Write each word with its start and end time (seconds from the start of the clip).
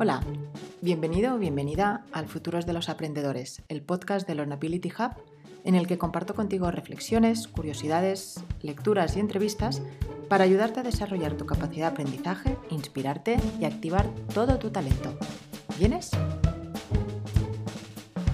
Hola, 0.00 0.20
bienvenido 0.80 1.34
o 1.34 1.38
bienvenida 1.38 2.04
al 2.12 2.28
Futuros 2.28 2.66
de 2.66 2.72
los 2.72 2.88
Aprendedores, 2.88 3.64
el 3.66 3.82
podcast 3.82 4.28
de 4.28 4.36
Learnability 4.36 4.92
Hub, 4.96 5.10
en 5.64 5.74
el 5.74 5.88
que 5.88 5.98
comparto 5.98 6.36
contigo 6.36 6.70
reflexiones, 6.70 7.48
curiosidades, 7.48 8.40
lecturas 8.62 9.16
y 9.16 9.20
entrevistas 9.20 9.82
para 10.28 10.44
ayudarte 10.44 10.78
a 10.78 10.82
desarrollar 10.84 11.32
tu 11.32 11.46
capacidad 11.46 11.88
de 11.88 11.94
aprendizaje, 11.94 12.56
inspirarte 12.70 13.38
y 13.58 13.64
activar 13.64 14.06
todo 14.32 14.60
tu 14.60 14.70
talento. 14.70 15.18
¿Vienes? 15.80 16.12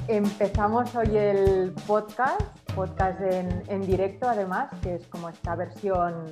Empezamos 0.07 0.95
hoy 0.95 1.17
el 1.17 1.73
podcast, 1.87 2.43
podcast 2.75 3.23
en, 3.23 3.81
directo 3.87 4.29
además, 4.29 4.69
que 4.83 4.97
es 4.97 5.07
como 5.07 5.31
esta 5.31 5.57
versión 5.57 6.27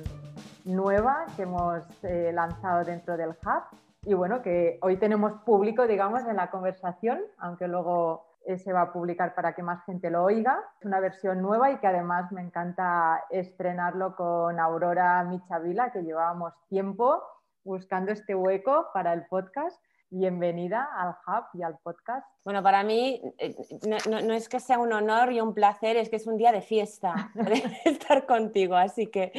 nueva 0.63 1.25
que 1.35 1.41
hemos 1.41 1.81
eh, 2.03 2.29
lanzado 2.31 2.85
dentro 2.85 3.17
del 3.17 3.29
Hub 3.29 3.82
y 4.05 4.13
bueno, 4.13 4.41
que 4.41 4.79
hoy 4.81 4.97
tenemos 4.97 5.33
público, 5.43 5.87
digamos, 5.87 6.25
en 6.27 6.35
la 6.35 6.49
conversación, 6.49 7.21
aunque 7.37 7.67
luego 7.67 8.25
eh, 8.45 8.57
se 8.57 8.73
va 8.73 8.81
a 8.81 8.93
publicar 8.93 9.33
para 9.33 9.53
que 9.53 9.63
más 9.63 9.83
gente 9.85 10.09
lo 10.09 10.23
oiga. 10.23 10.59
Es 10.79 10.85
una 10.85 10.99
versión 10.99 11.41
nueva 11.41 11.71
y 11.71 11.77
que 11.77 11.87
además 11.87 12.31
me 12.31 12.41
encanta 12.41 13.23
estrenarlo 13.29 14.15
con 14.15 14.59
Aurora 14.59 15.23
Michavila, 15.23 15.91
que 15.91 16.03
llevábamos 16.03 16.53
tiempo 16.67 17.23
buscando 17.63 18.11
este 18.11 18.35
hueco 18.35 18.87
para 18.93 19.13
el 19.13 19.25
podcast. 19.27 19.81
Bienvenida 20.09 20.89
al 20.95 21.15
Hub 21.25 21.45
y 21.53 21.63
al 21.63 21.77
podcast. 21.79 22.27
Bueno, 22.43 22.61
para 22.61 22.83
mí 22.83 23.21
eh, 23.37 23.55
no, 23.87 24.21
no, 24.21 24.33
es 24.33 24.49
que 24.49 24.59
sea 24.59 24.79
un 24.79 24.91
honor 24.91 25.31
y 25.31 25.39
un 25.39 25.53
placer, 25.53 25.95
es 25.95 26.09
que 26.09 26.17
es 26.17 26.27
un 26.27 26.37
día 26.37 26.51
de 26.51 26.61
fiesta 26.61 27.31
estar 27.85 28.25
contigo. 28.25 28.75
Así 28.75 29.07
que, 29.07 29.31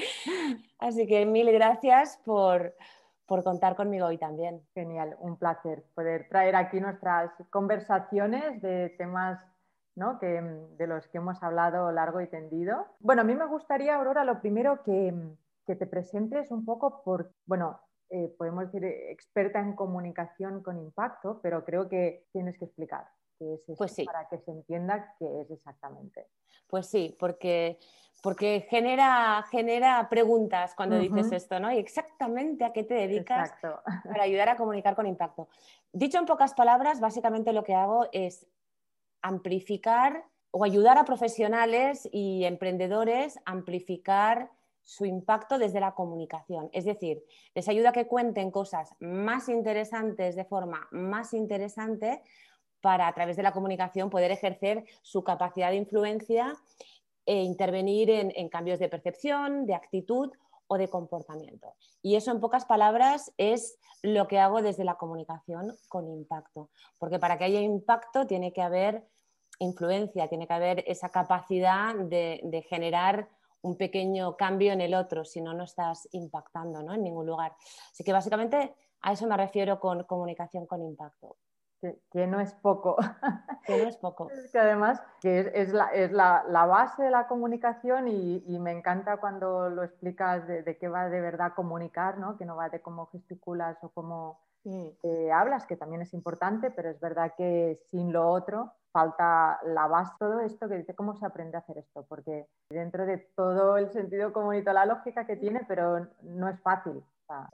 así 0.78 1.06
que 1.06 1.26
mil 1.26 1.52
gracias 1.52 2.18
por, 2.24 2.74
por 3.26 3.42
contar 3.42 3.76
conmigo 3.76 4.06
hoy 4.06 4.18
también. 4.18 4.62
Genial, 4.74 5.16
un 5.20 5.36
placer 5.36 5.84
poder 5.94 6.28
traer 6.28 6.56
aquí 6.56 6.80
nuestras 6.80 7.30
conversaciones 7.50 8.60
de 8.60 8.90
temas 8.98 9.40
que, 10.20 10.42
de 10.76 10.86
los 10.86 11.06
que 11.08 11.18
hemos 11.18 11.42
hablado 11.42 11.92
largo 11.92 12.20
y 12.20 12.26
tendido. 12.26 12.86
Bueno, 13.00 13.22
a 13.22 13.24
mí 13.24 13.34
me 13.34 13.46
gustaría, 13.46 13.96
Aurora, 13.96 14.24
lo 14.24 14.40
primero 14.40 14.82
que, 14.82 15.14
que 15.66 15.76
te 15.76 15.86
presentes 15.86 16.50
un 16.50 16.64
poco 16.64 17.02
por, 17.04 17.32
bueno, 17.46 17.80
eh, 18.10 18.34
podemos 18.36 18.64
decir 18.64 18.84
experta 18.84 19.60
en 19.60 19.74
comunicación 19.74 20.62
con 20.62 20.78
impacto, 20.78 21.40
pero 21.42 21.64
creo 21.64 21.88
que 21.88 22.26
tienes 22.32 22.58
que 22.58 22.66
explicar 22.66 23.06
qué 23.38 23.54
es 23.54 23.60
pues 23.76 23.96
para 24.04 24.28
que 24.28 24.38
se 24.38 24.50
entienda 24.50 25.14
qué 25.18 25.40
es 25.40 25.50
exactamente. 25.50 26.28
Pues 26.66 26.86
sí, 26.86 27.16
porque 27.18 27.78
porque 28.24 28.66
genera, 28.70 29.44
genera 29.50 30.08
preguntas 30.08 30.74
cuando 30.74 30.98
dices 30.98 31.30
esto, 31.30 31.60
¿no? 31.60 31.70
Y 31.70 31.76
exactamente 31.76 32.64
a 32.64 32.72
qué 32.72 32.82
te 32.82 32.94
dedicas 32.94 33.52
para 34.04 34.22
ayudar 34.22 34.48
a 34.48 34.56
comunicar 34.56 34.96
con 34.96 35.06
impacto. 35.06 35.46
Dicho 35.92 36.18
en 36.18 36.24
pocas 36.24 36.54
palabras, 36.54 37.00
básicamente 37.00 37.52
lo 37.52 37.64
que 37.64 37.74
hago 37.74 38.08
es 38.12 38.46
amplificar 39.20 40.24
o 40.52 40.64
ayudar 40.64 40.96
a 40.96 41.04
profesionales 41.04 42.08
y 42.12 42.44
emprendedores 42.44 43.36
a 43.44 43.52
amplificar 43.52 44.50
su 44.82 45.04
impacto 45.04 45.58
desde 45.58 45.80
la 45.80 45.94
comunicación. 45.94 46.70
Es 46.72 46.86
decir, 46.86 47.24
les 47.54 47.68
ayuda 47.68 47.90
a 47.90 47.92
que 47.92 48.06
cuenten 48.06 48.50
cosas 48.50 48.94
más 49.00 49.50
interesantes 49.50 50.34
de 50.34 50.44
forma 50.46 50.88
más 50.92 51.34
interesante 51.34 52.22
para 52.84 53.08
a 53.08 53.14
través 53.14 53.38
de 53.38 53.42
la 53.42 53.52
comunicación 53.52 54.10
poder 54.10 54.30
ejercer 54.30 54.84
su 55.00 55.24
capacidad 55.24 55.70
de 55.70 55.76
influencia 55.76 56.54
e 57.24 57.42
intervenir 57.42 58.10
en, 58.10 58.48
cambios 58.50 58.78
de 58.78 58.90
percepción, 58.90 59.64
de 59.64 59.74
actitud 59.74 60.30
o 60.66 60.76
de 60.76 60.88
comportamiento. 60.88 61.72
Y 62.02 62.16
eso, 62.16 62.30
en 62.30 62.40
pocas 62.40 62.66
palabras, 62.66 63.32
es 63.38 63.78
lo 64.02 64.28
que 64.28 64.38
hago 64.38 64.60
desde 64.60 64.84
la 64.84 64.96
comunicación 64.96 65.74
con 65.88 66.06
impacto. 66.10 66.68
Porque 66.98 67.18
para 67.18 67.38
que 67.38 67.44
haya 67.44 67.60
impacto 67.60 68.26
tiene 68.26 68.52
que 68.52 68.60
haber 68.60 69.08
influencia, 69.60 70.28
tiene 70.28 70.46
que 70.46 70.52
haber 70.52 70.84
esa 70.86 71.08
capacidad 71.08 71.94
de, 71.94 72.66
generar 72.68 73.30
un 73.62 73.78
pequeño 73.78 74.36
cambio 74.36 74.74
en 74.74 74.82
el 74.82 74.92
otro, 74.92 75.24
si 75.24 75.40
no, 75.40 75.54
no 75.54 75.64
estás 75.64 76.06
impactando 76.12 76.92
en 76.92 77.02
ningún 77.02 77.24
lugar. 77.24 77.56
Así 77.90 78.04
que 78.04 78.12
básicamente 78.12 78.74
a 79.00 79.12
eso 79.12 79.26
me 79.26 79.38
refiero 79.38 79.80
con 79.80 80.04
comunicación 80.04 80.66
con 80.66 80.82
impacto 80.82 81.38
que, 82.10 82.26
no 82.26 82.40
es 82.40 82.52
poco. 82.54 82.96
Que 83.66 83.82
no 83.82 83.88
es 83.88 83.96
poco. 83.96 84.28
que 84.52 84.58
además 84.58 85.02
que 85.22 85.50
es, 85.54 85.72
la, 85.72 86.66
base 86.66 87.02
de 87.02 87.10
la 87.10 87.26
comunicación 87.26 88.08
y, 88.08 88.58
me 88.58 88.72
encanta 88.72 89.16
cuando 89.16 89.70
lo 89.70 89.82
explicas 89.82 90.46
de, 90.46 90.76
qué 90.78 90.88
va 90.88 91.08
de 91.08 91.20
verdad 91.20 91.54
comunicar, 91.54 92.18
¿no? 92.18 92.36
que 92.36 92.44
no 92.44 92.56
va 92.56 92.68
de 92.68 92.82
cómo 92.82 93.06
gesticulas 93.06 93.78
o 93.82 93.88
cómo 93.88 94.40
eh, 94.64 95.30
hablas, 95.32 95.66
que 95.66 95.76
también 95.76 96.02
es 96.02 96.12
importante, 96.12 96.70
pero 96.70 96.90
es 96.90 97.00
verdad 97.00 97.32
que 97.36 97.80
sin 97.90 98.12
lo 98.12 98.28
otro 98.28 98.72
falta 98.92 99.58
la 99.64 99.88
base, 99.88 100.12
todo 100.18 100.40
esto 100.40 100.68
que 100.68 100.76
dice 100.76 100.94
cómo 100.94 101.16
se 101.16 101.26
aprende 101.26 101.56
a 101.56 101.60
hacer 101.60 101.78
esto, 101.78 102.06
porque 102.08 102.46
dentro 102.70 103.04
de 103.04 103.18
todo 103.34 103.76
el 103.76 103.90
sentido 103.90 104.32
común 104.32 104.62
la 104.64 104.86
lógica 104.86 105.26
que 105.26 105.36
tiene, 105.36 105.64
pero 105.66 106.06
no 106.22 106.48
es 106.48 106.60
fácil. 106.60 107.02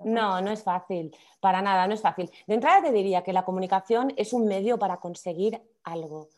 No, 0.04 0.40
no 0.40 0.50
es 0.50 0.62
fácil, 0.62 1.16
para 1.40 1.62
nada, 1.62 1.86
no 1.86 1.94
es 1.94 2.00
fácil. 2.00 2.30
De 2.46 2.54
entrada 2.54 2.82
te 2.82 2.92
diría 2.92 3.22
que 3.22 3.32
la 3.32 3.44
comunicación 3.44 4.12
es 4.16 4.32
un 4.32 4.46
medio 4.46 4.78
para 4.78 4.98
conseguir 4.98 5.62
algo. 5.84 6.28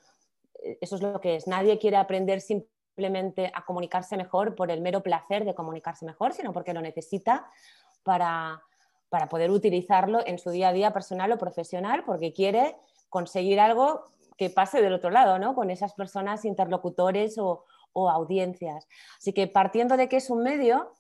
Eh, 0.63 0.79
eso 0.81 0.97
es 0.97 1.03
lo 1.03 1.21
que 1.21 1.37
es. 1.37 1.47
Nadie 1.47 1.79
quiere 1.79 1.97
aprender 1.97 2.41
simplemente 2.41 3.51
a 3.55 3.65
comunicarse 3.65 4.17
mejor 4.17 4.55
por 4.55 4.71
el 4.71 4.81
mero 4.81 5.03
placer 5.03 5.45
de 5.45 5.55
comunicarse 5.55 6.05
mejor, 6.05 6.35
sino 6.35 6.53
porque 6.53 6.75
lo 6.75 6.81
necesita 6.81 7.47
para, 8.03 8.63
para 9.09 9.29
poder 9.29 9.51
utilizarlo 9.51 10.21
en 10.27 10.39
su 10.39 10.51
día 10.51 10.69
a 10.69 10.73
día 10.73 10.93
personal 10.93 11.33
o 11.33 11.39
profesional, 11.39 12.05
porque 12.05 12.33
quiere 12.33 12.77
conseguir 13.09 13.61
algo 13.61 14.13
que 14.37 14.51
pase 14.51 14.83
del 14.83 14.93
otro 14.93 15.11
lado, 15.11 15.39
¿no? 15.39 15.55
Con 15.55 15.71
esas 15.71 15.95
personas 15.95 16.45
interlocutores 16.45 17.39
o, 17.39 17.65
o 17.93 18.11
audiencias. 18.11 18.89
Así 19.19 19.33
que 19.33 19.47
partiendo 19.47 19.97
de 19.97 20.09
que 20.09 20.17
es 20.17 20.31
un 20.31 20.43
medio, 20.43 20.93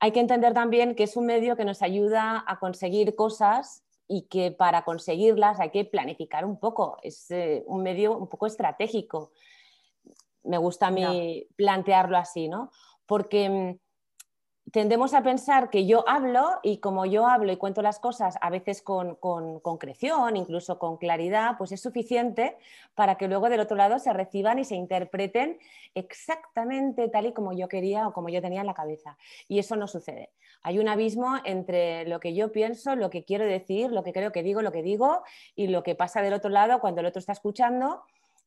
hay 0.00 0.12
que 0.12 0.20
entender 0.20 0.54
también 0.54 0.94
que 0.94 1.04
es 1.04 1.16
un 1.16 1.26
medio 1.26 1.56
que 1.56 1.64
nos 1.64 1.82
ayuda 1.82 2.44
a 2.46 2.58
conseguir 2.58 3.14
cosas 3.14 3.84
y 4.06 4.22
que 4.22 4.52
para 4.52 4.84
conseguirlas 4.84 5.60
hay 5.60 5.70
que 5.70 5.84
planificar 5.84 6.44
un 6.44 6.58
poco. 6.58 6.98
Es 7.02 7.30
eh, 7.30 7.64
un 7.66 7.82
medio 7.82 8.16
un 8.16 8.28
poco 8.28 8.46
estratégico. 8.46 9.32
Me 10.44 10.56
gusta 10.56 10.86
a 10.86 10.90
mí 10.90 11.46
plantearlo 11.56 12.16
así, 12.16 12.48
¿no? 12.48 12.70
Porque 13.06 13.48
mm, 13.50 13.78
tendemos 14.72 15.14
a 15.14 15.22
pensar 15.22 15.70
que 15.70 15.86
yo 15.86 16.08
hablo 16.08 16.58
y 16.62 16.78
como 16.78 17.06
yo 17.06 17.26
hablo 17.26 17.52
y 17.52 17.56
cuento 17.56 17.82
las 17.82 17.98
cosas 17.98 18.36
a 18.40 18.50
veces 18.50 18.82
con, 18.82 19.16
concreción, 19.16 20.36
incluso 20.36 20.78
con 20.78 20.96
claridad, 20.96 21.56
pues 21.56 21.72
es 21.72 21.80
suficiente 21.80 22.56
para 22.94 23.16
que 23.16 23.28
luego 23.28 23.48
del 23.48 23.60
otro 23.60 23.76
lado 23.76 23.98
se 23.98 24.12
reciban 24.12 24.58
y 24.58 24.64
se 24.64 24.74
interpreten 24.74 25.58
exactamente 25.94 27.08
tal 27.08 27.26
y 27.26 27.32
como 27.32 27.52
yo 27.52 27.68
quería 27.68 28.08
o 28.08 28.12
como 28.12 28.28
yo 28.28 28.42
tenía 28.42 28.60
en 28.60 28.66
la 28.66 28.74
cabeza. 28.74 29.16
Y 29.46 29.58
eso 29.58 29.76
no 29.76 29.86
sucede. 29.86 30.30
Hay 30.62 30.78
un 30.78 30.88
abismo 30.88 31.36
entre 31.44 32.06
lo 32.06 32.20
que 32.20 32.34
yo 32.34 32.50
pienso, 32.52 32.96
lo 32.96 33.10
que 33.10 33.24
quiero 33.24 33.44
decir, 33.44 33.92
lo 33.92 34.02
que 34.02 34.12
creo 34.12 34.32
que 34.32 34.42
digo, 34.42 34.62
lo 34.62 34.72
que 34.72 34.82
digo 34.82 35.22
y 35.54 35.68
lo 35.68 35.82
que 35.82 35.94
pasa 35.94 36.20
del 36.20 36.34
otro 36.34 36.50
lado 36.50 36.80
cuando 36.80 37.00
el 37.00 37.06
otro 37.06 37.20
está 37.20 37.32
escuchando 37.32 38.02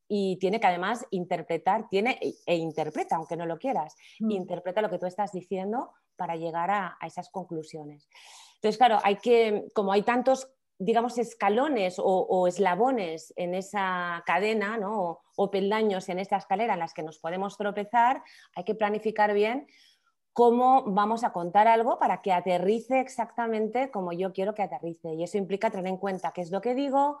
y 0.08 0.36
tiene 0.36 0.60
que 0.60 0.66
además 0.66 1.06
interpretar, 1.10 1.88
tiene 1.88 2.18
e, 2.20 2.34
e 2.44 2.56
interpreta, 2.56 3.16
aunque 3.16 3.36
no 3.36 3.46
lo 3.46 3.58
quieras, 3.58 3.96
mm. 4.20 4.30
interpreta 4.30 4.82
lo 4.82 4.90
que 4.90 4.98
tú 4.98 5.06
estás 5.06 5.32
diciendo 5.32 5.90
para 6.16 6.36
llegar 6.36 6.70
a, 6.70 6.98
esas 7.06 7.30
conclusiones. 7.30 8.08
Entonces, 8.56 8.78
claro, 8.78 8.98
hay 9.02 9.16
que, 9.16 9.66
como 9.74 9.92
hay 9.92 10.02
tantos 10.02 10.48
digamos, 10.78 11.16
escalones 11.18 11.96
o, 11.98 12.48
eslabones 12.48 13.32
en 13.36 13.54
esa 13.54 14.22
cadena, 14.26 14.78
¿no? 14.78 15.20
o, 15.36 15.50
peldaños 15.50 16.08
en 16.08 16.18
esta 16.18 16.36
escalera 16.36 16.74
en 16.74 16.80
las 16.80 16.92
que 16.92 17.04
nos 17.04 17.20
podemos 17.20 17.56
tropezar, 17.56 18.22
hay 18.56 18.64
que 18.64 18.74
planificar 18.74 19.32
bien 19.32 19.68
cómo 20.32 20.82
vamos 20.86 21.24
a 21.24 21.32
contar 21.32 21.68
algo 21.68 21.98
para 21.98 22.22
que 22.22 22.32
aterrice 22.32 23.00
exactamente 23.00 23.90
como 23.90 24.12
yo 24.12 24.32
quiero 24.32 24.54
que 24.54 24.62
aterrice. 24.62 25.14
Y 25.14 25.22
eso 25.22 25.38
implica 25.38 25.70
tener 25.70 25.86
en 25.86 25.98
cuenta 25.98 26.32
qué 26.32 26.40
es 26.40 26.50
lo 26.50 26.60
que 26.60 26.74
digo, 26.74 27.18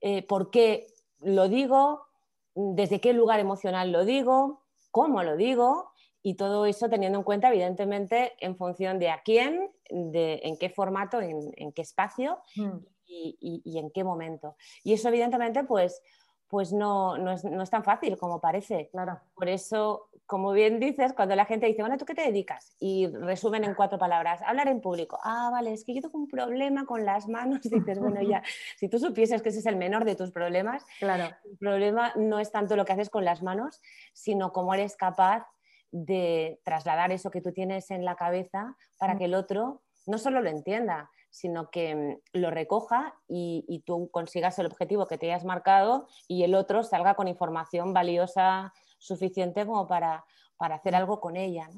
eh, 0.00 0.26
por 0.26 0.50
qué 0.50 0.86
lo 1.20 1.48
digo, 1.48 2.06
desde 2.54 3.00
qué 3.00 3.12
lugar 3.12 3.40
emocional 3.40 3.92
lo 3.92 4.04
digo, 4.04 4.64
cómo 4.90 5.22
lo 5.22 5.36
digo 5.36 5.92
y 6.22 6.34
todo 6.34 6.66
eso 6.66 6.88
teniendo 6.88 7.18
en 7.18 7.24
cuenta, 7.24 7.48
evidentemente, 7.48 8.32
en 8.40 8.56
función 8.56 8.98
de 8.98 9.10
a 9.10 9.22
quién, 9.22 9.70
de 9.90 10.40
en 10.44 10.58
qué 10.58 10.68
formato, 10.68 11.20
en, 11.20 11.72
qué 11.72 11.82
espacio 11.82 12.38
mm. 12.56 12.78
y, 13.06 13.78
en 13.78 13.90
qué 13.90 14.04
momento. 14.04 14.56
Y 14.84 14.92
eso, 14.92 15.08
evidentemente, 15.08 15.64
pues, 15.64 16.02
pues 16.48 16.72
no, 16.72 17.16
no, 17.16 17.30
es, 17.30 17.44
no, 17.44 17.62
es, 17.62 17.70
tan 17.70 17.84
fácil 17.84 18.18
como 18.18 18.40
parece. 18.40 18.88
Claro. 18.90 19.20
Por 19.34 19.48
eso, 19.48 20.10
como 20.26 20.52
bien 20.52 20.78
dices, 20.78 21.12
cuando 21.14 21.36
la 21.36 21.46
gente 21.46 21.66
dice, 21.66 21.80
bueno, 21.80 21.96
¿tú 21.96 22.04
qué 22.04 22.14
te 22.14 22.22
dedicas? 22.22 22.76
Y 22.80 23.06
resumen 23.06 23.64
en 23.64 23.74
cuatro 23.74 23.98
palabras, 23.98 24.42
hablar 24.42 24.68
en 24.68 24.80
público. 24.80 25.18
Ah, 25.22 25.48
vale, 25.50 25.72
es 25.72 25.84
que 25.84 25.94
yo 25.94 26.02
tengo 26.02 26.18
un 26.18 26.28
problema 26.28 26.84
con 26.84 27.04
las 27.06 27.28
manos. 27.28 27.62
dices, 27.70 27.98
bueno, 27.98 28.20
ya, 28.28 28.42
si 28.76 28.88
tú 28.88 28.98
supieses 28.98 29.40
que 29.40 29.48
ese 29.48 29.60
es 29.60 29.66
el 29.66 29.76
menor 29.76 30.04
de 30.04 30.16
tus 30.16 30.32
problemas, 30.32 30.84
claro. 30.98 31.34
el 31.44 31.56
problema 31.56 32.12
no 32.16 32.40
es 32.40 32.50
tanto 32.52 32.76
lo 32.76 32.84
que 32.84 32.92
haces 32.92 33.08
con 33.08 33.24
las 33.24 33.42
manos, 33.42 33.80
sino 34.12 34.52
cómo 34.52 34.74
eres 34.74 34.96
capaz 34.96 35.46
de 35.92 36.60
trasladar 36.64 37.12
eso 37.12 37.30
que 37.30 37.40
tú 37.40 37.52
tienes 37.52 37.90
en 37.90 38.04
la 38.04 38.16
cabeza 38.16 38.76
para 38.98 39.16
que 39.16 39.24
el 39.24 39.34
otro 39.34 39.82
no 40.06 40.18
solo 40.18 40.40
lo 40.40 40.48
entienda, 40.48 41.10
sino 41.30 41.70
que 41.70 41.94
mm, 41.94 42.38
lo 42.38 42.50
recoja 42.50 43.14
y, 43.28 43.82
tú 43.86 44.10
consigas 44.10 44.58
el 44.58 44.66
objetivo 44.66 45.06
que 45.06 45.18
te 45.18 45.26
hayas 45.26 45.44
marcado 45.44 46.06
y 46.28 46.42
el 46.42 46.54
otro 46.54 46.82
salga 46.82 47.14
con 47.14 47.28
información 47.28 47.94
valiosa 47.94 48.72
suficiente 48.98 49.66
como 49.66 49.86
para, 49.86 50.24
hacer 50.58 50.94
algo 50.94 51.20
con 51.20 51.36
ella. 51.36 51.70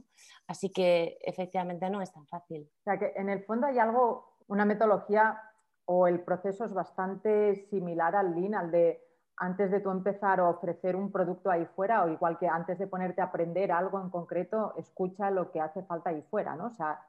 Así 0.49 0.70
que 0.70 1.19
efectivamente 1.23 1.88
no 1.88 2.03
es 2.03 2.12
tan 2.12 2.26
fácil. 2.26 2.69
O 2.81 2.82
sea 2.82 2.99
que 2.99 3.12
en 3.15 3.29
el 3.29 3.44
fondo 3.44 3.69
hay 3.69 3.79
algo, 3.79 4.35
una 4.49 4.65
metodología 4.65 5.41
o 5.85 6.08
el 6.08 6.20
proceso 6.20 6.65
es 6.65 6.75
bastante 6.75 7.55
similar 7.70 8.17
al 8.17 8.35
Lean, 8.35 8.55
al 8.55 8.70
de 8.73 9.00
antes 9.43 9.73
de 9.73 9.81
tú 9.81 9.91
empezar 9.91 10.39
a 10.39 10.49
ofrecer 10.49 10.94
un 10.94 11.11
producto 11.11 11.50
ahí 11.50 11.67
fuera, 11.75 12.05
o 12.05 12.09
igual 12.09 12.39
que 12.39 12.47
antes 12.47 12.79
de 12.79 12.87
ponerte 12.87 13.21
a 13.21 13.25
aprender 13.25 13.73
algo 13.73 14.00
en 14.00 14.09
concreto, 14.09 14.73
escucha 14.77 15.33
lo 15.33 15.50
que 15.50 15.61
hace 15.61 15.83
falta 15.83 16.11
ahí 16.11 16.23
fuera, 16.31 16.55
¿no? 16.55 16.67
O 16.67 16.71
sea, 16.71 17.00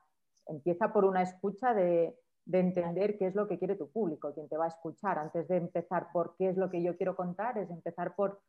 empieza 0.48 0.92
por 0.92 1.06
una 1.06 1.22
escucha 1.22 1.76
de, 1.76 2.18
entender 2.52 3.20
qué 3.20 3.28
es 3.28 3.36
lo 3.36 3.48
que 3.48 3.60
quiere 3.60 3.76
tu 3.76 3.88
público, 3.92 4.34
quién 4.34 4.50
te 4.50 4.58
va 4.58 4.66
a 4.66 4.70
escuchar. 4.70 5.20
Antes 5.20 5.48
de 5.48 5.58
empezar 5.58 6.08
por 6.12 6.36
qué 6.36 6.50
es 6.50 6.58
lo 6.58 6.72
que 6.72 6.82
yo 6.82 6.98
quiero 6.98 7.16
contar, 7.16 7.60
es 7.60 7.70
empezar 7.70 8.16
por 8.16 8.42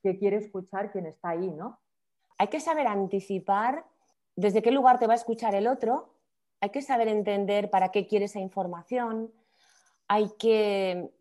qué 0.00 0.16
quiere 0.16 0.36
escuchar 0.36 0.92
quien 0.92 1.06
está 1.06 1.30
ahí, 1.30 1.50
¿no? 1.50 1.80
Hay 2.38 2.46
que 2.46 2.60
saber 2.60 2.86
anticipar 2.86 3.84
desde 4.36 4.62
qué 4.62 4.70
lugar 4.70 5.00
te 5.00 5.08
va 5.08 5.14
a 5.14 5.16
escuchar 5.16 5.56
el 5.56 5.66
otro, 5.66 6.14
hay 6.60 6.70
que 6.70 6.82
saber 6.82 7.08
entender 7.08 7.68
para 7.68 7.88
qué 7.88 8.06
quiere 8.06 8.26
esa 8.26 8.38
información, 8.38 9.32
hay 10.06 10.30
que 10.38 11.17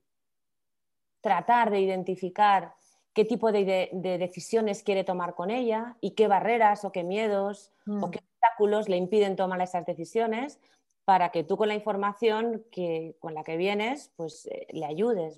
tratar 1.21 1.71
de 1.71 1.79
identificar 1.79 2.73
qué 3.13 3.25
tipo 3.25 3.51
de, 3.51 3.89
decisiones 4.19 4.83
quiere 4.83 5.03
tomar 5.03 5.33
con 5.33 5.49
ella 5.49 5.97
y 6.01 6.11
qué 6.11 6.27
barreras 6.27 6.85
o 6.85 6.91
qué 6.91 7.03
miedos 7.03 7.71
o 7.87 8.07
mm. 8.07 8.11
qué 8.11 8.19
obstáculos 8.19 8.89
le 8.89 8.97
impiden 8.97 9.35
tomar 9.35 9.59
esas 9.61 9.85
decisiones 9.85 10.59
para 11.03 11.29
que 11.29 11.43
tú 11.43 11.57
con 11.57 11.67
la 11.67 11.73
información 11.73 12.63
que, 12.71 13.15
con 13.19 13.33
la 13.33 13.43
que 13.43 13.57
vienes 13.57 14.11
pues 14.17 14.45
eh, 14.45 14.67
le 14.71 14.85
ayudes. 14.85 15.37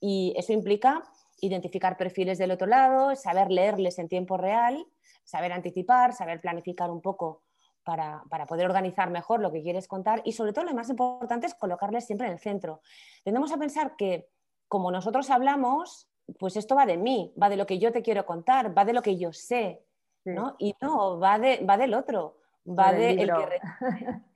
Y 0.00 0.34
eso 0.36 0.52
implica 0.52 1.02
identificar 1.40 1.96
perfiles 1.96 2.36
del 2.36 2.50
otro 2.50 2.66
lado, 2.66 3.14
saber 3.16 3.50
leerles 3.50 3.98
en 3.98 4.08
tiempo 4.08 4.36
real, 4.36 4.86
saber 5.24 5.52
anticipar, 5.52 6.12
saber 6.12 6.40
planificar 6.40 6.90
un 6.90 7.00
poco 7.00 7.42
para, 7.84 8.22
para, 8.28 8.44
poder 8.44 8.66
organizar 8.66 9.08
mejor 9.08 9.40
lo 9.40 9.50
que 9.50 9.62
quieres 9.62 9.88
contar 9.88 10.20
y 10.24 10.32
sobre 10.32 10.52
todo 10.52 10.66
lo 10.66 10.74
más 10.74 10.90
importante 10.90 11.46
es 11.46 11.54
colocarles 11.54 12.04
siempre 12.04 12.26
en 12.26 12.34
el 12.34 12.38
centro. 12.38 12.82
Tendemos 13.24 13.50
a 13.50 13.56
pensar 13.56 13.96
que 13.96 14.28
como 14.68 14.90
nosotros 14.90 15.30
hablamos, 15.30 16.08
pues 16.38 16.56
esto 16.56 16.76
va 16.76 16.86
de 16.86 16.96
mí, 16.96 17.32
va 17.40 17.48
de 17.48 17.56
lo 17.56 17.66
que 17.66 17.78
yo 17.78 17.92
te 17.92 18.02
quiero 18.02 18.26
contar, 18.26 18.76
va 18.76 18.84
de 18.84 18.92
lo 18.92 19.02
que 19.02 19.16
yo 19.16 19.32
sé, 19.32 19.82
¿no? 20.24 20.56
Y 20.58 20.74
no, 20.80 21.18
va, 21.18 21.38
de, 21.38 21.64
va 21.64 21.78
del 21.78 21.94
otro, 21.94 22.36
va 22.66 22.92
del 22.92 23.16
que 23.18 23.60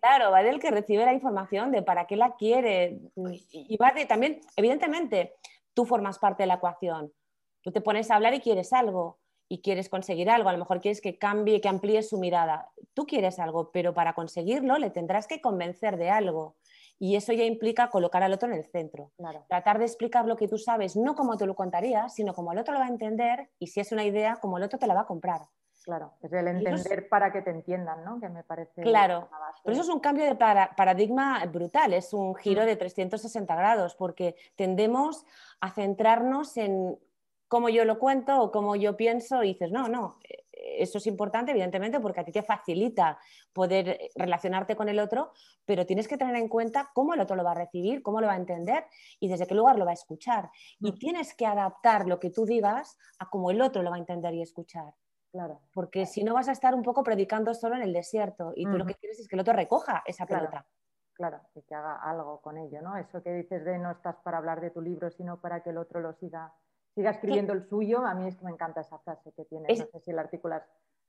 claro, 0.00 0.30
va 0.30 0.42
del 0.42 0.58
que 0.58 0.70
recibe 0.70 1.04
la 1.04 1.12
información 1.12 1.70
de 1.70 1.82
para 1.82 2.06
qué 2.06 2.16
la 2.16 2.34
quiere 2.36 3.00
y 3.50 3.76
va 3.76 3.92
de 3.92 4.06
también, 4.06 4.40
evidentemente, 4.56 5.34
tú 5.74 5.84
formas 5.84 6.18
parte 6.18 6.44
de 6.44 6.46
la 6.46 6.54
ecuación. 6.54 7.12
Tú 7.62 7.70
te 7.70 7.80
pones 7.80 8.10
a 8.10 8.16
hablar 8.16 8.34
y 8.34 8.40
quieres 8.40 8.72
algo 8.72 9.18
y 9.48 9.60
quieres 9.60 9.90
conseguir 9.90 10.30
algo, 10.30 10.48
a 10.48 10.52
lo 10.52 10.58
mejor 10.58 10.80
quieres 10.80 11.02
que 11.02 11.18
cambie, 11.18 11.60
que 11.60 11.68
amplíe 11.68 12.02
su 12.02 12.18
mirada. 12.18 12.70
Tú 12.94 13.06
quieres 13.06 13.38
algo, 13.38 13.70
pero 13.70 13.92
para 13.92 14.14
conseguirlo 14.14 14.78
le 14.78 14.90
tendrás 14.90 15.26
que 15.26 15.42
convencer 15.42 15.98
de 15.98 16.08
algo. 16.08 16.56
Y 17.02 17.16
eso 17.16 17.32
ya 17.32 17.42
implica 17.42 17.90
colocar 17.90 18.22
al 18.22 18.32
otro 18.32 18.48
en 18.48 18.54
el 18.54 18.64
centro. 18.64 19.10
Tratar 19.48 19.80
de 19.80 19.86
explicar 19.86 20.24
lo 20.24 20.36
que 20.36 20.46
tú 20.46 20.56
sabes, 20.56 20.94
no 20.94 21.16
como 21.16 21.36
te 21.36 21.46
lo 21.46 21.56
contarías, 21.56 22.14
sino 22.14 22.32
como 22.32 22.52
el 22.52 22.58
otro 22.58 22.74
lo 22.74 22.78
va 22.78 22.86
a 22.86 22.90
entender 22.90 23.50
y 23.58 23.66
si 23.66 23.80
es 23.80 23.90
una 23.90 24.04
idea, 24.04 24.36
como 24.36 24.56
el 24.56 24.62
otro 24.62 24.78
te 24.78 24.86
la 24.86 24.94
va 24.94 25.00
a 25.00 25.06
comprar. 25.06 25.40
Claro, 25.82 26.12
es 26.22 26.32
el 26.32 26.46
entender 26.46 27.08
para 27.08 27.32
que 27.32 27.42
te 27.42 27.50
entiendan, 27.50 28.04
¿no? 28.04 28.20
Que 28.20 28.28
me 28.28 28.44
parece. 28.44 28.82
Claro, 28.82 29.28
pero 29.64 29.72
eso 29.72 29.82
es 29.82 29.88
un 29.88 29.98
cambio 29.98 30.26
de 30.26 30.36
paradigma 30.36 31.44
brutal, 31.46 31.92
es 31.92 32.12
un 32.12 32.36
giro 32.36 32.62
mm. 32.62 32.66
de 32.66 32.76
360 32.76 33.52
grados, 33.56 33.96
porque 33.96 34.36
tendemos 34.54 35.26
a 35.60 35.72
centrarnos 35.72 36.56
en 36.56 37.00
cómo 37.48 37.68
yo 37.68 37.84
lo 37.84 37.98
cuento 37.98 38.40
o 38.40 38.52
cómo 38.52 38.76
yo 38.76 38.96
pienso 38.96 39.42
y 39.42 39.48
dices, 39.48 39.72
no, 39.72 39.88
no, 39.88 40.18
eso 40.62 40.98
es 40.98 41.06
importante, 41.06 41.50
evidentemente, 41.50 42.00
porque 42.00 42.20
a 42.20 42.24
ti 42.24 42.32
te 42.32 42.42
facilita 42.42 43.18
poder 43.52 43.98
relacionarte 44.14 44.76
con 44.76 44.88
el 44.88 44.98
otro, 44.98 45.32
pero 45.64 45.86
tienes 45.86 46.08
que 46.08 46.16
tener 46.16 46.36
en 46.36 46.48
cuenta 46.48 46.90
cómo 46.94 47.14
el 47.14 47.20
otro 47.20 47.36
lo 47.36 47.44
va 47.44 47.52
a 47.52 47.54
recibir, 47.54 48.02
cómo 48.02 48.20
lo 48.20 48.26
va 48.26 48.34
a 48.34 48.36
entender 48.36 48.86
y 49.20 49.28
desde 49.28 49.46
qué 49.46 49.54
lugar 49.54 49.78
lo 49.78 49.84
va 49.84 49.90
a 49.90 49.94
escuchar. 49.94 50.50
Y 50.78 50.92
tienes 50.98 51.34
que 51.34 51.46
adaptar 51.46 52.06
lo 52.06 52.18
que 52.18 52.30
tú 52.30 52.44
digas 52.44 52.98
a 53.18 53.28
cómo 53.28 53.50
el 53.50 53.60
otro 53.60 53.82
lo 53.82 53.90
va 53.90 53.96
a 53.96 54.00
entender 54.00 54.34
y 54.34 54.42
escuchar. 54.42 54.94
Claro. 55.30 55.62
Porque 55.72 56.04
si 56.04 56.24
no 56.24 56.34
vas 56.34 56.48
a 56.48 56.52
estar 56.52 56.74
un 56.74 56.82
poco 56.82 57.02
predicando 57.02 57.54
solo 57.54 57.76
en 57.76 57.82
el 57.82 57.92
desierto 57.92 58.52
y 58.54 58.64
tú 58.64 58.76
lo 58.76 58.84
que 58.84 58.94
quieres 58.94 59.18
es 59.18 59.28
que 59.28 59.36
el 59.36 59.40
otro 59.40 59.54
recoja 59.54 60.02
esa 60.04 60.26
pelota. 60.26 60.66
Claro, 61.14 61.40
y 61.54 61.62
que 61.62 61.74
haga 61.74 61.96
algo 62.02 62.40
con 62.40 62.58
ello, 62.58 62.82
¿no? 62.82 62.96
Eso 62.96 63.22
que 63.22 63.32
dices 63.32 63.64
de 63.64 63.78
no 63.78 63.92
estás 63.92 64.16
para 64.24 64.38
hablar 64.38 64.60
de 64.60 64.70
tu 64.70 64.80
libro, 64.80 65.10
sino 65.10 65.40
para 65.40 65.62
que 65.62 65.70
el 65.70 65.78
otro 65.78 66.00
lo 66.00 66.12
siga 66.14 66.52
siga 66.94 67.10
escribiendo 67.10 67.52
el 67.52 67.68
suyo. 67.68 68.04
A 68.04 68.14
mí 68.14 68.28
es 68.28 68.36
que 68.36 68.44
me 68.44 68.50
encanta 68.50 68.80
esa 68.80 68.98
frase 68.98 69.32
que 69.32 69.44
tiene. 69.44 69.68
No 69.68 69.74
sé 69.74 70.00
si 70.00 70.10
el 70.10 70.18
artículo 70.18 70.56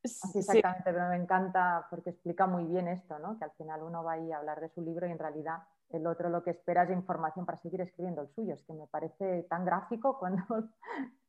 es 0.01 0.23
así 0.23 0.39
exactamente, 0.39 0.91
pero 0.91 1.09
me 1.09 1.15
encanta 1.15 1.87
porque 1.89 2.11
explica 2.11 2.47
muy 2.47 2.65
bien 2.65 2.87
esto, 2.87 3.19
¿no? 3.19 3.37
Que 3.37 3.45
al 3.45 3.51
final 3.51 3.83
uno 3.83 4.03
va 4.03 4.13
ahí 4.13 4.31
a 4.31 4.37
hablar 4.37 4.59
de 4.59 4.69
su 4.69 4.81
libro 4.81 5.07
y 5.07 5.11
en 5.11 5.19
realidad 5.19 5.63
el 5.89 6.07
otro 6.07 6.29
lo 6.29 6.43
que 6.43 6.51
espera 6.51 6.83
es 6.83 6.89
información 6.89 7.45
para 7.45 7.57
seguir 7.57 7.81
escribiendo 7.81 8.21
el 8.21 8.29
suyo. 8.29 8.53
Es 8.53 8.63
que 8.63 8.73
me 8.73 8.87
parece 8.87 9.43
tan 9.43 9.65
gráfico 9.65 10.17
cuando, 10.19 10.43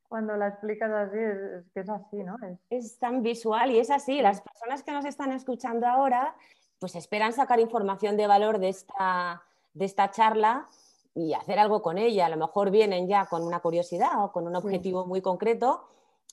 cuando 0.07 0.35
la 0.35 0.49
explicas 0.49 0.91
así, 0.91 1.17
es, 1.17 1.71
que 1.73 1.79
es 1.81 1.89
así, 1.89 2.23
¿no? 2.23 2.37
Es... 2.43 2.59
es 2.69 2.99
tan 2.99 3.21
visual 3.21 3.71
y 3.71 3.79
es 3.79 3.91
así. 3.91 4.21
Las 4.21 4.41
personas 4.41 4.83
que 4.83 4.91
nos 4.91 5.05
están 5.05 5.31
escuchando 5.31 5.87
ahora, 5.87 6.35
pues 6.79 6.95
esperan 6.95 7.33
sacar 7.33 7.59
información 7.59 8.17
de 8.17 8.27
valor 8.27 8.59
de 8.59 8.69
esta, 8.69 9.43
de 9.73 9.85
esta 9.85 10.11
charla 10.11 10.67
y 11.15 11.33
hacer 11.33 11.57
algo 11.57 11.81
con 11.81 11.97
ella. 11.97 12.25
A 12.25 12.29
lo 12.29 12.37
mejor 12.37 12.69
vienen 12.69 13.07
ya 13.07 13.25
con 13.25 13.41
una 13.41 13.61
curiosidad 13.61 14.23
o 14.23 14.31
con 14.31 14.45
un 14.45 14.55
objetivo 14.55 15.05
muy 15.05 15.21
concreto 15.21 15.87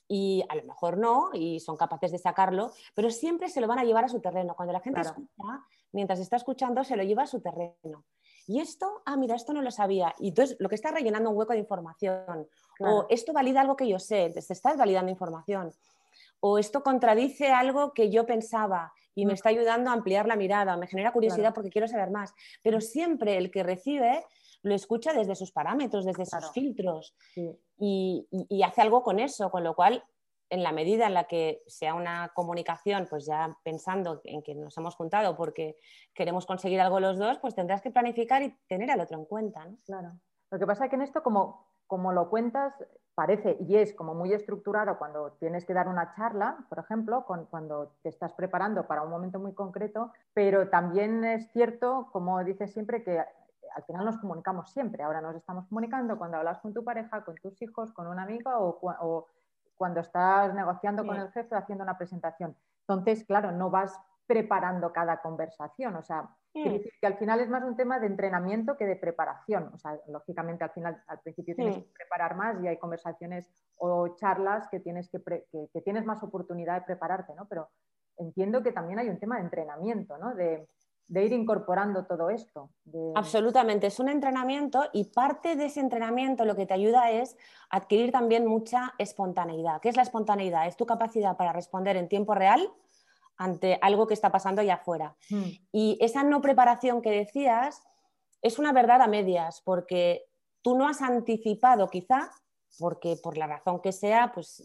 y 0.08 0.44
a 0.48 0.56
lo 0.56 0.64
mejor 0.64 0.98
no 0.98 1.30
y 1.32 1.60
son 1.60 1.76
capaces 1.76 2.10
de 2.10 2.18
sacarlo, 2.18 2.72
pero 2.94 3.10
siempre 3.10 3.48
se 3.48 3.60
lo 3.60 3.68
van 3.68 3.78
a 3.78 3.84
llevar 3.84 4.04
a 4.04 4.08
su 4.08 4.20
terreno. 4.20 4.54
Cuando 4.54 4.72
la 4.72 4.80
gente 4.80 5.00
escucha, 5.00 5.64
mientras 5.92 6.18
está 6.18 6.36
escuchando, 6.36 6.82
se 6.84 6.96
lo 6.96 7.04
lleva 7.04 7.22
a 7.22 7.26
su 7.28 7.40
terreno. 7.40 8.04
Y 8.48 8.60
esto, 8.60 9.02
ah, 9.06 9.16
mira, 9.16 9.36
esto 9.36 9.52
no 9.52 9.62
lo 9.62 9.70
sabía. 9.70 10.14
Y 10.18 10.28
entonces 10.28 10.56
lo 10.58 10.68
que 10.68 10.74
está 10.74 10.90
rellenando 10.90 11.30
un 11.30 11.36
hueco 11.36 11.52
de 11.52 11.60
información. 11.60 12.48
O 12.80 13.06
esto 13.08 13.32
valida 13.32 13.60
algo 13.60 13.76
que 13.76 13.88
yo 13.88 14.00
sé, 14.00 14.32
se 14.42 14.52
está 14.52 14.74
validando 14.74 15.12
información. 15.12 15.72
O 16.40 16.58
esto 16.58 16.82
contradice 16.82 17.52
algo 17.52 17.92
que 17.92 18.10
yo 18.10 18.26
pensaba 18.26 18.92
y 19.14 19.26
me 19.26 19.32
mm. 19.32 19.34
está 19.34 19.48
ayudando 19.50 19.90
a 19.90 19.94
ampliar 19.94 20.26
la 20.26 20.36
mirada, 20.36 20.76
me 20.76 20.86
genera 20.86 21.12
curiosidad 21.12 21.54
porque 21.54 21.70
quiero 21.70 21.88
saber 21.88 22.10
más. 22.10 22.34
Pero 22.62 22.80
siempre 22.80 23.36
el 23.36 23.50
que 23.50 23.62
recibe 23.62 24.24
lo 24.62 24.74
escucha 24.74 25.12
desde 25.12 25.34
sus 25.34 25.52
parámetros, 25.52 26.04
desde 26.04 26.24
sus 26.24 26.50
filtros 26.52 27.14
y, 27.78 28.26
hace 28.64 28.80
algo 28.80 29.02
con 29.02 29.18
eso, 29.18 29.50
con 29.50 29.64
lo 29.64 29.74
cual, 29.74 30.04
en 30.48 30.62
la 30.62 30.72
medida 30.72 31.06
en 31.06 31.14
la 31.14 31.24
que 31.24 31.62
sea 31.66 31.94
una 31.94 32.30
comunicación, 32.34 33.06
pues 33.08 33.26
ya 33.26 33.56
pensando 33.64 34.20
en 34.24 34.42
que 34.42 34.54
nos 34.54 34.76
hemos 34.78 34.94
juntado 34.94 35.36
porque 35.36 35.76
queremos 36.14 36.46
conseguir 36.46 36.80
algo 36.80 37.00
los 37.00 37.18
dos, 37.18 37.38
pues 37.38 37.54
tendrás 37.54 37.80
que 37.80 37.90
planificar 37.90 38.42
y 38.42 38.54
tener 38.68 38.90
al 38.90 39.00
otro 39.00 39.18
en 39.18 39.24
cuenta. 39.24 39.66
Claro. 39.84 40.12
Lo 40.50 40.58
que 40.58 40.66
pasa 40.66 40.84
es 40.84 40.90
que 40.90 40.96
en 40.96 41.02
esto, 41.02 41.22
como, 41.22 41.66
como 41.86 42.12
lo 42.12 42.28
cuentas, 42.28 42.74
parece 43.14 43.56
y 43.60 43.76
es 43.76 43.92
como 43.94 44.14
muy 44.14 44.32
estructurado 44.32 44.98
cuando 44.98 45.32
tienes 45.32 45.64
que 45.64 45.74
dar 45.74 45.88
una 45.88 46.14
charla, 46.14 46.58
por 46.68 46.78
ejemplo, 46.78 47.24
cuando 47.26 47.92
te 48.02 48.08
estás 48.08 48.32
preparando 48.32 48.86
para 48.86 49.02
un 49.02 49.10
momento 49.10 49.38
muy 49.38 49.52
concreto, 49.54 50.12
pero 50.32 50.68
también 50.68 51.24
es 51.24 51.50
cierto, 51.52 52.08
como 52.12 52.42
dices 52.42 52.72
siempre, 52.72 53.02
que 53.02 53.22
al 53.74 53.82
final 53.84 54.04
nos 54.04 54.18
comunicamos 54.18 54.70
siempre. 54.70 55.02
Ahora 55.02 55.20
nos 55.20 55.36
estamos 55.36 55.66
comunicando 55.66 56.18
cuando 56.18 56.36
hablas 56.38 56.60
con 56.60 56.72
tu 56.72 56.84
pareja, 56.84 57.24
con 57.24 57.34
tus 57.36 57.60
hijos, 57.62 57.92
con 57.92 58.06
un 58.06 58.18
amigo 58.18 58.50
o, 58.54 59.26
cuando 59.76 60.00
estás 60.00 60.54
negociando 60.54 61.04
con 61.04 61.16
el 61.16 61.30
jefe 61.32 61.56
haciendo 61.56 61.82
una 61.82 61.98
presentación. 61.98 62.56
Entonces, 62.86 63.24
claro, 63.24 63.50
no 63.50 63.68
vas 63.68 63.98
preparando 64.26 64.92
cada 64.92 65.20
conversación. 65.20 65.96
O 65.96 66.02
sea, 66.02 66.28
que 66.52 67.06
al 67.06 67.16
final 67.16 67.40
es 67.40 67.48
más 67.48 67.64
un 67.64 67.76
tema 67.76 67.98
de 67.98 68.06
entrenamiento 68.06 68.76
que 68.76 68.86
de 68.86 68.96
preparación. 68.96 69.70
O 69.72 69.78
sea, 69.78 69.98
lógicamente 70.08 70.64
al 70.64 70.70
final, 70.70 71.02
al 71.06 71.20
principio 71.20 71.54
tienes 71.54 71.76
que 71.78 71.90
preparar 71.94 72.36
más 72.36 72.62
y 72.62 72.68
hay 72.68 72.78
conversaciones 72.78 73.50
o 73.78 74.14
charlas 74.16 74.68
que 74.68 74.80
tienes, 74.80 75.08
que, 75.08 75.20
que, 75.72 75.80
tienes 75.82 76.04
más 76.04 76.22
oportunidad 76.22 76.80
de 76.80 76.86
prepararte, 76.86 77.34
¿no? 77.34 77.46
Pero 77.48 77.70
entiendo 78.18 78.62
que 78.62 78.72
también 78.72 78.98
hay 78.98 79.08
un 79.08 79.18
tema 79.18 79.36
de 79.36 79.42
entrenamiento, 79.42 80.18
¿no? 80.18 80.34
De, 80.34 80.68
de 81.08 81.24
ir 81.24 81.32
incorporando 81.32 82.06
todo 82.06 82.30
esto. 82.30 82.70
Absolutamente, 83.14 83.86
es 83.86 83.98
un 83.98 84.08
entrenamiento 84.08 84.84
y 84.92 85.04
parte 85.04 85.56
de 85.56 85.66
ese 85.66 85.80
entrenamiento 85.80 86.44
lo 86.44 86.56
que 86.56 86.66
te 86.66 86.74
ayuda 86.74 87.10
es 87.10 87.36
adquirir 87.70 88.12
también 88.12 88.46
mucha 88.46 88.94
espontaneidad. 88.98 89.80
¿Qué 89.80 89.88
es 89.88 89.96
la 89.96 90.02
espontaneidad? 90.02 90.66
Es 90.66 90.76
tu 90.76 90.86
capacidad 90.86 91.36
para 91.36 91.52
responder 91.52 91.96
en 91.96 92.08
tiempo 92.08 92.34
real 92.34 92.70
ante 93.36 93.78
algo 93.82 94.06
que 94.06 94.14
está 94.14 94.30
pasando 94.30 94.60
allá 94.60 94.74
afuera. 94.74 95.16
Hmm. 95.30 95.50
Y 95.72 95.98
esa 96.00 96.22
no 96.22 96.40
preparación 96.40 97.02
que 97.02 97.10
decías 97.10 97.82
es 98.40 98.58
una 98.58 98.72
verdad 98.72 99.02
a 99.02 99.06
medias, 99.06 99.62
porque 99.64 100.24
tú 100.62 100.76
no 100.76 100.88
has 100.88 101.00
anticipado 101.02 101.88
quizá, 101.88 102.30
porque 102.78 103.16
por 103.22 103.36
la 103.36 103.46
razón 103.46 103.80
que 103.80 103.92
sea, 103.92 104.32
pues 104.32 104.62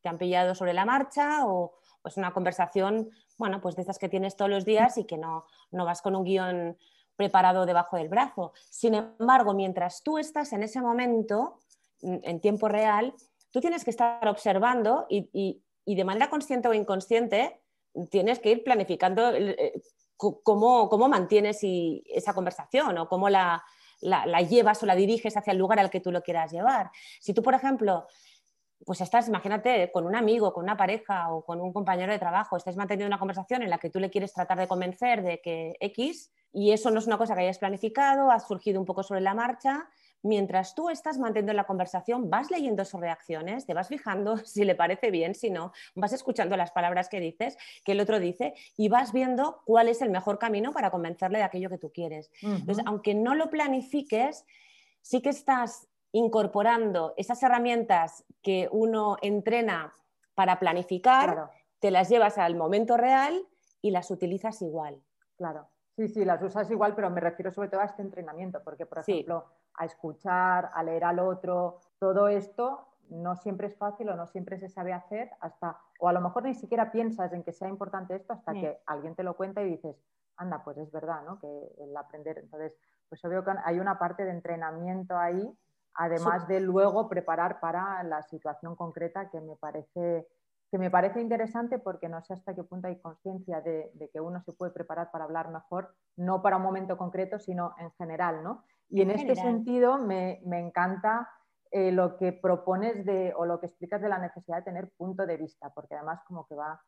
te 0.00 0.08
han 0.08 0.18
pillado 0.18 0.54
sobre 0.54 0.74
la 0.74 0.84
marcha 0.84 1.46
o, 1.46 1.74
es 2.04 2.16
una 2.16 2.32
conversación, 2.32 3.10
bueno, 3.36 3.60
pues 3.60 3.76
de 3.76 3.82
estas 3.82 3.98
que 3.98 4.08
tienes 4.08 4.34
todos 4.34 4.50
los 4.50 4.64
días 4.64 4.96
y 4.96 5.04
que 5.04 5.18
no, 5.18 5.44
no 5.70 5.84
vas 5.84 6.00
con 6.00 6.16
un 6.16 6.24
guion 6.24 6.78
preparado 7.16 7.66
debajo 7.66 7.96
del 7.96 8.08
brazo. 8.08 8.52
Sin 8.70 8.94
embargo, 8.94 9.52
mientras 9.52 10.02
tú 10.02 10.16
estás 10.16 10.52
en 10.54 10.62
ese 10.62 10.80
momento, 10.80 11.58
en 12.00 12.40
tiempo 12.40 12.68
real, 12.68 13.14
tú 13.50 13.60
tienes 13.60 13.84
que 13.84 13.90
estar 13.90 14.26
observando 14.28 15.06
y, 15.08 15.62
de 15.84 16.04
manera 16.04 16.30
consciente 16.30 16.68
o 16.68 16.74
inconsciente 16.74 17.60
tienes 18.10 18.38
que 18.38 18.50
ir 18.50 18.64
planificando 18.64 19.30
eh, 19.34 19.80
cómo, 20.16 21.08
mantienes 21.08 21.60
esa 21.62 22.34
conversación 22.34 22.98
o 22.98 23.08
cómo 23.08 23.28
la, 23.28 23.62
la, 24.00 24.40
llevas 24.42 24.82
o 24.82 24.86
la 24.86 24.94
diriges 24.94 25.36
hacia 25.36 25.52
el 25.52 25.58
lugar 25.58 25.78
al 25.78 25.90
que 25.90 26.00
tú 26.00 26.12
lo 26.12 26.22
quieras 26.22 26.52
llevar. 26.52 26.90
Si 27.20 27.32
tú, 27.34 27.42
por 27.42 27.54
ejemplo, 27.54 28.06
pues 28.84 29.00
estás, 29.00 29.28
imagínate, 29.28 29.90
con 29.92 30.06
un 30.06 30.14
amigo, 30.14 30.52
con 30.52 30.64
una 30.64 30.76
pareja 30.76 31.32
o 31.32 31.44
con 31.44 31.60
un 31.60 31.72
compañero 31.72 32.12
de 32.12 32.18
trabajo, 32.18 32.56
estás 32.56 32.76
manteniendo 32.76 33.08
una 33.08 33.18
conversación 33.18 33.62
en 33.62 33.70
la 33.70 33.78
que 33.78 33.90
tú 33.90 33.98
le 33.98 34.10
quieres 34.10 34.32
tratar 34.32 34.58
de 34.58 34.68
convencer 34.68 35.22
de 35.22 35.40
que 35.40 35.76
X, 35.80 36.32
y 36.52 36.72
eso 36.72 36.90
no 36.90 36.98
es 36.98 37.06
una 37.06 37.18
cosa 37.18 37.34
que 37.34 37.42
hayas 37.42 37.58
planificado, 37.58 38.30
has 38.30 38.46
surgido 38.46 38.80
un 38.80 38.86
poco 38.86 39.02
sobre 39.02 39.20
la 39.20 39.34
marcha, 39.34 39.88
mientras 40.22 40.74
tú 40.74 40.90
estás 40.90 41.18
manteniendo 41.18 41.52
la 41.52 41.64
conversación, 41.64 42.30
vas 42.30 42.50
leyendo 42.50 42.84
sus 42.84 43.00
reacciones, 43.00 43.66
te 43.66 43.74
vas 43.74 43.88
fijando 43.88 44.36
si 44.44 44.64
le 44.64 44.74
parece 44.74 45.10
bien, 45.10 45.34
si 45.34 45.50
no, 45.50 45.72
vas 45.94 46.12
escuchando 46.12 46.56
las 46.56 46.72
palabras 46.72 47.08
que 47.08 47.20
dices, 47.20 47.56
que 47.84 47.92
el 47.92 48.00
otro 48.00 48.20
dice, 48.20 48.54
y 48.76 48.88
vas 48.88 49.12
viendo 49.12 49.62
cuál 49.64 49.88
es 49.88 50.02
el 50.02 50.10
mejor 50.10 50.38
camino 50.38 50.72
para 50.72 50.90
convencerle 50.90 51.38
de 51.38 51.44
aquello 51.44 51.70
que 51.70 51.78
tú 51.78 51.90
quieres. 51.92 52.30
Entonces, 52.42 52.84
aunque 52.86 53.14
no 53.14 53.34
lo 53.34 53.50
planifiques, 53.50 54.44
sí 55.02 55.20
que 55.22 55.30
estás 55.30 55.88
incorporando 56.12 57.14
esas 57.16 57.42
herramientas 57.42 58.24
que 58.42 58.68
uno 58.70 59.16
entrena 59.20 59.94
para 60.34 60.58
planificar, 60.58 61.50
te 61.80 61.90
las 61.90 62.08
llevas 62.08 62.38
al 62.38 62.56
momento 62.56 62.96
real 62.96 63.46
y 63.82 63.90
las 63.90 64.10
utilizas 64.10 64.62
igual. 64.62 65.02
Claro. 65.36 65.68
Sí, 65.96 66.08
sí, 66.08 66.24
las 66.24 66.40
usas 66.42 66.70
igual, 66.70 66.94
pero 66.94 67.10
me 67.10 67.20
refiero 67.20 67.50
sobre 67.50 67.68
todo 67.68 67.80
a 67.80 67.86
este 67.86 68.02
entrenamiento, 68.02 68.62
porque, 68.62 68.86
por 68.86 68.98
ejemplo, 68.98 69.46
a 69.78 69.84
escuchar, 69.84 70.70
a 70.74 70.82
leer 70.82 71.04
al 71.04 71.18
otro, 71.18 71.80
todo 71.98 72.28
esto 72.28 72.88
no 73.10 73.36
siempre 73.36 73.68
es 73.68 73.76
fácil 73.76 74.10
o 74.10 74.16
no 74.16 74.26
siempre 74.26 74.58
se 74.58 74.68
sabe 74.68 74.92
hacer 74.92 75.30
hasta, 75.40 75.78
o 76.00 76.08
a 76.08 76.12
lo 76.12 76.20
mejor 76.20 76.42
ni 76.42 76.54
siquiera 76.54 76.92
piensas 76.92 77.32
en 77.32 77.42
que 77.42 77.52
sea 77.52 77.68
importante 77.68 78.14
esto 78.14 78.34
hasta 78.34 78.52
que 78.52 78.78
alguien 78.86 79.14
te 79.14 79.22
lo 79.22 79.34
cuenta 79.36 79.62
y 79.62 79.70
dices, 79.70 79.96
anda, 80.36 80.62
pues 80.62 80.76
es 80.78 80.90
verdad, 80.92 81.22
¿no? 81.24 81.38
Que 81.40 81.48
el 81.78 81.96
aprender, 81.96 82.38
entonces, 82.38 82.74
pues 83.08 83.22
veo 83.22 83.44
que 83.44 83.52
hay 83.64 83.80
una 83.80 83.98
parte 83.98 84.24
de 84.24 84.30
entrenamiento 84.30 85.16
ahí, 85.16 85.50
además 85.94 86.46
de 86.48 86.60
luego 86.60 87.08
preparar 87.08 87.60
para 87.60 88.02
la 88.02 88.22
situación 88.22 88.76
concreta 88.76 89.30
que 89.30 89.40
me 89.40 89.56
parece 89.56 90.28
que 90.70 90.78
me 90.78 90.90
parece 90.90 91.20
interesante 91.20 91.78
porque 91.78 92.08
no 92.08 92.20
sé 92.22 92.34
hasta 92.34 92.54
qué 92.54 92.62
punto 92.62 92.88
hay 92.88 93.00
conciencia 93.00 93.60
de, 93.60 93.90
que 94.12 94.20
uno 94.20 94.42
se 94.42 94.52
puede 94.52 94.70
preparar 94.70 95.10
para 95.10 95.24
hablar 95.24 95.50
mejor, 95.50 95.94
no 96.16 96.42
para 96.42 96.58
un 96.58 96.62
momento 96.62 96.98
concreto, 96.98 97.38
sino 97.38 97.74
en 97.78 97.90
general, 97.92 98.42
¿no? 98.42 98.64
Y 98.90 99.02
en, 99.02 99.10
este 99.10 99.34
sentido 99.36 99.98
me, 99.98 100.40
encanta 100.44 101.28
eh, 101.70 101.92
lo 101.92 102.16
que 102.16 102.32
propones 102.32 103.04
de, 103.04 103.34
o 103.36 103.44
lo 103.44 103.60
que 103.60 103.66
explicas 103.66 104.00
de 104.00 104.08
la 104.08 104.18
necesidad 104.18 104.58
de 104.58 104.62
tener 104.62 104.90
punto 104.96 105.26
de 105.26 105.36
vista, 105.36 105.70
porque 105.74 105.94
además 105.94 106.20
como 106.26 106.46
que 106.46 106.54
va 106.54 106.80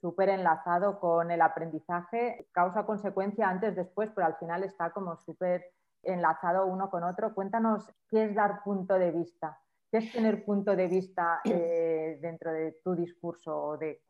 súper 0.00 0.30
enlazado 0.30 0.98
con 0.98 1.30
el 1.30 1.40
aprendizaje, 1.42 2.48
causa-consecuencia 2.52 3.48
antes, 3.48 3.76
después, 3.76 4.10
pero 4.14 4.26
al 4.26 4.36
final 4.36 4.64
está 4.64 4.90
como 4.90 5.16
súper 5.16 5.72
enlazado 6.02 6.66
uno 6.66 6.90
con 6.90 7.04
otro. 7.04 7.34
Cuéntanos 7.34 7.88
qué 8.08 8.24
es 8.24 8.34
dar 8.34 8.62
punto 8.64 8.94
de 8.94 9.12
vista. 9.12 9.58
¿Qué 9.90 9.98
es 9.98 10.10
tener 10.10 10.44
punto 10.44 10.74
de 10.74 10.88
vista 10.88 11.40
eh, 11.44 12.18
dentro 12.20 12.52
de 12.52 12.78
tu 12.82 12.94
discurso 12.94 13.56
o 13.56 13.76
de, 13.76 14.00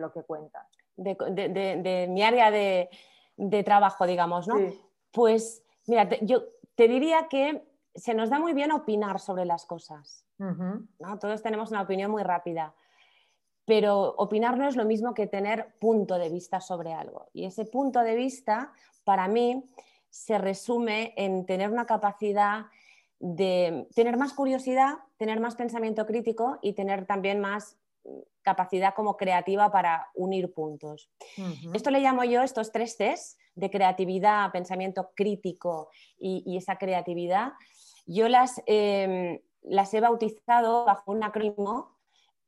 lo 0.00 0.12
que 0.12 0.22
cuentas? 0.22 0.66
De, 0.96 2.06
mi 2.08 2.22
área 2.22 2.50
de, 2.50 2.88
trabajo, 3.64 4.06
digamos, 4.06 4.48
¿no? 4.48 4.54
Pues, 5.10 5.64
mira, 5.86 6.08
yo 6.20 6.44
te 6.74 6.88
diría 6.88 7.28
que 7.28 7.64
se 7.94 8.14
nos 8.14 8.30
da 8.30 8.38
muy 8.38 8.52
bien 8.52 8.72
opinar 8.72 9.20
sobre 9.20 9.44
las 9.44 9.66
cosas. 9.66 10.24
¿no? 10.38 11.18
Todos 11.20 11.42
tenemos 11.42 11.70
una 11.70 11.82
opinión 11.82 12.10
muy 12.10 12.22
rápida, 12.22 12.74
pero 13.64 14.14
opinar 14.16 14.58
no 14.58 14.66
es 14.66 14.76
lo 14.76 14.84
mismo 14.84 15.14
que 15.14 15.26
tener 15.26 15.74
punto 15.78 16.18
de 16.18 16.30
vista 16.30 16.60
sobre 16.60 16.92
algo. 16.92 17.28
Y 17.32 17.44
ese 17.44 17.64
punto 17.64 18.00
de 18.00 18.16
vista, 18.16 18.72
para 19.04 19.28
mí, 19.28 19.64
se 20.10 20.38
resume 20.38 21.14
en 21.16 21.46
tener 21.46 21.70
una 21.70 21.86
capacidad 21.86 22.66
de 23.18 23.86
tener 23.94 24.16
más 24.16 24.32
curiosidad, 24.32 24.94
tener 25.16 25.38
más 25.38 25.54
pensamiento 25.54 26.06
crítico 26.06 26.58
y 26.60 26.72
tener 26.72 27.06
también 27.06 27.40
más 27.40 27.78
capacidad 28.42 28.94
como 28.94 29.16
creativa 29.16 29.70
para 29.70 30.08
unir 30.14 30.52
puntos. 30.52 31.08
Esto 31.72 31.90
le 31.90 32.00
llamo 32.00 32.24
yo 32.24 32.42
estos 32.42 32.72
tres 32.72 32.96
Cs 32.96 33.38
de 33.54 33.70
creatividad, 33.70 34.50
pensamiento 34.52 35.10
crítico 35.14 35.90
y, 36.18 36.56
esa 36.56 36.76
creatividad. 36.76 37.52
Yo 38.06 38.28
las, 38.28 38.62
em, 38.66 39.40
las 39.62 39.92
he 39.94 40.00
bautizado 40.00 40.84
bajo 40.84 41.12
un 41.12 41.22
acrónimo 41.22 41.98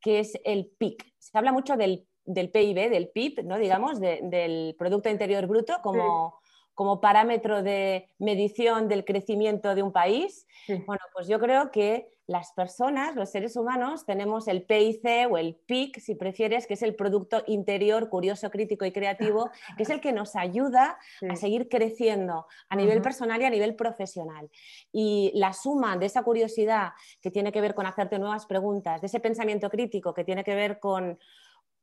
que 0.01 0.21
es 0.21 0.39
el 0.45 0.67
PIC. 0.79 1.15
Se 1.19 1.37
habla 1.39 1.53
mucho 1.53 1.77
del, 1.77 2.07
PIB, 2.25 2.91
del 2.91 3.09
PIB, 3.09 3.45
¿no? 3.45 3.59
digamos, 3.59 4.01
del 4.01 4.75
Producto 4.79 5.09
Interior 5.09 5.47
Bruto 5.47 5.79
como 5.83 6.39
como 6.75 7.01
parámetro 7.01 7.63
de 7.63 8.09
medición 8.19 8.89
del 8.89 9.05
crecimiento 9.05 9.75
de 9.75 9.83
un 9.83 9.93
país, 9.93 10.47
bueno, 10.87 11.03
pues 11.13 11.29
yo 11.29 11.39
creo 11.39 11.71
que 11.71 12.15
las 12.27 12.53
personas, 12.53 13.15
los 13.17 13.31
seres 13.31 13.55
humanos, 13.57 14.07
tenemos 14.07 14.49
el 14.49 14.63
PIC 14.63 15.31
o 15.31 15.37
el 15.37 15.57
PIC, 15.57 16.01
si 16.01 16.15
prefieres, 16.15 16.67
que 16.67 16.75
es 16.75 16.83
el 16.83 16.95
Producto 16.95 17.43
Interior 17.47 18.09
Curioso, 18.09 18.51
Crítico 18.51 18.87
y 18.87 18.93
Creativo, 18.93 19.51
que 19.77 19.83
es 19.83 19.91
el 19.91 20.01
que 20.01 20.13
nos 20.13 20.35
ayuda 20.35 20.99
a 21.29 21.37
seguir 21.37 21.69
creciendo 21.69 22.47
a 22.69 22.77
nivel 22.77 23.03
personal 23.03 23.43
y 23.43 23.45
a 23.45 23.51
nivel 23.51 23.77
profesional. 23.77 24.51
Y 24.91 25.33
la 25.35 25.53
suma 25.53 25.99
de 25.99 26.07
esa 26.07 26.23
curiosidad 26.23 26.93
que 27.21 27.31
tiene 27.31 27.53
que 27.53 27.61
ver 27.61 27.75
con 27.75 27.87
hacerte 27.87 28.19
nuevas 28.19 28.47
preguntas, 28.47 29.03
de 29.03 29.07
ese 29.07 29.21
pensamiento 29.21 29.69
crítico 29.69 30.15
que 30.15 30.25
tiene 30.25 30.45
que 30.45 30.55
ver 30.55 30.79
con 30.81 31.19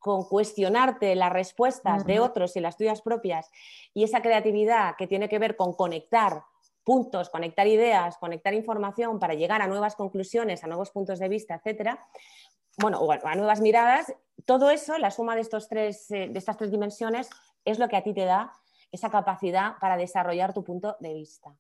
con 0.02 0.26
cuestionarte 0.26 1.16
las 1.16 1.32
respuestas 1.32 2.06
de 2.06 2.20
otros 2.20 2.56
y 2.56 2.60
las 2.60 2.76
tuyas 2.76 3.02
propias 3.04 3.52
y 3.94 4.04
esa 4.04 4.22
creatividad 4.22 4.96
que 4.98 5.06
tiene 5.06 5.30
que 5.30 5.38
ver 5.38 5.56
con 5.56 5.74
conectar 5.74 6.44
puntos, 6.84 7.30
conectar 7.30 7.68
ideas, 7.68 8.18
conectar 8.18 8.56
información 8.56 9.20
para 9.20 9.36
llegar 9.36 9.62
a 9.62 9.68
nuevas 9.68 9.96
conclusiones, 9.96 10.64
a 10.64 10.68
nuevos 10.68 10.90
puntos 10.90 11.20
de 11.20 11.30
vista, 11.30 11.54
etcétera, 11.54 12.04
bueno, 12.78 13.00
o 13.00 13.12
a 13.12 13.36
nuevas 13.36 13.62
miradas, 13.62 14.12
todo 14.46 14.72
eso, 14.72 14.98
la 14.98 15.12
suma 15.12 15.36
de, 15.36 15.42
estos 15.42 15.68
tres, 15.68 16.10
eh, 16.10 16.30
de 16.32 16.40
estas 16.40 16.58
tres 16.58 16.72
dimensiones, 16.72 17.30
es 17.64 17.78
lo 17.78 17.88
que 17.88 17.98
a 17.98 18.04
ti 18.04 18.14
te 18.14 18.26
da 18.26 18.54
esa 18.92 19.12
capacidad 19.12 19.78
para 19.80 19.98
desarrollar 19.98 20.52
tu 20.52 20.64
punto 20.64 20.98
de 21.00 21.14
vista. 21.14 21.56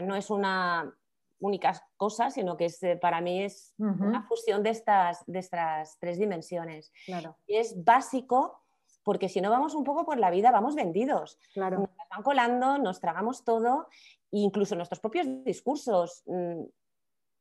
No 0.00 0.14
es 0.14 0.30
una 0.30 0.94
únicas 1.40 1.82
cosas, 1.96 2.34
sino 2.34 2.56
que 2.56 2.66
es, 2.66 2.82
eh, 2.82 2.96
para 2.96 3.20
mí 3.20 3.42
es 3.42 3.74
una 3.78 4.22
fusión 4.22 4.62
de 4.62 4.70
estas, 4.70 5.24
de 5.26 5.38
estas 5.38 5.98
tres 5.98 6.18
dimensiones. 6.18 6.92
Claro. 7.06 7.36
Y 7.46 7.56
es 7.56 7.82
básico 7.82 8.62
porque 9.02 9.28
si 9.28 9.40
no 9.40 9.50
vamos 9.50 9.74
un 9.74 9.84
poco 9.84 10.04
por 10.04 10.18
la 10.18 10.30
vida, 10.30 10.50
vamos 10.50 10.74
vendidos. 10.74 11.38
Claro. 11.54 11.78
Nos 11.78 11.88
van 12.10 12.22
colando, 12.22 12.78
nos 12.78 13.00
tragamos 13.00 13.44
todo, 13.44 13.88
incluso 14.30 14.76
nuestros 14.76 15.00
propios 15.00 15.26
discursos. 15.44 16.22
Mm, 16.26 16.64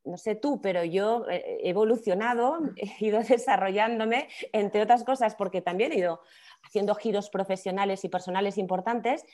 no 0.06 0.18
sé 0.18 0.36
tú, 0.36 0.62
pero 0.62 0.84
yo 0.84 1.26
he 1.30 1.70
evolucionado, 1.70 2.60
he 2.78 3.06
ido 3.06 3.20
desarrollándome, 3.20 4.30
entre 4.54 4.82
otras 4.82 5.04
cosas, 5.04 5.36
porque 5.36 5.62
también 5.62 5.92
he 5.92 5.98
ido 5.98 6.22
haciendo 6.64 6.96
giros 6.96 7.30
profesionales 7.30 8.04
y 8.06 8.10
personales 8.10 8.58
importantes 8.58 9.26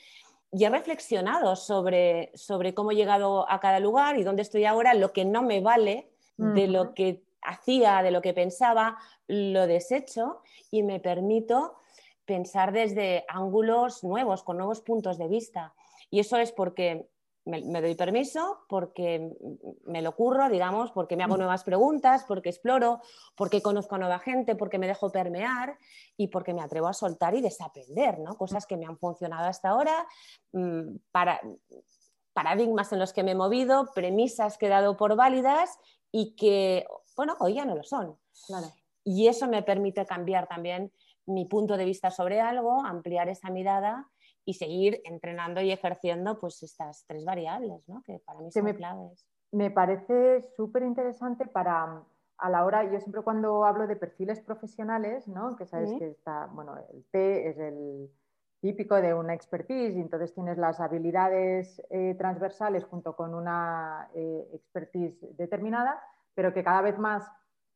y 0.52 0.64
he 0.64 0.70
reflexionado 0.70 1.56
sobre, 1.56 2.30
sobre 2.34 2.74
cómo 2.74 2.92
he 2.92 2.96
llegado 2.96 3.50
a 3.50 3.60
cada 3.60 3.80
lugar 3.80 4.18
y 4.18 4.22
dónde 4.22 4.42
estoy 4.42 4.64
ahora, 4.64 4.94
lo 4.94 5.12
que 5.12 5.24
no 5.24 5.42
me 5.42 5.60
vale 5.60 6.10
de 6.38 6.68
lo 6.68 6.92
que 6.92 7.22
hacía, 7.40 8.02
de 8.02 8.10
lo 8.10 8.20
que 8.20 8.34
pensaba, 8.34 8.98
lo 9.26 9.66
desecho 9.66 10.42
y 10.70 10.82
me 10.82 11.00
permito 11.00 11.76
pensar 12.26 12.72
desde 12.72 13.24
ángulos 13.28 14.04
nuevos, 14.04 14.42
con 14.42 14.58
nuevos 14.58 14.82
puntos 14.82 15.16
de 15.16 15.28
vista. 15.28 15.74
Y 16.10 16.20
eso 16.20 16.36
es 16.36 16.52
porque 16.52 17.08
me, 17.46 17.80
doy 17.80 17.94
permiso 17.94 18.58
porque 18.68 19.32
me 19.84 20.02
lo 20.02 20.14
curro, 20.16 20.48
digamos, 20.48 20.90
porque 20.90 21.16
me 21.16 21.22
hago 21.22 21.36
nuevas 21.36 21.62
preguntas, 21.62 22.24
porque 22.26 22.48
exploro, 22.48 23.00
porque 23.36 23.62
conozco 23.62 23.94
a 23.94 23.98
nueva 23.98 24.18
gente, 24.18 24.56
porque 24.56 24.78
me 24.78 24.88
dejo 24.88 25.10
permear 25.10 25.78
y 26.16 26.26
porque 26.28 26.52
me 26.52 26.60
atrevo 26.60 26.88
a 26.88 26.92
soltar 26.92 27.34
y 27.36 27.40
desaprender, 27.40 28.18
¿no? 28.18 28.36
Cosas 28.36 28.66
que 28.66 28.76
me 28.76 28.84
han 28.84 28.98
funcionado 28.98 29.46
hasta 29.46 29.70
ahora, 29.70 30.06
mm, 30.52 30.96
para, 31.12 31.40
paradigmas 32.32 32.92
en 32.92 32.98
los 32.98 33.12
que 33.12 33.22
me 33.22 33.30
he 33.30 33.36
movido, 33.36 33.92
premisas 33.94 34.58
que 34.58 34.66
he 34.66 34.68
dado 34.68 34.96
por 34.96 35.14
válidas 35.14 35.78
y 36.10 36.34
que, 36.34 36.84
bueno, 37.16 37.36
hoy 37.38 37.54
ya 37.54 37.64
no 37.64 37.76
lo 37.76 37.84
son. 37.84 38.18
Y 39.04 39.28
eso 39.28 39.46
me 39.46 39.62
permite 39.62 40.04
cambiar 40.04 40.48
también 40.48 40.92
mi 41.26 41.44
punto 41.44 41.76
de 41.76 41.84
vista 41.84 42.10
sobre 42.10 42.40
algo, 42.40 42.84
ampliar 42.84 43.28
esa 43.28 43.50
mirada 43.50 44.10
y 44.46 44.54
seguir 44.54 45.02
entrenando 45.04 45.60
y 45.60 45.72
ejerciendo 45.72 46.38
pues 46.38 46.62
estas 46.62 47.04
tres 47.06 47.24
variables, 47.24 47.86
¿no? 47.88 48.00
que 48.02 48.20
para 48.20 48.40
mí 48.40 48.50
son 48.50 48.72
claves. 48.72 49.26
Me 49.52 49.70
parece 49.70 50.40
súper 50.56 50.84
interesante 50.84 51.46
para 51.46 52.02
a 52.38 52.50
la 52.50 52.64
hora, 52.64 52.84
yo 52.84 53.00
siempre 53.00 53.22
cuando 53.22 53.64
hablo 53.64 53.86
de 53.86 53.96
perfiles 53.96 54.40
profesionales, 54.40 55.26
¿no? 55.26 55.56
que 55.56 55.66
sabes 55.66 55.92
que 55.98 56.08
está, 56.08 56.46
bueno, 56.46 56.76
el 56.92 57.02
P 57.10 57.48
es 57.48 57.58
el 57.58 58.10
típico 58.60 58.94
de 58.96 59.14
una 59.14 59.34
expertise 59.34 59.96
y 59.96 60.00
entonces 60.00 60.34
tienes 60.34 60.58
las 60.58 60.78
habilidades 60.80 61.82
eh, 61.90 62.14
transversales 62.18 62.84
junto 62.84 63.16
con 63.16 63.34
una 63.34 64.10
eh, 64.14 64.48
expertise 64.52 65.18
determinada, 65.36 66.00
pero 66.34 66.52
que 66.52 66.62
cada 66.62 66.82
vez 66.82 66.98
más 66.98 67.26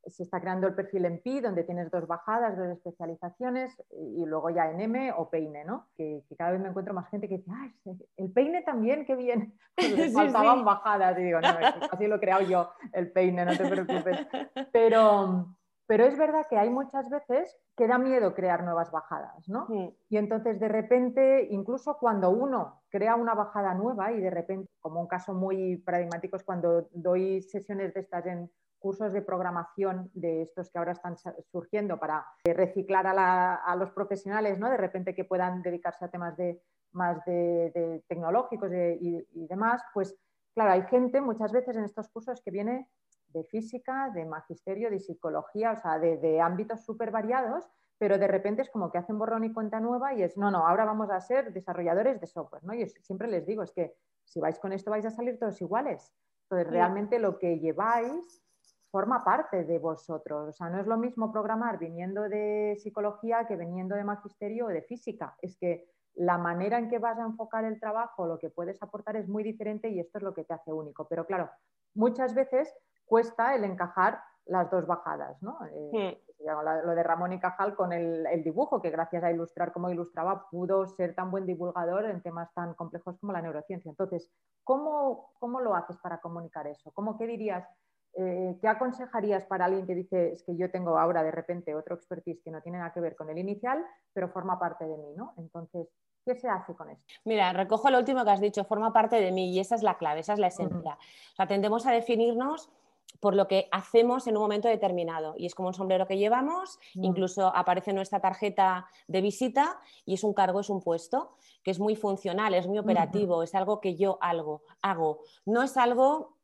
se 0.07 0.23
está 0.23 0.41
creando 0.41 0.67
el 0.67 0.75
perfil 0.75 1.05
en 1.05 1.21
PI, 1.21 1.41
donde 1.41 1.65
tienes 1.65 1.91
dos 1.91 2.07
bajadas, 2.07 2.57
dos 2.57 2.69
especializaciones 2.69 3.75
y 3.91 4.25
luego 4.27 4.51
ya 4.51 4.71
en 4.71 4.81
M 4.81 5.13
o 5.17 5.29
peine, 5.29 5.65
¿no? 5.65 5.89
Que, 5.97 6.23
cada 6.39 6.53
vez 6.53 6.61
me 6.61 6.69
encuentro 6.69 6.95
más 6.95 7.09
gente 7.11 7.29
que 7.29 7.39
dice, 7.39 7.51
¡ay, 7.55 7.73
el 8.17 8.33
peine 8.33 8.63
también, 8.63 9.05
qué 9.05 9.17
bien! 9.17 9.55
Pues 9.77 10.13
faltaban 10.13 10.65
bajadas 10.65 11.19
y 11.19 11.23
digo, 11.23 11.41
no, 11.41 11.49
así 11.91 12.07
lo 12.07 12.17
he 12.17 12.21
creado 12.21 12.43
yo, 12.43 12.71
el 12.93 13.11
peine, 13.13 13.45
no 13.45 13.57
te 13.57 13.67
preocupes. 13.67 14.27
Pero, 14.73 15.57
pero 15.87 16.05
es 16.05 16.19
verdad 16.19 16.47
que 16.49 16.59
hay 16.59 16.69
muchas 16.69 17.09
veces 17.09 17.57
que 17.77 17.89
da 17.89 17.97
miedo 17.97 18.35
crear 18.35 18.63
nuevas 18.63 18.91
bajadas, 18.91 19.49
¿no? 19.49 19.67
Y 20.11 20.19
entonces 20.19 20.61
de 20.61 20.69
repente, 20.69 21.49
incluso 21.51 21.97
cuando 21.99 22.29
uno 22.31 22.83
crea 22.91 23.17
una 23.17 23.35
bajada 23.35 23.73
nueva 23.75 24.13
y 24.13 24.21
de 24.21 24.29
repente, 24.29 24.71
como 24.81 25.01
un 25.01 25.09
caso 25.09 25.33
muy 25.33 25.79
paradigmático 25.79 26.37
es 26.37 26.45
cuando 26.45 26.89
doy 26.93 27.41
sesiones 27.41 27.95
de 27.95 28.01
estas 28.01 28.27
en 28.27 28.51
cursos 28.81 29.13
de 29.13 29.23
programación 29.23 30.11
de 30.15 30.43
estos 30.43 30.71
que 30.71 30.79
ahora 30.79 30.93
están 30.93 31.17
surgiendo 31.53 31.99
para 31.99 32.27
reciclar 32.45 33.07
a, 33.07 33.77
los 33.77 33.93
profesionales, 33.93 34.59
¿no? 34.59 34.69
De 34.69 34.77
repente 34.77 35.15
que 35.15 35.25
puedan 35.25 35.63
dedicarse 35.63 36.05
a 36.05 36.11
temas 36.11 36.37
de, 36.37 36.61
más 36.93 37.25
de, 37.25 38.03
tecnológicos 38.09 38.73
y, 38.73 39.25
y 39.33 39.47
demás, 39.47 39.83
pues 39.95 40.17
claro, 40.55 40.73
hay 40.73 40.83
gente 40.89 41.21
muchas 41.21 41.53
veces 41.53 41.77
en 41.77 41.85
estos 41.85 42.09
cursos 42.09 42.41
que 42.43 42.51
viene 42.51 42.89
de 43.33 43.45
física, 43.45 44.11
de 44.11 44.25
magisterio, 44.25 44.91
de 44.91 44.99
psicología, 44.99 45.73
o 45.73 45.77
sea, 45.77 45.99
de, 45.99 46.41
ámbitos 46.41 46.85
súper 46.85 47.11
variados, 47.11 47.69
pero 47.99 48.19
de 48.19 48.27
repente 48.27 48.63
es 48.63 48.71
como 48.71 48.91
que 48.91 48.99
hacen 48.99 49.19
borrón 49.19 49.45
y 49.45 49.53
cuenta 49.53 49.79
nueva 49.81 50.15
y 50.15 50.23
es, 50.23 50.37
no, 50.37 50.51
no, 50.51 50.67
ahora 50.67 50.85
vamos 50.85 51.11
a 51.11 51.21
ser 51.21 51.53
desarrolladores 51.53 52.21
de 52.21 52.27
software, 52.27 52.65
¿no? 52.65 52.75
Y 52.75 52.89
siempre 52.89 53.29
les 53.29 53.47
digo, 53.47 53.63
es 53.63 53.73
que 53.73 53.95
si 54.25 54.41
vais 54.41 54.59
con 54.59 54.73
esto 54.73 54.91
vais 54.91 55.05
a 55.07 55.11
salir 55.11 55.39
todos 55.39 55.61
iguales. 55.61 56.13
Entonces, 56.45 56.73
realmente 56.73 57.19
lo 57.19 57.39
que 57.39 57.59
lleváis 57.59 58.43
forma 58.91 59.25
parte 59.25 59.65
de 59.65 59.79
vosotros. 59.79 60.49
O 60.49 60.53
sea, 60.53 60.69
no 60.69 60.81
es 60.81 60.87
lo 60.87 60.97
mismo 60.97 61.33
programar 61.33 61.79
viniendo 61.79 62.23
de 62.29 62.77
psicología 62.79 63.47
que 63.47 63.57
viniendo 63.57 63.95
de 63.95 64.05
magisterio 64.05 64.67
o 64.67 64.69
de 64.69 64.83
física. 64.83 65.37
Es 65.41 65.57
que 65.57 65.89
la 66.15 66.39
manera 66.39 66.79
en 66.79 66.89
que 66.89 66.99
vas 66.99 67.19
a 67.19 67.23
enfocar 67.23 67.65
el 67.65 67.79
trabajo, 67.79 68.27
lo 68.27 68.39
que 68.39 68.51
puedes 68.51 68.83
aportar 68.83 69.17
es 69.17 69.29
muy 69.29 69.43
diferente 69.43 69.89
y 69.89 70.01
esto 70.01 70.19
es 70.19 70.25
lo 70.25 70.35
que 70.35 70.45
te 70.45 70.55
hace 70.55 70.73
único. 70.73 71.07
Pero 71.09 71.27
claro, 71.27 71.51
muchas 71.95 72.35
veces 72.35 72.75
cuesta 73.05 73.55
el 73.55 73.65
encajar 73.65 74.21
las 74.47 74.71
dos 74.71 74.87
bajadas, 74.87 75.41
¿no? 75.43 75.59
Eh. 75.73 76.21
Lo 76.41 76.95
de 76.95 77.03
Ramón 77.03 77.35
y 77.35 77.39
Cajal 77.39 77.77
con 77.77 77.93
el, 77.93 78.43
dibujo, 78.43 78.81
que 78.81 78.91
gracias 78.91 79.23
a 79.23 79.31
ilustrar 79.31 79.73
como 79.73 79.91
ilustraba 79.91 80.49
pudo 80.51 80.87
ser 80.87 81.15
tan 81.15 81.31
buen 81.31 81.45
divulgador 81.45 82.07
en 82.07 82.23
temas 82.23 82.53
tan 82.55 82.75
complejos 82.75 83.19
como 83.19 83.33
la 83.33 83.43
neurociencia. 83.43 83.91
Entonces, 83.91 84.33
¿cómo, 84.65 85.33
cómo 85.39 85.61
lo 85.61 85.75
haces 85.75 85.99
para 85.99 86.21
comunicar 86.21 86.67
eso? 86.67 86.91
¿Cómo 86.93 87.19
qué 87.19 87.27
dirías? 87.27 87.69
Eh, 88.15 88.59
¿Qué 88.61 88.69
aconsejarías 88.69 89.45
para 89.45 89.67
alguien 89.67 89.87
que 89.87 89.95
dice, 89.95 90.33
es 90.33 90.43
que 90.43 90.57
yo 90.57 90.71
tengo 90.71 90.99
ahora 90.99 91.23
de 91.23 91.31
repente 91.31 91.75
otro 91.75 91.95
expertise 91.95 92.43
que 92.43 92.51
no 92.51 92.61
tiene 92.61 92.79
nada 92.79 92.93
que 92.93 93.01
ver 93.01 93.15
con 93.15 93.31
el 93.31 93.39
inicial, 93.39 93.85
pero 94.13 94.29
forma 94.29 94.59
parte 94.59 94.85
de 94.85 94.97
mí, 94.97 95.15
¿no? 95.17 95.35
Entonces, 95.39 95.89
¿Qué 96.25 96.35
se 96.35 96.49
hace 96.49 96.75
con 96.75 96.91
esto? 96.91 97.05
Mira, 97.25 97.53
recojo 97.53 97.91
lo 97.91 97.99
último 97.99 98.25
que 98.25 98.31
has 98.31 98.41
dicho, 98.41 98.65
forma 98.65 98.93
parte 98.93 99.17
de 99.17 99.33
mí 99.33 99.55
y 99.55 99.59
esa 99.61 99.75
es 99.75 99.83
la 99.83 99.97
clave, 99.97 100.21
esa 100.21 100.35
es 100.35 100.39
la 100.39 100.49
esencia. 100.49 100.99
O 101.33 101.37
sea, 101.37 101.47
tendemos 101.47 101.87
a 101.87 101.93
definirnos 101.93 102.71
por 103.19 103.35
lo 103.35 103.49
que 103.49 103.69
hacemos 103.73 104.27
en 104.27 104.37
un 104.37 104.43
momento 104.43 104.69
determinado. 104.69 105.35
Y 105.37 105.47
es 105.47 105.55
como 105.55 105.69
un 105.69 105.75
sombrero 105.75 106.07
que 106.07 106.19
llevamos, 106.19 106.79
mm. 106.95 107.05
incluso 107.05 107.55
aparece 107.55 107.93
nuestra 107.93 108.21
tarjeta 108.21 108.87
de 109.09 109.21
visita 109.21 109.81
y 110.05 110.15
es 110.15 110.23
un 110.23 110.35
cargo, 110.35 110.61
es 110.61 110.71
un 110.71 110.83
puesto, 110.83 111.37
que 111.63 111.71
es 111.71 111.81
muy 111.81 111.97
funcional, 111.97 112.55
es 112.55 112.67
muy 112.67 112.79
operativo, 112.79 113.43
es 113.43 113.55
algo 113.55 113.81
que 113.81 113.97
yo 113.97 114.19
algo, 114.21 114.63
hago. 114.83 115.23
No 115.45 115.63
es 115.63 115.77
algo 115.77 116.37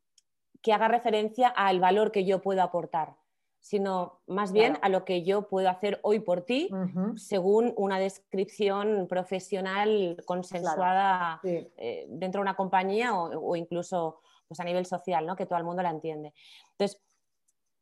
que 0.67 0.73
haga 0.73 0.89
referencia 0.89 1.47
al 1.47 1.79
valor 1.79 2.11
que 2.11 2.25
yo 2.25 2.43
puedo 2.43 2.61
aportar, 2.61 3.15
sino 3.61 4.19
más 4.27 4.51
bien 4.51 4.79
a 4.83 4.89
lo 4.89 5.05
que 5.05 5.23
yo 5.23 5.47
puedo 5.47 5.71
hacer 5.71 6.01
hoy 6.03 6.19
por 6.19 6.43
ti, 6.43 6.69
según 7.15 7.73
una 7.77 8.01
descripción 8.01 9.07
profesional 9.09 10.17
consensuada 10.27 11.41
eh, 11.45 12.07
dentro 12.09 12.41
de 12.41 12.43
una 12.43 12.57
compañía 12.57 13.15
o 13.15 13.55
incluso 13.55 14.19
pues 14.49 14.59
a 14.59 14.65
nivel 14.65 14.87
social, 14.87 15.25
¿no? 15.25 15.37
que 15.37 15.47
todo 15.47 15.61
el 15.61 15.65
mundo 15.65 15.85
la 15.85 15.91
entiende. 15.91 16.35
Entonces, 16.73 17.01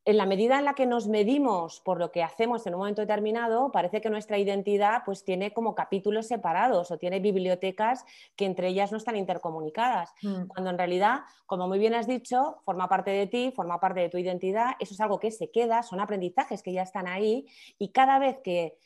en 0.07 0.19
la 0.19 0.27
medida 0.27 0.59
en 0.59 0.67
la 0.67 0.75
que 0.75 0.85
nos 0.85 1.09
medimos 1.09 1.81
por 1.81 1.99
lo 1.99 2.11
que 2.13 2.23
hacemos 2.23 2.67
en 2.67 2.75
un 2.75 2.81
momento 2.81 3.01
determinado, 3.01 3.73
parece 3.73 4.03
que 4.03 4.11
nuestra 4.11 4.37
identidad 4.37 5.03
pues, 5.07 5.25
tiene 5.25 5.53
como 5.53 5.75
capítulos 5.75 6.27
separados 6.27 6.91
o 6.91 6.99
tiene 6.99 7.21
bibliotecas 7.21 8.05
que 8.37 8.45
entre 8.45 8.69
ellas 8.69 8.93
no 8.93 8.99
están 8.99 9.17
intercomunicadas, 9.17 10.13
mm. 10.23 10.47
cuando 10.49 10.71
en 10.71 10.79
realidad, 10.79 11.21
como 11.47 11.69
muy 11.69 11.79
bien 11.79 11.95
has 11.95 12.07
dicho, 12.07 12.61
forma 12.65 12.89
parte 12.89 13.13
de 13.13 13.27
ti, 13.27 13.51
forma 13.55 13.81
parte 13.81 14.01
de 14.01 14.11
tu 14.11 14.19
identidad, 14.19 14.73
eso 14.79 14.93
es 14.93 15.01
algo 15.01 15.19
que 15.19 15.31
se 15.31 15.51
queda, 15.51 15.83
son 15.83 16.01
aprendizajes 16.01 16.63
que 16.63 16.73
ya 16.73 16.83
están 16.83 17.09
ahí 17.09 17.47
y 17.79 17.89
cada 17.89 18.19
vez 18.19 18.39
que, 18.45 18.77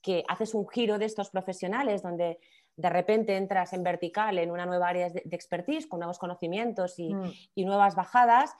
que 0.00 0.24
haces 0.28 0.54
un 0.54 0.68
giro 0.68 0.98
de 0.98 1.06
estos 1.06 1.30
profesionales 1.30 2.02
donde 2.02 2.38
de 2.78 2.90
repente 2.90 3.36
entras 3.36 3.72
en 3.72 3.82
vertical 3.82 4.38
en 4.38 4.52
una 4.52 4.64
nueva 4.64 4.88
área 4.88 5.10
de, 5.10 5.22
expertise 5.32 5.88
con 5.88 5.98
nuevos 5.98 6.18
conocimientos 6.18 6.94
mm. 6.96 7.24
y, 7.56 7.64
nuevas 7.64 7.96
bajadas, 7.96 8.54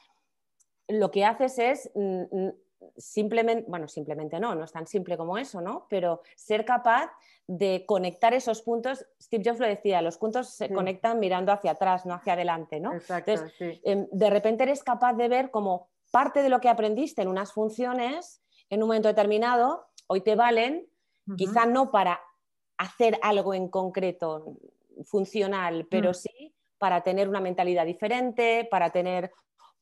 lo 0.88 1.10
que 1.10 1.24
haces 1.24 1.58
es 1.58 1.90
mm, 1.94 2.22
mm, 2.30 2.52
simplemente, 2.96 3.64
bueno, 3.68 3.88
simplemente 3.88 4.40
no, 4.40 4.54
no 4.54 4.64
es 4.64 4.72
tan 4.72 4.86
simple 4.86 5.16
como 5.16 5.38
eso, 5.38 5.60
¿no? 5.60 5.86
Pero 5.88 6.22
ser 6.36 6.64
capaz 6.64 7.10
de 7.46 7.84
conectar 7.86 8.34
esos 8.34 8.62
puntos, 8.62 9.06
Steve 9.20 9.42
Jobs 9.44 9.58
lo 9.58 9.66
decía, 9.66 10.02
los 10.02 10.18
puntos 10.18 10.50
se 10.50 10.70
conectan 10.72 11.18
mirando 11.18 11.50
hacia 11.52 11.72
atrás, 11.72 12.04
no 12.04 12.14
hacia 12.14 12.34
adelante, 12.34 12.78
¿no? 12.78 12.92
Entonces, 12.92 13.42
em, 13.58 14.06
de 14.10 14.30
repente 14.30 14.64
eres 14.64 14.82
capaz 14.82 15.14
de 15.14 15.28
ver 15.28 15.50
como 15.50 15.88
parte 16.10 16.42
de 16.42 16.50
lo 16.50 16.60
que 16.60 16.68
aprendiste 16.68 17.22
en 17.22 17.28
unas 17.28 17.52
funciones, 17.52 18.42
en 18.68 18.82
un 18.82 18.88
momento 18.88 19.08
determinado, 19.08 19.86
hoy 20.08 20.20
te 20.20 20.34
valen, 20.36 20.88
quizá 21.36 21.66
no 21.66 21.90
para 21.90 22.20
hacer 22.78 23.18
algo 23.22 23.54
en 23.54 23.68
concreto 23.68 24.56
funcional, 25.04 25.86
pero 25.90 26.10
mm. 26.10 26.14
sí 26.14 26.54
para 26.78 27.02
tener 27.02 27.28
una 27.28 27.40
mentalidad 27.40 27.84
diferente, 27.84 28.66
para 28.70 28.90
tener 28.90 29.32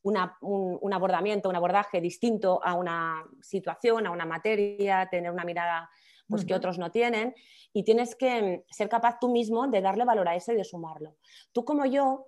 un, 0.03 0.93
abordamiento, 0.93 1.49
un 1.49 1.55
abordaje 1.55 1.99
distinto 2.01 2.61
a 2.63 2.73
una 2.73 3.23
situación, 3.41 4.07
a 4.07 4.11
una 4.11 4.25
materia, 4.25 5.07
tener 5.09 5.31
una 5.31 5.43
mirada 5.43 5.89
pues, 6.27 6.45
que 6.45 6.53
otros 6.53 6.77
no 6.77 6.91
tienen. 6.91 7.35
Y 7.73 7.83
tienes 7.83 8.15
que 8.15 8.65
ser 8.69 8.89
capaz 8.89 9.19
tú 9.19 9.29
mismo 9.29 9.67
de 9.67 9.81
darle 9.81 10.05
valor 10.05 10.27
a 10.29 10.35
eso 10.35 10.51
y 10.53 10.55
de 10.55 10.63
sumarlo. 10.63 11.15
Tú 11.51 11.65
como 11.65 11.85
yo 11.85 12.27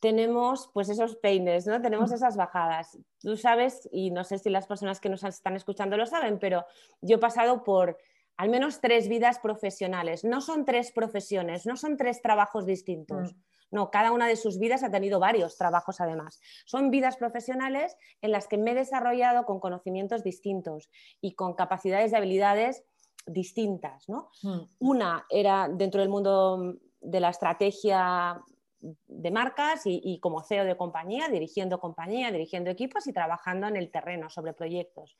tenemos 0.00 0.70
pues 0.72 0.88
esos 0.88 1.16
peines, 1.16 1.66
¿no? 1.66 1.82
Tenemos 1.82 2.10
mm. 2.10 2.14
esas 2.14 2.36
bajadas. 2.36 2.98
Tú 3.18 3.36
sabes, 3.36 3.88
y 3.92 4.10
no 4.10 4.24
sé 4.24 4.38
si 4.38 4.50
las 4.50 4.66
personas 4.66 5.00
que 5.00 5.08
nos 5.08 5.24
están 5.24 5.56
escuchando 5.56 5.96
lo 5.96 6.06
saben, 6.06 6.38
pero 6.38 6.64
yo 7.00 7.16
he 7.16 7.20
pasado 7.20 7.64
por 7.64 7.98
al 8.38 8.48
menos 8.48 8.80
tres 8.80 9.08
vidas 9.08 9.40
profesionales. 9.40 10.24
No 10.24 10.40
son 10.40 10.64
tres 10.64 10.92
profesiones, 10.92 11.66
no 11.66 11.76
son 11.76 11.96
tres 11.96 12.22
trabajos 12.22 12.64
distintos. 12.64 13.34
Mm. 13.34 13.36
No, 13.70 13.90
cada 13.90 14.12
una 14.12 14.26
de 14.26 14.36
sus 14.36 14.58
vidas 14.58 14.82
ha 14.82 14.90
tenido 14.90 15.20
varios 15.20 15.58
trabajos 15.58 16.00
además. 16.00 16.40
Son 16.64 16.90
vidas 16.90 17.18
profesionales 17.18 17.96
en 18.22 18.32
las 18.32 18.48
que 18.48 18.56
me 18.56 18.70
he 18.70 18.74
desarrollado 18.74 19.44
con 19.44 19.60
conocimientos 19.60 20.22
distintos 20.22 20.88
y 21.20 21.34
con 21.34 21.54
capacidades 21.54 22.12
y 22.12 22.14
habilidades 22.14 22.84
distintas. 23.26 24.08
¿no? 24.08 24.30
Mm. 24.42 24.60
Una 24.78 25.26
era 25.28 25.68
dentro 25.68 26.00
del 26.00 26.08
mundo 26.08 26.76
de 27.00 27.20
la 27.20 27.30
estrategia 27.30 28.40
de 28.80 29.30
marcas 29.32 29.84
y, 29.84 30.00
y, 30.02 30.20
como 30.20 30.44
CEO 30.44 30.64
de 30.64 30.76
compañía, 30.76 31.28
dirigiendo 31.28 31.80
compañía, 31.80 32.30
dirigiendo 32.30 32.70
equipos 32.70 33.08
y 33.08 33.12
trabajando 33.12 33.66
en 33.66 33.76
el 33.76 33.90
terreno 33.90 34.30
sobre 34.30 34.52
proyectos. 34.52 35.16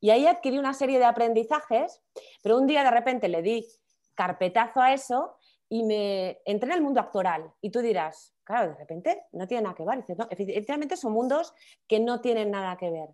Y 0.00 0.10
ahí 0.10 0.26
adquirí 0.26 0.58
una 0.58 0.72
serie 0.72 0.98
de 0.98 1.04
aprendizajes, 1.04 2.02
pero 2.42 2.56
un 2.56 2.66
día 2.66 2.82
de 2.82 2.90
repente 2.90 3.28
le 3.28 3.42
di 3.42 3.66
carpetazo 4.14 4.80
a 4.80 4.92
eso 4.92 5.36
y 5.68 5.84
me 5.84 6.40
entré 6.44 6.70
en 6.70 6.76
el 6.78 6.82
mundo 6.82 7.00
actoral. 7.00 7.52
Y 7.60 7.70
tú 7.70 7.80
dirás, 7.80 8.34
claro, 8.44 8.70
de 8.70 8.78
repente 8.78 9.22
no 9.32 9.46
tiene 9.46 9.62
nada 9.62 9.74
que 9.74 9.84
ver. 9.84 10.04
efectivamente 10.30 10.96
son 10.96 11.12
mundos 11.12 11.54
que 11.86 12.00
no 12.00 12.20
tienen 12.20 12.50
nada 12.50 12.76
que 12.76 12.90
ver. 12.90 13.08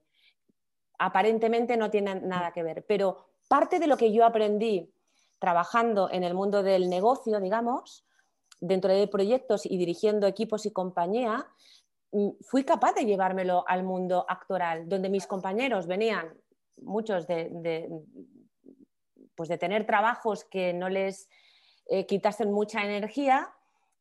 Aparentemente 0.99 1.77
no 1.77 1.91
tienen 1.91 2.27
nada 2.27 2.53
que 2.53 2.63
ver, 2.63 2.85
pero 2.87 3.27
parte 3.49 3.79
de 3.79 3.87
lo 3.87 3.97
que 3.97 4.13
yo 4.13 4.25
aprendí 4.25 4.91
trabajando 5.39 6.11
en 6.11 6.25
el 6.25 6.35
mundo 6.35 6.63
del 6.63 6.89
negocio, 6.89 7.41
digamos, 7.41 8.07
dentro 8.61 8.93
de 8.93 9.07
proyectos 9.07 9.67
y 9.67 9.77
dirigiendo 9.77 10.27
equipos 10.27 10.65
y 10.65 10.73
compañía, 10.73 11.47
mm, 12.13 12.31
fui 12.41 12.65
capaz 12.65 12.95
de 12.95 13.05
llevármelo 13.05 13.65
al 13.69 13.83
mundo 13.83 14.25
actoral, 14.29 14.89
donde 14.89 15.11
mis 15.11 15.27
compañeros 15.27 15.87
venían 15.87 16.35
muchos 16.79 17.27
de, 17.27 17.91
pues 19.35 19.49
de 19.49 19.59
tener 19.59 19.87
trabajos 19.87 20.45
que 20.45 20.73
no 20.73 20.89
les 20.89 21.29
eh, 21.89 22.07
quitasen 22.07 22.53
mucha 22.53 22.85
energía 22.85 23.51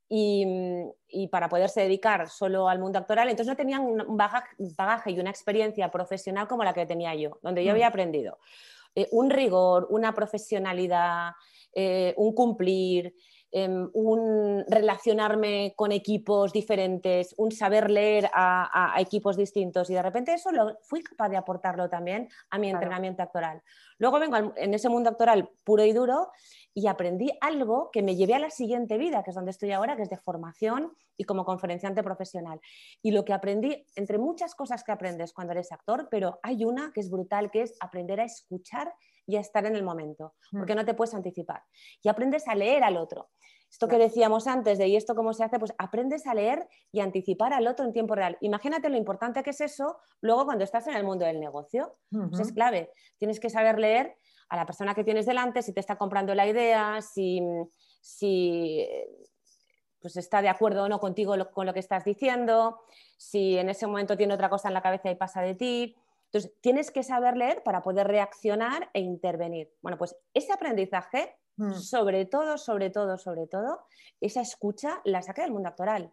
y, 0.08 1.28
para 1.32 1.50
poderse 1.50 1.82
dedicar 1.82 2.30
solo 2.30 2.70
al 2.70 2.80
mundo 2.80 3.00
actoral, 3.00 3.30
entonces 3.30 3.52
no 3.52 3.58
tenían 3.58 3.82
un 3.82 4.18
bagaje, 4.18 5.12
y 5.12 5.20
una 5.20 5.32
experiencia 5.32 5.90
profesional 5.90 6.48
como 6.48 6.64
la 6.64 6.74
que 6.74 6.86
tenía 6.86 7.16
yo, 7.16 7.40
donde 7.42 7.64
yo 7.64 7.72
mm. 7.72 7.74
había 7.74 7.88
aprendido. 7.88 8.38
Eh, 8.94 9.08
un 9.12 9.30
rigor, 9.30 9.88
una 9.90 10.14
profesionalidad, 10.14 11.32
eh, 11.74 12.14
un 12.18 12.34
cumplir, 12.34 13.16
un 13.52 14.66
relacionarme 14.68 15.74
con 15.78 15.94
equipos 15.94 16.52
diferentes, 16.52 17.34
un 17.38 17.52
saber 17.52 17.90
leer 17.90 18.30
a, 18.34 18.96
equipos 18.98 19.38
distintos 19.38 19.90
y 19.90 19.94
de 19.94 20.02
repente 20.02 20.34
eso 20.34 20.52
lo, 20.52 20.78
fui 20.84 21.02
capaz 21.02 21.30
de 21.30 21.38
aportarlo 21.38 21.90
también 21.90 22.28
a 22.50 22.58
mi 22.58 22.70
entrenamiento 22.70 23.24
actoral. 23.24 23.62
Luego 23.98 24.20
vengo 24.20 24.54
en 24.58 24.74
ese 24.74 24.90
mundo 24.90 25.10
actoral 25.10 25.50
puro 25.64 25.86
y 25.86 25.94
duro 25.94 26.32
y 26.74 26.88
aprendí 26.88 27.32
algo 27.40 27.90
que 27.92 28.04
me 28.04 28.18
llevé 28.18 28.36
a 28.36 28.40
la 28.40 28.50
siguiente 28.50 28.98
vida, 28.98 29.24
que 29.24 29.30
es 29.30 29.36
donde 29.36 29.52
estoy 29.52 29.72
ahora, 29.72 29.96
que 29.96 30.04
es 30.04 30.10
de 30.10 30.18
formación 30.18 30.92
y 31.16 31.24
como 31.24 31.46
conferenciante 31.46 32.04
profesional. 32.04 32.60
Y 33.02 33.12
lo 33.12 33.24
que 33.24 33.32
aprendí, 33.32 33.86
entre 33.96 34.18
muchas 34.18 34.54
cosas 34.54 34.84
que 34.84 34.92
aprendes 34.92 35.32
cuando 35.32 35.54
eres 35.54 35.72
actor, 35.72 36.10
pero 36.12 36.40
hay 36.44 36.66
una 36.66 36.92
que 36.94 37.00
es 37.00 37.10
brutal, 37.10 37.52
que 37.52 37.62
es 37.62 37.78
aprender 37.80 38.20
a 38.20 38.26
escuchar 38.26 38.94
y 39.26 39.36
a 39.38 39.40
estar 39.40 39.66
en 39.66 39.76
el 39.76 39.84
momento, 39.84 40.36
mm. 40.52 40.58
porque 40.58 40.76
no 40.76 40.86
te 40.86 40.94
puedes 40.94 41.14
anticipar. 41.14 41.64
Y 42.02 42.10
aprendes 42.10 42.48
a 42.48 42.56
leer 42.56 42.84
al 42.84 42.98
otro. 42.98 43.30
Esto 43.70 43.88
que 43.88 43.98
decíamos 43.98 44.48
antes 44.48 44.78
de 44.78 44.88
y 44.88 44.96
esto 44.96 45.16
cómo 45.16 45.34
se 45.34 45.44
hace, 45.44 45.60
pues 45.60 45.74
aprendes 45.78 46.28
a 46.28 46.34
leer 46.34 46.68
y 46.92 47.02
anticipar 47.02 47.52
al 47.52 47.68
otro 47.68 47.86
en 47.86 47.92
tiempo 47.92 48.16
real. 48.16 48.38
Imagínate 48.40 48.90
lo 48.90 48.96
importante 48.96 49.44
que 49.44 49.50
es 49.50 49.60
eso 49.60 49.98
luego 50.22 50.46
cuando 50.46 50.64
estás 50.64 50.88
en 50.88 50.96
el 50.96 51.04
mundo 51.04 51.26
del 51.26 51.40
negocio. 51.40 51.98
Pues 52.10 52.40
es 52.40 52.54
clave. 52.54 52.92
Tienes 53.18 53.40
que 53.40 53.50
saber 53.50 53.78
leer 53.80 54.16
a 54.50 54.56
la 54.56 54.66
persona 54.66 54.96
que 54.96 55.04
tienes 55.04 55.26
delante, 55.26 55.62
si 55.62 55.74
te 55.74 55.80
está 55.80 55.98
comprando 55.98 56.34
la 56.36 56.48
idea, 56.48 57.02
si, 57.02 57.42
si 58.02 58.88
pues 60.00 60.18
está 60.18 60.42
de 60.42 60.50
acuerdo 60.50 60.84
o 60.84 60.88
no 60.88 61.00
contigo 61.00 61.36
con 61.52 61.66
lo 61.66 61.74
que 61.74 61.80
estás 61.80 62.06
diciendo, 62.06 62.80
si 63.18 63.58
en 63.58 63.70
ese 63.70 63.88
momento 63.88 64.16
tiene 64.16 64.36
otra 64.36 64.50
cosa 64.50 64.68
en 64.68 64.76
la 64.76 64.82
cabeza 64.82 65.10
y 65.10 65.16
pasa 65.16 65.42
de 65.42 65.56
ti. 65.56 65.96
Entonces, 66.36 66.60
tienes 66.60 66.92
que 66.92 67.02
saber 67.02 67.38
leer 67.38 67.64
para 67.64 67.82
poder 67.82 68.08
reaccionar 68.08 68.90
e 68.94 69.00
intervenir. 69.00 69.72
Bueno, 69.82 69.98
pues 69.98 70.18
ese 70.34 70.52
aprendizaje, 70.52 71.34
mm. 71.56 71.76
sobre 71.76 72.26
todo, 72.26 72.58
sobre 72.58 72.90
todo, 72.90 73.18
sobre 73.18 73.48
todo, 73.48 73.86
esa 74.20 74.42
escucha 74.42 75.00
la 75.06 75.22
saqué 75.22 75.44
del 75.44 75.54
mundo 75.54 75.70
actoral 75.70 76.12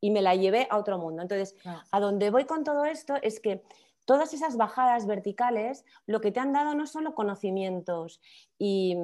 y 0.00 0.10
me 0.10 0.22
la 0.22 0.34
llevé 0.34 0.66
a 0.68 0.76
otro 0.76 0.98
mundo. 0.98 1.22
Entonces, 1.22 1.54
a 1.92 2.00
donde 2.00 2.30
voy 2.30 2.46
con 2.46 2.64
todo 2.64 2.84
esto 2.84 3.14
es 3.22 3.38
que 3.38 3.62
todas 4.06 4.34
esas 4.34 4.56
bajadas 4.56 5.06
verticales 5.06 5.84
lo 6.06 6.20
que 6.20 6.32
te 6.32 6.40
han 6.40 6.52
dado 6.52 6.74
no 6.74 6.88
solo 6.88 7.14
conocimientos 7.14 8.20
y, 8.58 8.96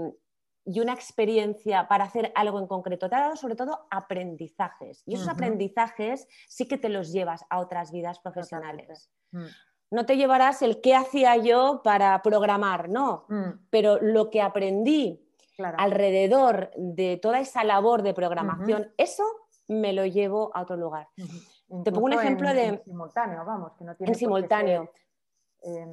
una 0.67 0.95
experiencia 0.95 1.87
para 1.87 2.05
hacer 2.05 2.33
algo 2.35 2.59
en 2.59 2.67
concreto, 2.67 3.09
te 3.09 3.15
ha 3.15 3.21
dado 3.21 3.37
sobre 3.37 3.55
todo 3.55 3.87
aprendizajes. 3.91 5.05
Y 5.07 5.15
esos 5.15 5.29
aprendizajes 5.29 6.27
sí 6.49 6.67
que 6.67 6.79
te 6.79 6.89
los 6.89 7.13
llevas 7.13 7.45
a 7.51 7.61
otras 7.61 7.93
vidas 7.93 8.19
profesionales. 8.19 9.11
Mm. 9.31 9.45
No 9.91 10.07
te 10.07 10.17
llevarás 10.17 10.63
el 10.63 10.81
qué 10.81 10.95
hacía 10.95 11.37
yo 11.37 11.83
para 11.85 12.21
programar, 12.23 12.89
no, 12.89 13.27
mm. 13.29 13.67
pero 13.71 13.99
lo 14.01 14.31
que 14.31 14.43
aprendí 14.43 15.25
alrededor 15.59 16.71
de 16.77 17.17
toda 17.17 17.41
esa 17.41 17.65
labor 17.65 18.03
de 18.03 18.15
programación, 18.15 18.93
eso 18.97 19.25
me 19.69 19.93
lo 19.93 20.05
llevo 20.05 20.51
a 20.55 20.63
otro 20.63 20.77
lugar. 20.77 21.09
Te 21.17 21.93
pongo 21.93 22.07
un 22.07 22.13
ejemplo 22.13 22.53
de... 22.53 22.67
En 22.67 22.85
simultáneo, 22.85 23.45
vamos, 23.45 23.73
que 23.79 23.85
no 23.85 23.95
tiene 23.95 24.13
En 24.13 24.19
simultáneo. 24.19 24.91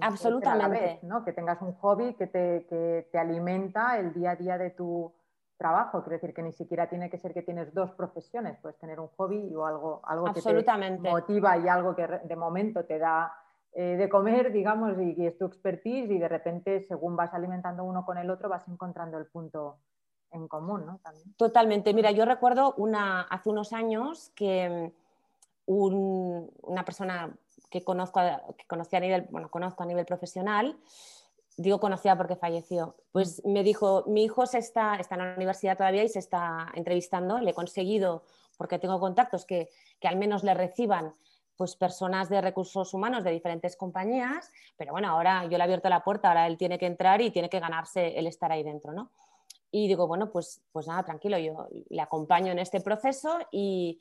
Absolutamente. 0.02 1.00
¿no? 1.04 1.24
Que 1.24 1.34
tengas 1.34 1.62
un 1.62 1.74
hobby 1.74 2.14
que 2.16 2.28
te, 2.28 3.18
alimenta 3.18 3.98
el 3.98 4.14
día 4.14 4.32
a 4.32 4.36
día 4.36 4.58
de 4.58 4.72
tu 4.72 5.14
trabajo. 5.58 6.04
Quiero 6.04 6.18
decir 6.18 6.34
que 6.34 6.44
ni 6.44 6.52
siquiera 6.52 6.90
tiene 6.90 7.10
que 7.10 7.18
ser 7.18 7.34
que 7.34 7.42
tienes 7.42 7.74
dos 7.74 7.92
profesiones, 7.92 8.58
puedes 8.62 8.78
tener 8.80 9.00
un 9.00 9.08
hobby 9.10 9.54
o 9.56 9.66
algo, 9.66 10.02
algo 10.04 10.34
que 10.34 10.42
te 10.42 11.10
motiva 11.10 11.58
y 11.58 11.68
algo 11.68 11.96
que 11.96 12.08
de 12.08 12.36
momento 12.36 12.84
te 12.84 12.98
da 12.98 13.32
eh, 13.74 13.96
de 13.96 14.10
comer, 14.10 14.52
digamos, 14.52 14.98
y, 15.00 15.26
es 15.26 15.38
tu 15.38 15.46
expertise 15.46 16.12
y 16.12 16.18
de 16.18 16.28
repente 16.28 16.82
según 16.82 17.16
vas 17.16 17.34
alimentando 17.34 17.84
uno 17.86 18.06
con 18.06 18.18
el 18.18 18.30
otro 18.30 18.50
vas 18.50 18.68
encontrando 18.68 19.18
el 19.18 19.28
punto 19.28 19.78
en 20.32 20.48
común, 20.48 20.86
¿no? 20.86 21.00
Totalmente. 21.38 21.94
Mira, 21.94 22.12
yo 22.12 22.26
recuerdo 22.26 22.74
una, 22.78 23.22
hace 23.22 23.50
unos 23.50 23.72
años 23.74 24.32
que 24.36 24.92
una 25.66 26.84
persona 26.84 27.34
que 27.70 27.84
conozco, 27.84 28.20
que 28.58 28.66
conocí 28.68 28.96
a 28.98 29.00
nivel, 29.00 29.28
bueno, 29.30 29.50
conozco 29.50 29.84
a 29.84 29.86
nivel 29.86 30.06
profesional, 30.06 30.78
digo 31.56 31.80
conocía 31.80 32.18
porque 32.18 32.36
falleció, 32.36 32.96
pues 33.12 33.42
mm. 33.46 33.52
me 33.52 33.64
dijo, 33.64 34.04
mi 34.08 34.24
hijo 34.24 34.46
se 34.46 34.58
está, 34.58 34.96
está 34.96 35.16
en 35.16 35.22
la 35.22 35.36
universidad 35.36 35.78
todavía 35.78 36.04
y 36.04 36.10
se 36.10 36.20
está 36.20 36.72
entrevistando, 36.74 37.40
le 37.40 37.52
he 37.52 37.54
conseguido, 37.54 38.24
porque 38.58 38.80
tengo 38.80 39.00
contactos 39.00 39.46
que, 39.46 39.70
que 40.00 40.08
al 40.08 40.18
menos 40.18 40.44
le 40.44 40.54
reciban 40.54 41.16
pues 41.62 41.76
personas 41.76 42.28
de 42.28 42.42
recursos 42.42 42.92
humanos 42.92 43.24
de 43.24 43.30
diferentes 43.30 43.76
compañías, 43.76 44.52
pero 44.78 44.94
bueno, 44.94 45.10
ahora 45.10 45.44
yo 45.44 45.52
le 45.52 45.58
he 45.58 45.62
abierto 45.62 45.90
la 45.90 46.04
puerta, 46.04 46.30
ahora 46.30 46.48
él 46.48 46.58
tiene 46.58 46.80
que 46.80 46.88
entrar 46.88 47.22
y 47.22 47.30
tiene 47.30 47.52
que 47.52 47.60
ganarse 47.60 48.18
el 48.18 48.26
estar 48.26 48.52
ahí 48.52 48.64
dentro, 48.64 48.94
¿no? 48.94 49.12
Y 49.70 49.88
digo, 49.88 50.08
bueno, 50.08 50.32
pues, 50.32 50.64
pues 50.72 50.88
nada, 50.88 51.04
tranquilo, 51.04 51.38
yo 51.38 51.68
le 51.88 52.02
acompaño 52.02 52.52
en 52.52 52.58
este 52.58 52.82
proceso 52.82 53.38
y, 53.52 54.00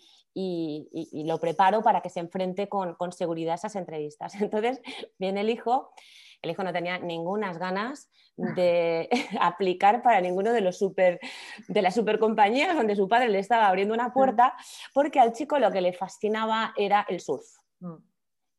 lo 1.12 1.38
preparo 1.38 1.82
para 1.82 2.00
que 2.00 2.08
se 2.08 2.20
enfrente 2.20 2.66
con, 2.66 2.96
seguridad 3.12 3.52
a 3.52 3.56
esas 3.56 3.76
entrevistas. 3.76 4.34
Entonces 4.40 4.80
viene 5.18 5.42
el 5.42 5.50
hijo, 5.50 5.90
el 6.42 6.50
hijo 6.50 6.62
no 6.62 6.72
tenía 6.72 6.98
ninguna 6.98 7.52
ganas 7.52 8.10
de 8.36 9.08
aplicar 9.40 10.02
para 10.02 10.20
ninguno 10.20 10.52
de, 10.52 10.60
los 10.60 10.78
super, 10.78 11.20
de 11.68 11.82
las 11.82 11.94
supercompañías 11.94 12.74
donde 12.74 12.96
su 12.96 13.08
padre 13.08 13.28
le 13.28 13.38
estaba 13.38 13.68
abriendo 13.68 13.94
una 13.94 14.12
puerta, 14.12 14.54
porque 14.94 15.20
al 15.20 15.32
chico 15.32 15.58
lo 15.58 15.70
que 15.70 15.80
le 15.80 15.92
fascinaba 15.92 16.72
era 16.76 17.04
el 17.08 17.20
surf. 17.20 17.46
Mm. 17.80 17.96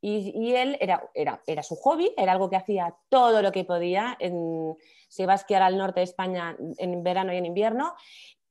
Y, 0.04 0.56
él 0.56 0.78
era, 0.82 1.08
era, 1.14 1.44
era, 1.46 1.62
su 1.62 1.76
hobby, 1.76 2.12
era 2.18 2.32
algo 2.32 2.50
que 2.50 2.56
hacía 2.56 2.96
todo 3.10 3.44
lo 3.44 3.52
que 3.52 3.66
podía. 3.66 4.18
En, 4.20 4.76
se 5.08 5.24
iba 5.24 5.34
a 5.34 5.36
esquiar 5.36 5.62
al 5.62 5.78
norte 5.78 6.00
de 6.00 6.06
España 6.06 6.58
en 6.80 7.04
verano 7.04 7.32
y 7.32 7.38
en 7.38 7.46
invierno 7.46 7.94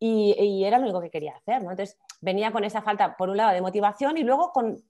y, 0.02 0.64
era 0.64 0.78
lo 0.78 0.84
único 0.84 1.00
que 1.00 1.10
quería 1.10 1.36
hacer. 1.36 1.62
¿no? 1.62 1.70
Entonces 1.70 1.98
venía 2.20 2.50
con 2.50 2.64
esa 2.64 2.82
falta, 2.82 3.16
por 3.16 3.28
un 3.28 3.36
lado, 3.36 3.52
de 3.52 3.60
motivación 3.60 4.16
y 4.16 4.22
luego 4.22 4.50
con 4.52 4.82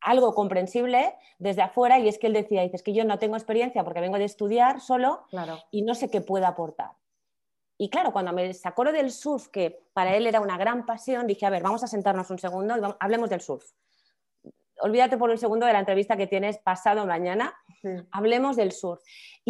algo 0.00 0.34
comprensible 0.34 1.14
desde 1.38 1.62
afuera 1.62 1.98
y 1.98 2.08
es 2.08 2.18
que 2.18 2.28
él 2.28 2.32
decía, 2.32 2.62
dices 2.62 2.82
que 2.82 2.92
yo 2.92 3.04
no 3.04 3.18
tengo 3.18 3.36
experiencia 3.36 3.84
porque 3.84 4.00
vengo 4.00 4.18
de 4.18 4.24
estudiar 4.24 4.80
solo 4.80 5.24
y 5.70 5.82
no 5.82 5.94
sé 5.94 6.10
qué 6.10 6.20
puedo 6.20 6.46
aportar. 6.46 6.90
Y 7.76 7.90
claro, 7.90 8.12
cuando 8.12 8.32
me 8.32 8.52
sacó 8.54 8.82
lo 8.84 8.92
del 8.92 9.12
surf, 9.12 9.48
que 9.48 9.84
para 9.92 10.16
él 10.16 10.26
era 10.26 10.40
una 10.40 10.58
gran 10.58 10.84
pasión, 10.84 11.26
dije, 11.26 11.46
a 11.46 11.50
ver, 11.50 11.62
vamos 11.62 11.84
a 11.84 11.86
sentarnos 11.86 12.28
un 12.30 12.38
segundo 12.38 12.76
y 12.76 12.80
hablemos 12.98 13.30
del 13.30 13.40
surf 13.40 13.64
olvídate 14.80 15.16
por 15.16 15.30
un 15.30 15.38
segundo 15.38 15.66
de 15.66 15.72
la 15.72 15.80
entrevista 15.80 16.16
que 16.16 16.26
tienes 16.26 16.58
pasado 16.58 17.06
mañana, 17.06 17.54
hablemos 18.10 18.56
del 18.56 18.72
surf. 18.72 19.00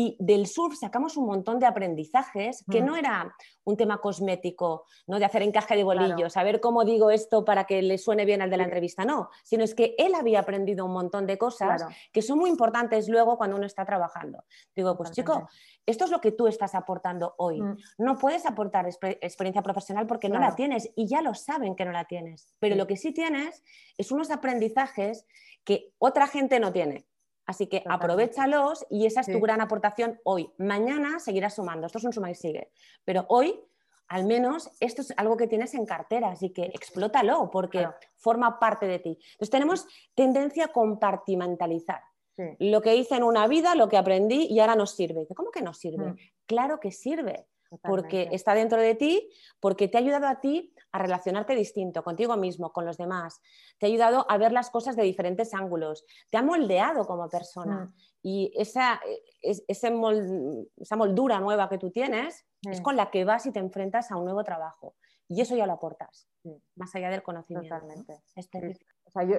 Y 0.01 0.17
del 0.21 0.47
surf 0.47 0.79
sacamos 0.79 1.17
un 1.17 1.27
montón 1.27 1.59
de 1.59 1.67
aprendizajes 1.67 2.65
que 2.71 2.81
mm. 2.81 2.85
no 2.87 2.95
era 2.95 3.35
un 3.65 3.77
tema 3.77 3.99
cosmético, 4.01 4.85
no 5.09 5.19
de 5.19 5.25
hacer 5.25 5.43
encaje 5.43 5.75
de 5.75 5.83
bolillos, 5.83 6.35
saber 6.35 6.61
cómo 6.61 6.85
digo 6.85 7.11
esto 7.11 7.45
para 7.45 7.65
que 7.65 7.83
le 7.83 7.99
suene 7.99 8.25
bien 8.25 8.41
al 8.41 8.49
de 8.49 8.59
la 8.59 8.63
entrevista, 8.63 9.05
no, 9.05 9.29
sino 9.43 9.65
es 9.65 9.75
que 9.75 9.97
él 9.99 10.15
había 10.15 10.39
aprendido 10.39 10.85
un 10.85 10.93
montón 10.93 11.27
de 11.27 11.37
cosas 11.37 11.85
que 12.13 12.23
son 12.23 12.39
muy 12.39 12.49
importantes 12.49 13.09
luego 13.09 13.37
cuando 13.37 13.57
uno 13.57 13.67
está 13.67 13.85
trabajando. 13.85 14.45
Digo, 14.77 14.97
pues 14.97 15.11
chico, 15.11 15.49
esto 15.85 16.05
es 16.05 16.13
lo 16.13 16.21
que 16.21 16.31
tú 16.31 16.47
estás 16.47 16.77
aportando 16.77 17.35
hoy. 17.37 17.61
Mm. 17.61 17.77
No 17.99 18.19
puedes 18.19 18.47
aportar 18.47 18.87
experiencia 18.87 19.63
profesional 19.63 20.07
porque 20.07 20.29
no 20.29 20.39
la 20.39 20.55
tienes 20.55 20.89
y 20.95 21.09
ya 21.09 21.23
lo 21.23 21.35
saben 21.35 21.75
que 21.75 21.85
no 21.85 21.91
la 21.91 22.05
tienes, 22.05 22.55
pero 22.61 22.77
lo 22.77 22.87
que 22.87 22.97
sí 22.97 23.13
tienes 23.13 23.65
es 23.97 24.13
unos 24.13 24.31
aprendizajes 24.31 25.27
que 25.65 25.93
otra 25.99 26.29
gente 26.29 26.61
no 26.61 26.73
tiene. 26.73 27.05
Así 27.49 27.67
que 27.67 27.83
aprovechalos 27.89 28.85
y 28.91 29.07
esa 29.07 29.23
es 29.23 29.27
tu 29.27 29.41
gran 29.41 29.63
aportación 29.63 30.21
hoy. 30.23 30.53
Mañana 30.59 31.19
seguirás 31.19 31.55
sumando, 31.55 31.87
esto 31.87 31.97
es 31.97 32.05
un 32.05 32.13
suma 32.13 32.31
y 32.31 32.35
sigue. 32.35 32.71
Pero 33.07 33.25
hoy, 33.31 33.59
al 34.07 34.27
menos, 34.27 34.71
esto 34.81 35.01
es 35.01 35.15
algo 35.17 35.39
que 35.39 35.47
tienes 35.47 35.73
en 35.73 35.87
cartera, 35.87 36.29
así 36.29 36.51
que 36.51 36.65
explótalo 36.65 37.51
porque 37.51 37.89
forma 38.17 38.59
parte 38.59 38.87
de 38.87 38.99
ti. 38.99 39.19
Entonces 39.33 39.49
tenemos 39.49 39.87
tendencia 40.15 40.67
a 40.67 40.69
compartimentalizar. 40.69 42.03
Lo 42.59 42.83
que 42.83 42.95
hice 42.95 43.17
en 43.17 43.25
una 43.25 43.49
vida, 43.49 43.75
lo 43.75 43.89
que 43.89 43.97
aprendí 43.97 44.47
y 44.51 44.61
ahora 44.61 44.77
nos 44.77 44.95
sirve. 44.95 45.27
¿Cómo 45.35 45.51
que 45.51 45.63
nos 45.63 45.79
sirve? 45.79 46.11
Mm. 46.11 46.17
Claro 46.45 46.81
que 46.81 46.93
sirve 46.93 47.47
porque 47.83 48.29
está 48.31 48.53
dentro 48.53 48.79
de 48.79 48.95
ti, 48.95 49.31
porque 49.59 49.89
te 49.89 49.97
ha 49.97 50.01
ayudado 50.01 50.27
a 50.27 50.41
ti 50.41 50.75
a 50.93 50.99
relacionarte 50.99 51.55
distinto 51.55 52.03
contigo 52.03 52.37
mismo, 52.37 52.73
con 52.73 52.87
los 52.87 52.97
demás, 52.97 53.41
te 53.79 53.87
ha 53.87 53.89
ayudado 53.89 54.27
a 54.29 54.39
ver 54.39 54.53
las 54.53 54.71
cosas 54.71 54.97
de 54.97 55.03
diferentes 55.03 55.55
ángulos, 55.55 56.05
te 56.31 56.39
ha 56.39 56.43
moldeado 56.43 57.07
como 57.07 57.29
persona. 57.29 57.85
Mm. 57.85 57.95
Y 58.23 58.53
esa, 58.57 59.01
esa 59.43 59.91
moldura 60.97 61.41
nueva 61.41 61.69
que 61.69 61.79
tú 61.79 61.91
tienes 61.91 62.47
es 62.63 62.81
con 62.81 62.97
la 62.97 63.11
que 63.11 63.25
vas 63.25 63.47
y 63.47 63.53
te 63.53 63.61
enfrentas 63.61 64.11
a 64.11 64.17
un 64.17 64.25
nuevo 64.25 64.43
trabajo. 64.45 64.97
Y 65.29 65.43
eso 65.43 65.55
ya 65.55 65.67
lo 65.67 65.75
aportas, 65.75 66.27
más 66.75 66.95
allá 66.95 67.11
del 67.11 67.23
conocimiento. 67.23 67.75
Totalmente. 67.75 68.23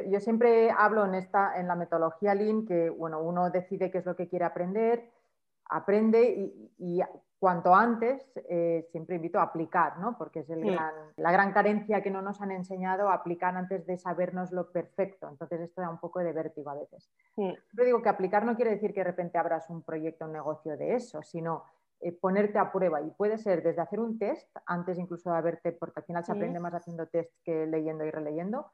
yo, 0.07 0.19
siempre 0.19 0.69
hablo 0.69 1.05
en, 1.05 1.15
esta, 1.15 1.59
en 1.59 1.67
la 1.67 1.75
metodología 1.75 2.35
Lean 2.35 2.65
que 2.65 2.89
bueno, 2.91 3.21
uno 3.21 3.49
decide 3.49 3.89
qué 3.89 3.97
es 3.97 4.05
lo 4.05 4.15
que 4.15 4.27
quiere 4.27 4.45
aprender, 4.45 5.11
aprende 5.65 6.53
y 6.77 7.01
cuanto 7.39 7.73
antes, 7.73 8.31
eh, 8.49 8.85
siempre 8.91 9.15
invito 9.15 9.39
a 9.39 9.43
aplicar, 9.43 9.97
¿no? 9.97 10.17
porque 10.17 10.41
es 10.41 10.49
la 10.49 11.31
gran 11.31 11.53
carencia 11.53 12.03
que 12.03 12.11
no 12.11 12.21
nos 12.21 12.41
han 12.41 12.51
enseñado 12.51 13.09
a 13.09 13.13
aplicar 13.13 13.55
antes 13.55 13.87
de 13.87 13.97
sabernos 13.97 14.51
lo 14.51 14.71
perfecto. 14.71 15.29
Entonces 15.29 15.61
esto 15.61 15.81
da 15.81 15.89
un 15.89 15.99
poco 15.99 16.19
de 16.19 16.33
vértigo 16.33 16.69
a 16.69 16.75
veces. 16.75 17.09
Siempre 17.35 17.85
digo 17.85 18.01
que 18.01 18.09
aplicar 18.09 18.45
no 18.45 18.55
quiere 18.55 18.71
decir 18.71 18.93
que 18.93 18.99
de 18.99 19.05
repente 19.05 19.37
abras 19.37 19.69
un 19.69 19.83
proyecto, 19.83 20.25
un 20.25 20.33
negocio 20.33 20.75
de 20.75 20.95
eso, 20.95 21.21
sino 21.23 21.63
eh, 22.01 22.11
ponerte 22.11 22.59
a 22.59 22.71
prueba 22.71 23.01
y 23.01 23.09
puede 23.11 23.37
ser 23.37 23.63
desde 23.63 23.81
hacer 23.81 23.99
un 23.99 24.19
test 24.19 24.49
antes 24.65 24.97
incluso 24.99 25.31
de 25.31 25.37
haberte, 25.37 25.71
porque 25.71 26.01
al 26.01 26.05
final 26.05 26.25
se 26.25 26.33
aprende 26.33 26.59
más 26.59 26.73
haciendo 26.73 27.07
test 27.07 27.31
que 27.43 27.65
leyendo 27.65 28.05
y 28.05 28.11
releyendo, 28.11 28.71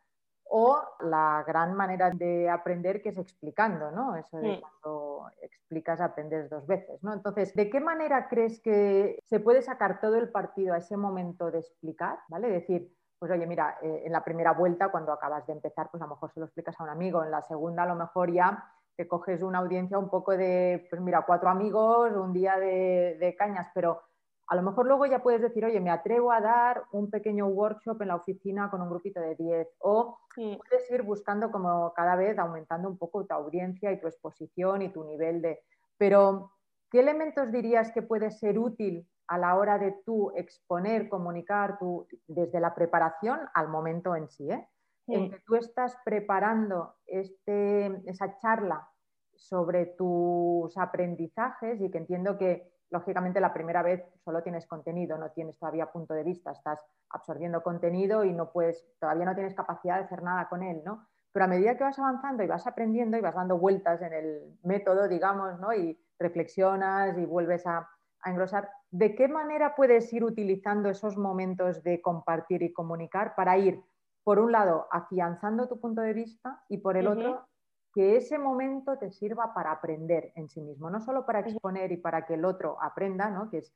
o 0.49 0.81
la 1.01 1.43
gran 1.45 1.73
manera 1.73 2.11
de 2.11 2.49
aprender 2.49 3.01
que 3.01 3.09
es 3.09 3.17
explicando, 3.17 3.91
¿no? 3.91 4.15
Eso 4.15 4.37
de 4.37 4.61
cuando 4.61 5.27
explicas 5.41 5.99
aprendes 5.99 6.49
dos 6.49 6.65
veces, 6.67 7.03
¿no? 7.03 7.13
Entonces, 7.13 7.53
¿de 7.53 7.69
qué 7.69 7.79
manera 7.79 8.27
crees 8.29 8.61
que 8.61 9.19
se 9.25 9.39
puede 9.39 9.61
sacar 9.61 9.99
todo 9.99 10.15
el 10.15 10.29
partido 10.29 10.73
a 10.73 10.77
ese 10.77 10.97
momento 10.97 11.51
de 11.51 11.59
explicar, 11.59 12.19
¿vale? 12.29 12.49
Decir, 12.49 12.95
pues 13.19 13.31
oye, 13.31 13.47
mira, 13.47 13.77
eh, 13.81 14.03
en 14.05 14.11
la 14.11 14.23
primera 14.23 14.51
vuelta, 14.51 14.89
cuando 14.89 15.11
acabas 15.11 15.47
de 15.47 15.53
empezar, 15.53 15.89
pues 15.89 16.01
a 16.01 16.05
lo 16.05 16.15
mejor 16.15 16.31
se 16.31 16.39
lo 16.39 16.45
explicas 16.45 16.79
a 16.79 16.83
un 16.83 16.89
amigo, 16.89 17.23
en 17.23 17.31
la 17.31 17.41
segunda 17.41 17.83
a 17.83 17.87
lo 17.87 17.95
mejor 17.95 18.31
ya 18.31 18.71
te 18.95 19.07
coges 19.07 19.41
una 19.41 19.59
audiencia 19.59 19.97
un 19.97 20.09
poco 20.09 20.35
de, 20.37 20.87
pues 20.89 21.01
mira, 21.01 21.23
cuatro 21.25 21.49
amigos, 21.49 22.11
un 22.13 22.33
día 22.33 22.57
de, 22.57 23.35
cañas, 23.37 23.67
pero 23.73 24.01
a 24.47 24.55
lo 24.55 24.61
mejor 24.61 24.85
luego 24.85 25.05
ya 25.05 25.23
puedes 25.23 25.41
decir, 25.41 25.65
oye, 25.65 25.79
me 25.79 25.89
atrevo 25.89 26.31
a 26.31 26.39
dar 26.39 26.83
un 26.91 27.09
pequeño 27.09 27.47
workshop 27.47 28.01
en 28.01 28.09
la 28.09 28.15
oficina 28.15 28.69
con 28.69 28.81
un 28.81 28.89
grupito 28.89 29.19
de 29.19 29.35
10 29.35 29.67
o 29.79 30.19
puedes 30.35 30.91
ir 30.91 31.01
buscando 31.01 31.51
como 31.51 31.93
cada 31.93 32.15
vez 32.15 32.37
aumentando 32.37 32.87
un 32.87 32.97
poco 32.97 33.25
tu 33.25 33.33
audiencia 33.33 33.91
y 33.91 33.99
tu 33.99 34.07
exposición 34.07 34.81
y 34.81 34.89
tu 34.89 35.03
nivel 35.03 35.41
de... 35.41 35.59
Pero, 35.97 36.51
¿qué 36.91 36.99
elementos 36.99 37.51
dirías 37.51 37.91
que 37.91 38.01
puede 38.01 38.29
ser 38.29 38.59
útil 38.59 39.07
a 39.27 39.37
la 39.39 39.55
hora 39.55 39.79
de 39.79 39.95
tú 40.05 40.31
exponer, 40.35 41.09
comunicar, 41.09 41.79
tú, 41.79 42.07
desde 42.27 42.59
la 42.59 42.75
preparación 42.75 43.39
al 43.53 43.69
momento 43.69 44.15
en 44.15 44.29
sí? 44.29 44.51
¿eh? 44.51 44.67
en 45.07 45.31
que 45.31 45.39
tú 45.45 45.55
estás 45.55 45.97
preparando 46.03 46.95
este, 47.05 47.87
esa 48.09 48.37
charla 48.39 48.89
sobre 49.35 49.85
tus 49.85 50.75
aprendizajes 50.77 51.79
y 51.81 51.91
que 51.91 51.97
entiendo 51.97 52.37
que 52.37 52.74
lógicamente 52.95 53.39
la 53.39 53.53
primera 53.53 53.83
vez 53.83 54.03
solo 54.23 54.41
tienes 54.41 54.65
contenido, 54.65 55.17
no 55.17 55.29
tienes 55.31 55.57
todavía 55.59 55.91
punto 55.91 56.13
de 56.13 56.23
vista, 56.23 56.51
estás 56.51 56.79
absorbiendo 57.09 57.61
contenido 57.61 58.23
y 58.23 58.33
no 58.33 58.51
puedes, 58.51 58.87
todavía 58.99 59.25
no 59.25 59.35
tienes 59.35 59.53
capacidad 59.53 59.97
de 59.97 60.05
hacer 60.05 60.23
nada 60.23 60.47
con 60.47 60.63
él, 60.63 60.81
¿no? 60.85 61.05
Pero 61.31 61.45
a 61.45 61.47
medida 61.49 61.75
que 61.75 61.83
vas 61.83 61.99
avanzando 61.99 62.43
y 62.43 62.47
vas 62.47 62.65
aprendiendo 62.65 63.17
y 63.17 63.21
vas 63.21 63.35
dando 63.35 63.57
vueltas 63.57 64.01
en 64.01 64.13
el 64.13 64.57
método, 64.63 65.07
digamos, 65.07 65.59
¿no? 65.59 65.73
Y 65.73 65.99
reflexionas 66.17 67.17
y 67.17 67.25
vuelves 67.25 67.67
a, 67.67 67.89
a 68.21 68.29
engrosar, 68.29 68.69
¿de 68.89 69.13
qué 69.15 69.27
manera 69.27 69.75
puedes 69.75 70.11
ir 70.13 70.23
utilizando 70.23 70.89
esos 70.89 71.17
momentos 71.17 71.83
de 71.83 72.01
compartir 72.01 72.63
y 72.63 72.71
comunicar 72.71 73.35
para 73.35 73.57
ir 73.57 73.83
por 74.23 74.39
un 74.39 74.51
lado, 74.51 74.87
afianzando 74.91 75.67
tu 75.67 75.79
punto 75.79 76.01
de 76.01 76.13
vista 76.13 76.63
y 76.67 76.79
por 76.79 76.97
el 76.97 77.07
otro, 77.07 77.47
que 77.95 78.17
ese 78.17 78.37
momento 78.37 78.97
te 78.97 79.09
sirva 79.09 79.53
para 79.53 79.71
aprender 79.71 80.33
en 80.35 80.49
sí 80.49 80.59
mismo, 80.59 80.89
no 80.89 80.99
solo 80.99 81.25
para 81.25 81.39
exponer 81.39 81.93
y 81.93 81.97
para 81.97 82.25
que 82.25 82.33
el 82.33 82.43
otro 82.43 82.77
aprenda, 82.81 83.29
¿no? 83.29 83.49
que 83.49 83.59
es, 83.59 83.73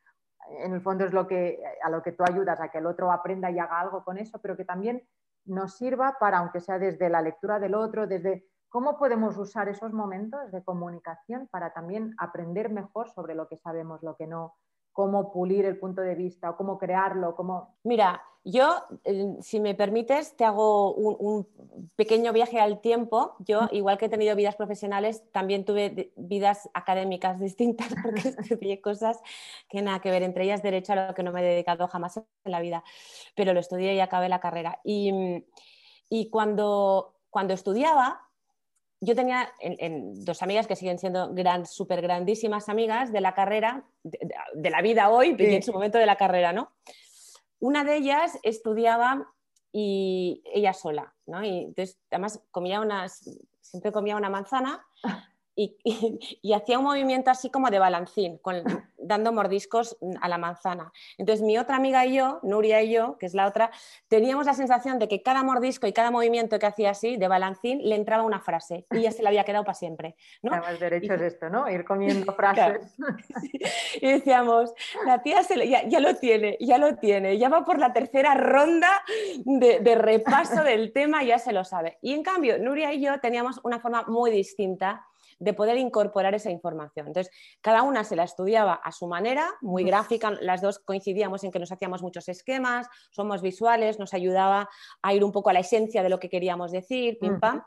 en 0.61 0.73
el 0.73 0.81
fondo 0.81 1.05
es 1.05 1.13
lo 1.13 1.25
que, 1.25 1.63
a 1.81 1.89
lo 1.89 2.03
que 2.03 2.11
tú 2.11 2.25
ayudas, 2.29 2.59
a 2.59 2.67
que 2.67 2.79
el 2.79 2.85
otro 2.85 3.13
aprenda 3.13 3.49
y 3.49 3.59
haga 3.59 3.79
algo 3.79 4.03
con 4.03 4.17
eso, 4.17 4.37
pero 4.41 4.57
que 4.57 4.65
también 4.65 5.07
nos 5.45 5.77
sirva 5.77 6.17
para, 6.19 6.39
aunque 6.39 6.59
sea 6.59 6.77
desde 6.77 7.07
la 7.09 7.21
lectura 7.21 7.59
del 7.59 7.75
otro, 7.75 8.07
desde 8.07 8.45
cómo 8.67 8.97
podemos 8.97 9.37
usar 9.37 9.69
esos 9.69 9.93
momentos 9.93 10.51
de 10.51 10.65
comunicación 10.65 11.47
para 11.49 11.71
también 11.71 12.13
aprender 12.17 12.69
mejor 12.69 13.09
sobre 13.09 13.35
lo 13.35 13.47
que 13.47 13.55
sabemos, 13.55 14.03
lo 14.03 14.17
que 14.17 14.27
no, 14.27 14.57
cómo 14.99 15.31
pulir 15.31 15.63
el 15.63 15.77
punto 15.77 16.01
de 16.01 16.13
vista 16.13 16.49
o 16.49 16.57
cómo 16.57 16.77
crearlo, 16.77 17.33
cómo... 17.33 17.77
Mira, 17.83 18.21
yo, 18.43 18.83
eh, 19.05 19.37
si 19.39 19.61
me 19.61 19.73
permites, 19.73 20.35
te 20.35 20.43
hago 20.43 20.93
un, 20.93 21.47
pequeño 21.95 22.33
viaje 22.33 22.59
al 22.59 22.81
tiempo. 22.81 23.37
Yo, 23.39 23.69
igual 23.71 23.97
que 23.97 24.07
he 24.07 24.09
tenido 24.09 24.35
vidas 24.35 24.57
profesionales, 24.57 25.23
también 25.31 25.63
tuve 25.63 26.11
vidas 26.17 26.69
académicas 26.73 27.39
distintas 27.39 27.87
porque 28.03 28.27
estudié 28.27 28.81
cosas 28.81 29.21
que 29.69 29.81
nada 29.81 30.01
que 30.01 30.11
ver, 30.11 30.21
entre 30.21 30.43
ellas 30.43 30.61
derecho 30.61 30.91
a 30.91 31.07
lo 31.07 31.13
que 31.13 31.23
no 31.23 31.31
me 31.31 31.39
he 31.39 31.49
dedicado 31.49 31.87
jamás 31.87 32.17
en 32.17 32.25
la 32.43 32.59
vida, 32.59 32.83
pero 33.37 33.53
lo 33.53 33.61
estudié 33.61 33.95
y 33.95 34.01
acabé 34.01 34.27
la 34.27 34.41
carrera. 34.41 34.81
Y, 34.83 35.45
y 36.09 36.29
cuando, 36.29 37.15
cuando 37.29 37.53
estudiaba, 37.53 38.28
yo 39.01 39.15
tenía 39.15 39.49
en, 39.59 40.25
dos 40.25 40.41
amigas 40.41 40.67
que 40.67 40.75
siguen 40.75 40.99
siendo 40.99 41.33
gran, 41.33 41.65
súper 41.65 42.01
grandísimas 42.01 42.67
amigas 42.67 43.11
de 43.11 43.21
la 43.21 43.33
carrera, 43.33 43.85
de, 44.03 44.69
la 44.69 44.81
vida 44.81 45.09
hoy, 45.09 45.35
en 45.39 45.63
su 45.63 45.71
momento 45.71 45.97
de 45.97 46.05
la 46.05 46.17
carrera, 46.17 46.51
¿no? 46.51 46.71
Una 47.59 47.83
de 47.83 47.95
ellas 47.95 48.37
estudiaba 48.43 49.31
y 49.71 50.41
ella 50.53 50.73
sola, 50.73 51.13
¿no? 51.25 51.43
Y 51.43 51.65
entonces, 51.65 51.99
además, 52.11 52.41
comía 52.51 52.81
unas, 52.81 53.29
siempre 53.61 53.91
comía 53.91 54.17
una 54.17 54.29
manzana 54.29 54.85
y, 55.55 56.53
hacía 56.53 56.79
un 56.79 56.85
movimiento 56.85 57.31
así 57.31 57.49
como 57.49 57.69
de 57.69 57.79
balancín, 57.79 58.37
dando 59.09 59.33
mordiscos 59.33 59.97
a 60.21 60.29
la 60.29 60.37
manzana. 60.37 60.93
Entonces 61.17 61.43
mi 61.43 61.57
otra 61.57 61.75
amiga 61.75 62.05
y 62.05 62.13
yo, 62.13 62.39
Nuria 62.43 62.81
y 62.83 62.91
yo, 62.91 63.17
que 63.17 63.25
es 63.25 63.33
la 63.33 63.47
otra, 63.47 63.71
teníamos 64.07 64.45
la 64.45 64.53
sensación 64.53 64.99
de 64.99 65.07
que 65.07 65.23
cada 65.23 65.43
mordisco 65.43 65.87
y 65.87 65.93
cada 65.93 66.11
movimiento 66.11 66.59
que 66.59 66.67
hacía 66.67 66.91
así 66.91 67.17
de 67.17 67.27
balancín 67.27 67.79
le 67.83 67.95
entraba 67.95 68.21
una 68.23 68.39
frase 68.39 68.85
y 68.91 69.01
ya 69.01 69.11
se 69.11 69.23
la 69.23 69.29
había 69.29 69.43
quedado 69.43 69.65
para 69.65 69.73
siempre. 69.73 70.15
¿no? 70.43 70.53
Además, 70.53 70.79
derecho 70.79 71.15
es 71.15 71.21
esto, 71.21 71.49
¿no? 71.49 71.67
Ir 71.69 71.83
comiendo 71.83 72.31
frases. 72.35 72.95
Y 73.99 74.07
decíamos, 74.07 74.73
la 75.05 75.23
tía 75.23 75.41
ya, 75.87 75.99
lo 75.99 76.15
tiene, 76.15 76.55
ya 76.59 76.77
lo 76.77 76.97
tiene, 76.97 77.39
ya 77.39 77.49
va 77.49 77.65
por 77.65 77.79
la 77.79 77.91
tercera 77.91 78.35
ronda 78.35 79.03
de, 79.43 79.79
de 79.79 79.95
repaso 79.95 80.63
del 80.63 80.93
tema, 80.93 81.23
ya 81.23 81.39
se 81.39 81.51
lo 81.51 81.63
sabe. 81.63 81.97
Y 82.03 82.13
en 82.13 82.21
cambio, 82.21 82.59
Nuria 82.59 82.93
y 82.93 83.01
yo 83.01 83.19
teníamos 83.19 83.59
una 83.63 83.79
forma 83.79 84.03
muy 84.03 84.29
distinta 84.29 85.07
de 85.39 85.53
poder 85.53 85.77
incorporar 85.77 86.35
esa 86.35 86.51
información. 86.51 87.07
Entonces, 87.07 87.33
cada 87.61 87.83
una 87.83 88.03
se 88.03 88.15
la 88.15 88.23
estudiaba 88.23 88.73
a 88.73 88.91
su 88.91 89.07
manera, 89.07 89.49
muy 89.61 89.83
gráfica, 89.83 90.31
las 90.41 90.61
dos 90.61 90.79
coincidíamos 90.79 91.43
en 91.43 91.51
que 91.51 91.59
nos 91.59 91.71
hacíamos 91.71 92.01
muchos 92.01 92.27
esquemas, 92.29 92.87
somos 93.11 93.41
visuales, 93.41 93.99
nos 93.99 94.13
ayudaba 94.13 94.69
a 95.01 95.13
ir 95.13 95.23
un 95.23 95.31
poco 95.31 95.49
a 95.49 95.53
la 95.53 95.61
esencia 95.61 96.03
de 96.03 96.09
lo 96.09 96.19
que 96.19 96.29
queríamos 96.29 96.71
decir, 96.71 97.17
pim 97.19 97.39
pam, 97.39 97.63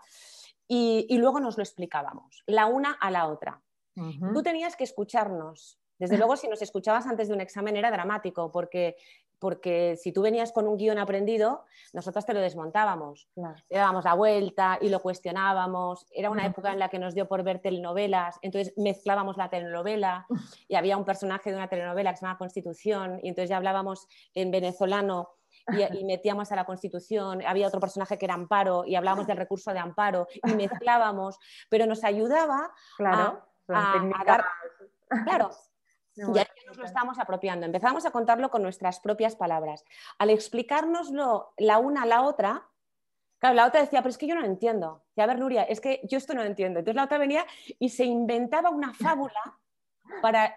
y, 0.68 1.18
luego 1.18 1.40
nos 1.40 1.56
lo 1.56 1.62
explicábamos, 1.62 2.44
la 2.46 2.66
una 2.66 2.92
a 2.92 3.10
la 3.10 3.26
otra. 3.26 3.60
Tú 3.94 4.42
tenías 4.42 4.74
que 4.74 4.84
escucharnos. 4.84 5.81
Desde 6.02 6.18
luego, 6.18 6.36
si 6.36 6.48
nos 6.48 6.60
escuchabas 6.60 7.06
antes 7.06 7.28
de 7.28 7.34
un 7.34 7.40
examen 7.40 7.76
era 7.76 7.88
dramático, 7.88 8.50
porque 8.50 8.96
porque 9.38 9.96
si 9.96 10.12
tú 10.12 10.22
venías 10.22 10.50
con 10.50 10.66
un 10.66 10.76
guion 10.76 10.98
aprendido, 10.98 11.64
nosotros 11.92 12.26
te 12.26 12.34
lo 12.34 12.40
desmontábamos. 12.40 13.28
Le 13.36 13.78
dábamos 13.78 14.04
la 14.04 14.14
vuelta 14.14 14.78
y 14.80 14.88
lo 14.88 15.00
cuestionábamos. 15.00 16.06
Era 16.10 16.30
una 16.30 16.44
época 16.44 16.72
en 16.72 16.80
la 16.80 16.88
que 16.88 16.98
nos 16.98 17.14
dio 17.14 17.26
por 17.28 17.44
ver 17.44 17.60
telenovelas, 17.60 18.38
entonces 18.42 18.74
mezclábamos 18.76 19.36
la 19.36 19.48
telenovela 19.48 20.26
y 20.68 20.74
había 20.74 20.96
un 20.96 21.04
personaje 21.04 21.50
de 21.50 21.56
una 21.56 21.68
telenovela 21.68 22.10
que 22.10 22.16
se 22.16 22.26
llama 22.26 22.38
Constitución 22.38 23.20
y 23.22 23.28
entonces 23.28 23.50
ya 23.50 23.56
hablábamos 23.56 24.08
en 24.34 24.50
venezolano 24.50 25.30
y, 25.92 26.04
metíamos 26.04 26.50
a 26.50 26.56
la 26.56 26.64
Constitución, 26.64 27.42
había 27.46 27.68
otro 27.68 27.80
personaje 27.80 28.18
que 28.18 28.26
era 28.26 28.34
Amparo 28.34 28.84
y 28.84 28.96
hablábamos 28.96 29.28
del 29.28 29.36
recurso 29.36 29.72
de 29.72 29.78
Amparo 29.78 30.26
y 30.44 30.54
mezclábamos, 30.54 31.38
pero 31.68 31.86
nos 31.86 32.02
ayudaba 32.02 32.72
claro, 32.96 33.44
a, 33.68 34.24
dar... 34.24 34.44
Claro, 35.24 35.50
ya 36.14 36.46
nos 36.66 36.76
lo 36.76 36.84
estamos 36.84 37.18
apropiando. 37.18 37.66
Empezamos 37.66 38.04
a 38.06 38.10
contarlo 38.10 38.50
con 38.50 38.62
nuestras 38.62 39.00
propias 39.00 39.36
palabras. 39.36 39.84
Al 40.18 40.30
explicárnoslo 40.30 41.52
la 41.56 41.78
una 41.78 42.02
a 42.02 42.06
la 42.06 42.22
otra, 42.22 42.68
claro, 43.38 43.54
la 43.54 43.66
otra 43.66 43.80
decía, 43.80 44.00
pero 44.02 44.10
es 44.10 44.18
que 44.18 44.26
yo 44.26 44.34
no 44.34 44.42
lo 44.42 44.46
entiendo. 44.46 45.04
Y 45.16 45.20
a 45.20 45.26
ver, 45.26 45.38
Nuria, 45.38 45.62
es 45.64 45.80
que 45.80 46.00
yo 46.04 46.18
esto 46.18 46.34
no 46.34 46.42
lo 46.42 46.46
entiendo. 46.46 46.80
Entonces 46.80 46.96
la 46.96 47.04
otra 47.04 47.18
venía 47.18 47.46
y 47.78 47.88
se 47.88 48.04
inventaba 48.04 48.70
una 48.70 48.92
fábula 48.94 49.58
para 50.20 50.54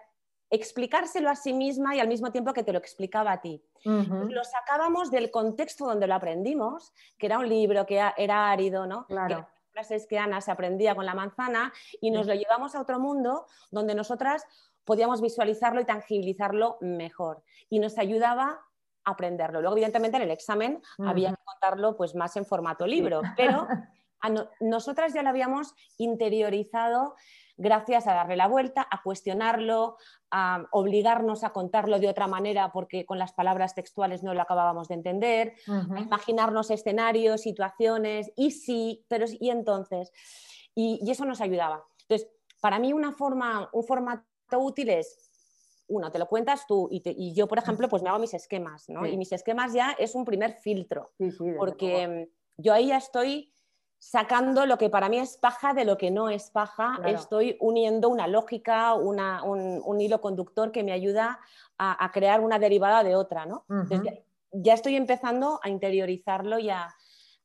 explicárselo 0.49 1.29
a 1.29 1.35
sí 1.35 1.53
misma 1.53 1.95
y 1.95 1.99
al 1.99 2.07
mismo 2.07 2.31
tiempo 2.31 2.53
que 2.53 2.63
te 2.63 2.71
lo 2.71 2.79
explicaba 2.79 3.31
a 3.31 3.41
ti. 3.41 3.63
Lo 3.83 4.43
sacábamos 4.43 5.11
del 5.11 5.29
contexto 5.29 5.85
donde 5.85 6.07
lo 6.07 6.15
aprendimos, 6.15 6.91
que 7.17 7.27
era 7.27 7.37
un 7.37 7.47
libro, 7.47 7.85
que 7.85 8.01
era 8.17 8.49
árido, 8.49 8.87
¿no? 8.87 9.05
Claro. 9.05 9.47
Frases 9.75 10.07
que 10.07 10.17
Ana 10.17 10.39
se 10.39 10.51
aprendía 10.51 10.95
con 10.95 11.05
la 11.05 11.13
manzana 11.13 11.73
y 11.99 12.09
nos 12.09 12.27
lo 12.27 12.33
llevamos 12.33 12.75
a 12.75 12.81
otro 12.81 12.97
mundo 12.97 13.45
donde 13.71 13.93
nosotras 13.93 14.45
podíamos 14.85 15.21
visualizarlo 15.21 15.81
y 15.81 15.85
tangibilizarlo 15.85 16.77
mejor. 16.79 17.43
Y 17.69 17.79
nos 17.79 17.97
ayudaba 17.97 18.61
a 19.03 19.11
aprenderlo. 19.11 19.59
Luego, 19.59 19.75
evidentemente, 19.75 20.15
en 20.15 20.23
el 20.23 20.31
examen 20.31 20.81
había 20.99 21.31
que 21.31 21.43
contarlo 21.43 21.97
pues, 21.97 22.15
más 22.15 22.37
en 22.37 22.45
formato 22.45 22.87
libro, 22.87 23.21
pero 23.35 23.67
nosotras 24.61 25.13
ya 25.13 25.23
lo 25.23 25.29
habíamos 25.29 25.75
interiorizado 25.97 27.15
gracias 27.57 28.07
a 28.07 28.13
darle 28.13 28.35
la 28.35 28.47
vuelta, 28.47 28.87
a 28.89 29.01
cuestionarlo, 29.01 29.97
a 30.31 30.65
obligarnos 30.71 31.43
a 31.43 31.51
contarlo 31.51 31.99
de 31.99 32.09
otra 32.09 32.27
manera 32.27 32.71
porque 32.71 33.05
con 33.05 33.19
las 33.19 33.33
palabras 33.33 33.75
textuales 33.75 34.23
no 34.23 34.33
lo 34.33 34.41
acabábamos 34.41 34.87
de 34.87 34.95
entender, 34.95 35.53
a 35.67 35.99
imaginarnos 35.99 36.71
escenarios, 36.71 37.41
situaciones, 37.41 38.31
y 38.35 38.51
sí, 38.51 39.05
pero 39.07 39.25
y 39.39 39.49
entonces. 39.49 40.11
Y, 40.73 40.99
y, 41.01 41.11
eso 41.11 41.25
nos 41.25 41.39
ayudaba. 41.39 41.85
Entonces, 42.01 42.29
para 42.59 42.79
mí 42.79 42.91
una 42.91 43.13
forma, 43.13 43.69
un 43.71 43.83
formato 43.83 44.25
útiles 44.59 45.25
uno, 45.87 46.11
te 46.11 46.19
lo 46.19 46.27
cuentas 46.27 46.65
tú 46.67 46.87
y, 46.91 47.33
yo, 47.33 47.47
por 47.47 47.59
ejemplo, 47.59 47.87
pues 47.87 48.01
me 48.01 48.09
hago 48.09 48.19
mis 48.19 48.33
esquemas, 48.33 48.89
¿no? 48.89 49.05
Y 49.05 49.17
mis 49.17 49.31
esquemas 49.31 49.73
ya 49.73 49.91
es 49.99 50.15
un 50.15 50.25
primer 50.25 50.53
filtro, 50.53 51.11
porque 51.57 52.29
yo 52.57 52.73
ahí 52.73 52.87
ya 52.87 52.97
estoy 52.97 53.53
sacando 53.99 54.65
lo 54.65 54.77
que 54.77 54.89
para 54.89 55.09
mí 55.09 55.17
es 55.17 55.37
paja 55.37 55.73
de 55.73 55.85
lo 55.85 55.97
que 55.97 56.11
no 56.11 56.29
es 56.29 56.51
paja, 56.51 56.99
estoy 57.05 57.57
uniendo 57.59 58.09
una 58.09 58.27
lógica, 58.27 58.93
un, 58.93 60.01
hilo 60.01 60.21
conductor 60.21 60.71
que 60.71 60.83
me 60.83 60.91
ayuda 60.91 61.39
a, 61.77 62.11
crear 62.11 62.41
una 62.41 62.59
derivada 62.59 63.03
de 63.03 63.15
otra, 63.15 63.45
¿no? 63.45 63.65
ya 64.51 64.73
estoy 64.73 64.95
empezando 64.95 65.59
a 65.63 65.69
interiorizarlo 65.69 66.59
y 66.59 66.69
a 66.69 66.87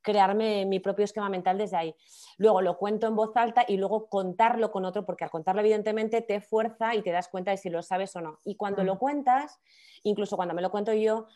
crearme 0.03 0.65
mi 0.67 0.81
propio 0.81 1.05
esquema 1.05 1.29
mental 1.29 1.59
desde 1.59 1.77
ahí. 1.77 1.95
Luego 2.39 2.63
lo 2.63 2.79
cuento 2.79 3.07
en 3.07 3.17
voz 3.17 3.37
alta 3.37 3.65
y 3.67 3.77
luego 3.77 4.09
contarlo 4.09 4.71
con 4.71 4.85
otro, 4.85 5.05
porque 5.05 5.25
al 5.25 5.31
contarlo 5.31 5.61
evidentemente 5.61 6.23
te 6.23 6.41
fuerza 6.41 6.95
y 6.95 7.03
te 7.03 7.11
das 7.11 7.29
cuenta 7.29 7.51
de 7.51 7.57
si 7.57 7.69
lo 7.69 7.83
sabes 7.83 8.15
o 8.17 8.21
no. 8.21 8.39
Y 8.45 8.57
cuando 8.57 8.83
lo 8.83 8.99
cuentas, 8.99 9.61
incluso 10.03 10.37
cuando 10.37 10.55
me 10.55 10.63
lo 10.63 10.71
cuento 10.71 10.93
yo, 10.93 11.27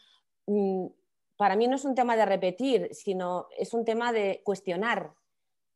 mm, 0.46 0.86
para 1.36 1.56
mí 1.56 1.66
no 1.66 1.76
es 1.76 1.84
un 1.84 1.94
tema 1.94 2.16
de 2.16 2.26
repetir, 2.26 2.88
sino 2.92 3.48
es 3.58 3.74
un 3.74 3.84
tema 3.84 4.12
de 4.12 4.42
cuestionar, 4.44 5.12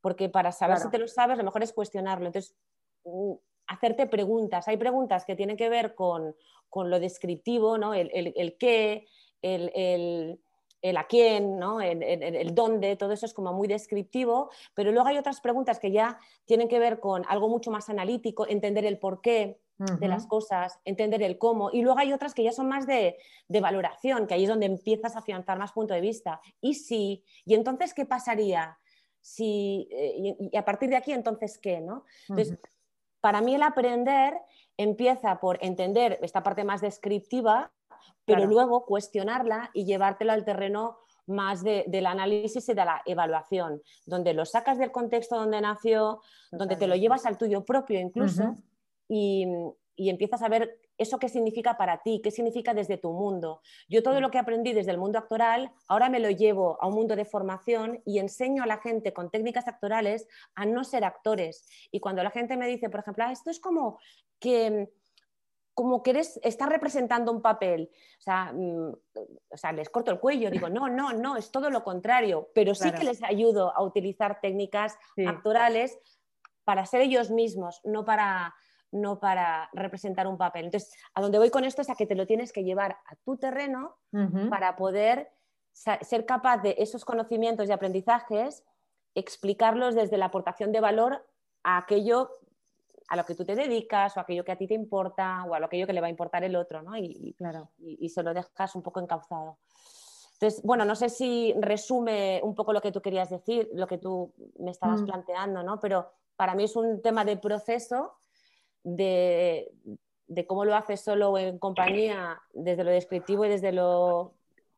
porque 0.01 0.29
para 0.29 0.53
saber 0.53 0.79
si 0.79 0.91
te 0.91 0.99
lo 0.99 1.09
sabes, 1.09 1.39
lo 1.39 1.45
mejor 1.45 1.63
es 1.63 1.73
cuestionarlo. 1.73 2.27
Entonces, 2.27 2.57
mm, 3.05 3.33
hacerte 3.67 4.07
preguntas. 4.07 4.69
Hay 4.69 4.77
preguntas 4.77 5.25
que 5.25 5.37
tienen 5.37 5.57
que 5.57 5.69
ver 5.69 5.95
con, 5.95 6.35
lo 6.75 7.01
descriptivo, 7.01 7.77
¿no? 7.79 7.95
el, 7.95 8.11
el, 8.13 8.57
qué, 8.57 9.07
el, 9.43 9.73
el, 9.75 10.41
a 10.83 11.07
quién, 11.07 11.59
¿no? 11.59 11.81
el, 11.81 12.55
dónde, 12.55 12.97
todo 12.97 13.13
eso 13.13 13.27
es 13.27 13.35
como 13.35 13.53
muy 13.53 13.69
descriptivo, 13.69 14.51
pero 14.75 14.93
luego 14.93 15.09
hay 15.09 15.19
otras 15.19 15.41
preguntas 15.41 15.79
que 15.79 15.91
ya 15.91 16.19
tienen 16.45 16.69
que 16.69 16.79
ver 16.79 17.01
con 17.01 17.25
algo 17.29 17.49
mucho 17.49 17.71
más 17.71 17.89
analítico, 17.89 18.47
entender 18.47 18.85
el 18.85 18.99
porqué, 18.99 19.61
de 19.79 20.09
las 20.09 20.27
cosas, 20.27 20.81
entender 20.85 21.23
el 21.23 21.39
cómo. 21.39 21.71
Y 21.73 21.83
luego 21.83 21.99
hay 21.99 22.13
otras 22.13 22.35
que 22.35 22.43
ya 22.43 22.53
son 22.53 22.69
más 22.69 22.87
de, 22.87 23.17
valoración, 23.49 24.27
que 24.27 24.35
ahí 24.35 24.43
es 24.43 24.49
donde 24.49 24.67
empiezas 24.67 25.15
a 25.15 25.21
afianzar 25.21 25.59
más 25.59 25.73
punto 25.73 25.95
de 25.95 26.01
vista. 26.01 26.41
Y 26.61 26.75
sí, 26.75 27.25
y 27.45 27.55
entonces, 27.55 27.95
¿qué 27.95 28.05
pasaría? 28.05 28.79
Si, 29.21 29.89
eh, 29.93 30.37
y, 30.51 30.57
a 30.57 30.65
partir 30.65 30.89
de 30.91 30.97
aquí, 30.97 31.13
entonces, 31.13 31.59
¿qué? 31.59 31.81
¿no? 31.81 32.05
Entonces, 32.29 32.59
para 33.21 33.41
mí 33.41 33.55
el 33.55 33.63
aprender 33.63 34.35
empieza 34.77 35.39
por 35.41 35.59
entender 35.65 36.19
esta 36.23 36.43
parte 36.43 36.65
más 36.65 36.81
descriptiva, 36.81 37.73
pero 38.25 38.47
luego 38.47 38.85
cuestionarla 38.85 39.71
y 39.73 39.85
llevártelo 39.85 40.33
al 40.33 40.45
terreno 40.45 40.99
más 41.29 41.63
del 41.63 42.07
análisis 42.07 42.69
y 42.69 42.75
de 42.75 42.85
la 42.85 43.03
evaluación, 43.05 43.83
donde 44.07 44.33
lo 44.33 44.45
sacas 44.45 44.79
del 44.79 44.91
contexto 44.91 45.37
donde 45.37 45.61
nació, 45.61 46.21
donde 46.51 46.77
te 46.77 46.87
lo 46.87 46.97
llevas 46.97 47.27
al 47.27 47.37
tuyo 47.39 47.65
propio 47.65 48.01
incluso, 48.01 48.57
y, 49.09 49.47
empiezas 49.97 50.43
a 50.43 50.49
ver 50.49 50.81
eso 50.97 51.19
qué 51.19 51.29
significa 51.29 51.77
para 51.77 52.03
ti, 52.03 52.21
qué 52.23 52.31
significa 52.31 52.73
desde 52.73 52.99
tu 52.99 53.13
mundo. 53.13 53.61
Yo 53.89 54.03
todo 54.03 54.21
lo 54.21 54.31
que 54.31 54.39
aprendí 54.39 54.73
desde 54.73 54.93
el 54.93 54.99
mundo 54.99 55.19
actoral, 55.19 55.73
ahora 55.87 56.09
me 56.09 56.21
lo 56.21 56.31
llevo 56.31 56.79
a 56.81 56.87
un 56.87 56.95
mundo 56.95 57.17
de 57.17 57.25
formación 57.25 58.01
y 58.05 58.19
enseño 58.19 58.63
a 58.63 58.67
la 58.67 58.79
gente 58.79 59.13
con 59.13 59.31
técnicas 59.31 59.67
actorales 59.69 60.27
a 60.55 60.67
no 60.67 60.85
ser 60.85 61.05
actores. 61.05 61.69
Y 61.91 62.01
cuando 62.01 62.23
la 62.23 62.31
gente 62.31 62.57
me 62.57 62.69
dice, 62.69 62.91
por 62.91 63.01
ejemplo, 63.01 63.25
ah, 63.27 63.33
esto 63.33 63.51
es 63.51 63.61
como 63.61 63.99
que 64.39 64.89
como 65.79 66.03
que 66.03 66.11
eres, 66.11 66.41
estás 66.43 66.69
representando 66.69 67.31
un 67.31 67.41
papel. 67.41 67.89
O 68.19 68.21
sea, 68.21 68.53
mm, 68.53 68.93
o 69.49 69.57
sea, 69.57 69.71
les 69.71 69.89
corto 69.89 70.11
el 70.11 70.19
cuello, 70.19 70.51
digo, 70.51 70.69
no, 70.69 70.89
no, 70.89 71.13
no, 71.13 71.37
es 71.37 71.53
todo 71.53 71.71
lo 71.71 71.85
contrario, 71.85 72.49
pero 72.53 72.75
sí 72.75 72.91
que 72.91 73.05
les 73.05 73.23
ayudo 73.23 73.73
a 73.77 73.85
utilizar 73.85 74.41
técnicas 74.41 74.99
actorales 75.25 75.97
para 76.65 76.85
ser 76.85 77.03
ellos 77.03 77.31
mismos, 77.31 77.81
no 77.85 78.05
para, 78.05 78.57
no 78.91 79.21
para 79.21 79.71
representar 79.73 80.27
un 80.27 80.37
papel. 80.37 80.65
Entonces, 80.65 80.93
a 81.15 81.21
donde 81.21 81.39
voy 81.39 81.51
con 81.51 81.63
esto 81.63 81.83
es 81.83 81.91
a 81.91 81.95
que 81.95 82.07
te 82.07 82.17
lo 82.17 82.27
tienes 82.27 82.53
que 82.53 82.65
llevar 82.65 82.99
a 83.07 83.15
tu 83.25 83.37
terreno 83.37 83.99
para 84.51 84.75
poder 84.75 85.31
ser 85.71 86.27
capaz 86.27 86.59
de 86.59 86.75
esos 86.79 87.05
conocimientos 87.05 87.69
y 87.69 87.73
aprendizajes, 87.73 88.65
explicarlos 89.15 89.95
desde 89.95 90.19
la 90.19 90.25
aportación 90.25 90.73
de 90.73 90.81
valor 90.81 91.25
a 91.63 91.79
aquello 91.79 92.33
a 93.09 93.17
lo 93.17 93.25
que 93.25 93.35
tú 93.35 93.45
te 93.45 93.55
dedicas 93.55 94.17
o 94.17 94.21
aquello 94.21 94.45
que 94.45 94.53
a 94.53 94.57
ti 94.57 94.67
te 94.67 94.75
importa 94.75 95.45
o 95.45 95.55
a 95.55 95.59
aquello 95.59 95.87
que 95.87 95.93
le 95.93 96.01
va 96.01 96.07
a 96.07 96.11
importar 96.11 96.45
el 96.45 96.55
otro, 96.55 96.83
¿no? 96.83 96.97
Y, 96.97 97.35
claro. 97.37 97.71
y, 97.79 98.07
y 98.07 98.09
se 98.11 98.23
lo 98.23 98.33
dejas 98.35 98.75
un 98.75 98.83
poco 98.83 99.01
encauzado. 99.01 99.59
Entonces, 100.41 100.63
bueno, 100.63 100.85
no 100.85 100.95
sé 100.95 101.09
si 101.09 101.53
resume 101.59 102.41
un 102.45 102.55
poco 102.55 102.73
lo 102.73 102.81
que 102.81 102.93
tú 102.93 103.03
querías 103.03 103.29
decir, 103.29 103.69
lo 103.73 103.89
que 103.89 103.99
tú 103.99 104.33
me 104.61 104.71
estabas 104.71 105.03
mm. 105.03 105.07
planteando, 105.07 105.63
¿no? 105.65 105.81
Pero 105.81 106.13
para 106.37 106.55
mí 106.55 106.63
es 106.63 106.77
un 106.77 107.03
tema 107.03 107.25
de 107.25 107.37
proceso 107.37 108.15
de, 108.85 109.73
cómo 110.47 110.65
lo 110.65 110.77
haces 110.77 111.01
solo 111.01 111.37
en 111.37 111.59
compañía, 111.59 112.41
desde 112.53 112.85
lo 112.85 112.91
descriptivo 112.93 113.45
y 113.45 113.49
desde 113.49 113.73
lo 113.73 114.35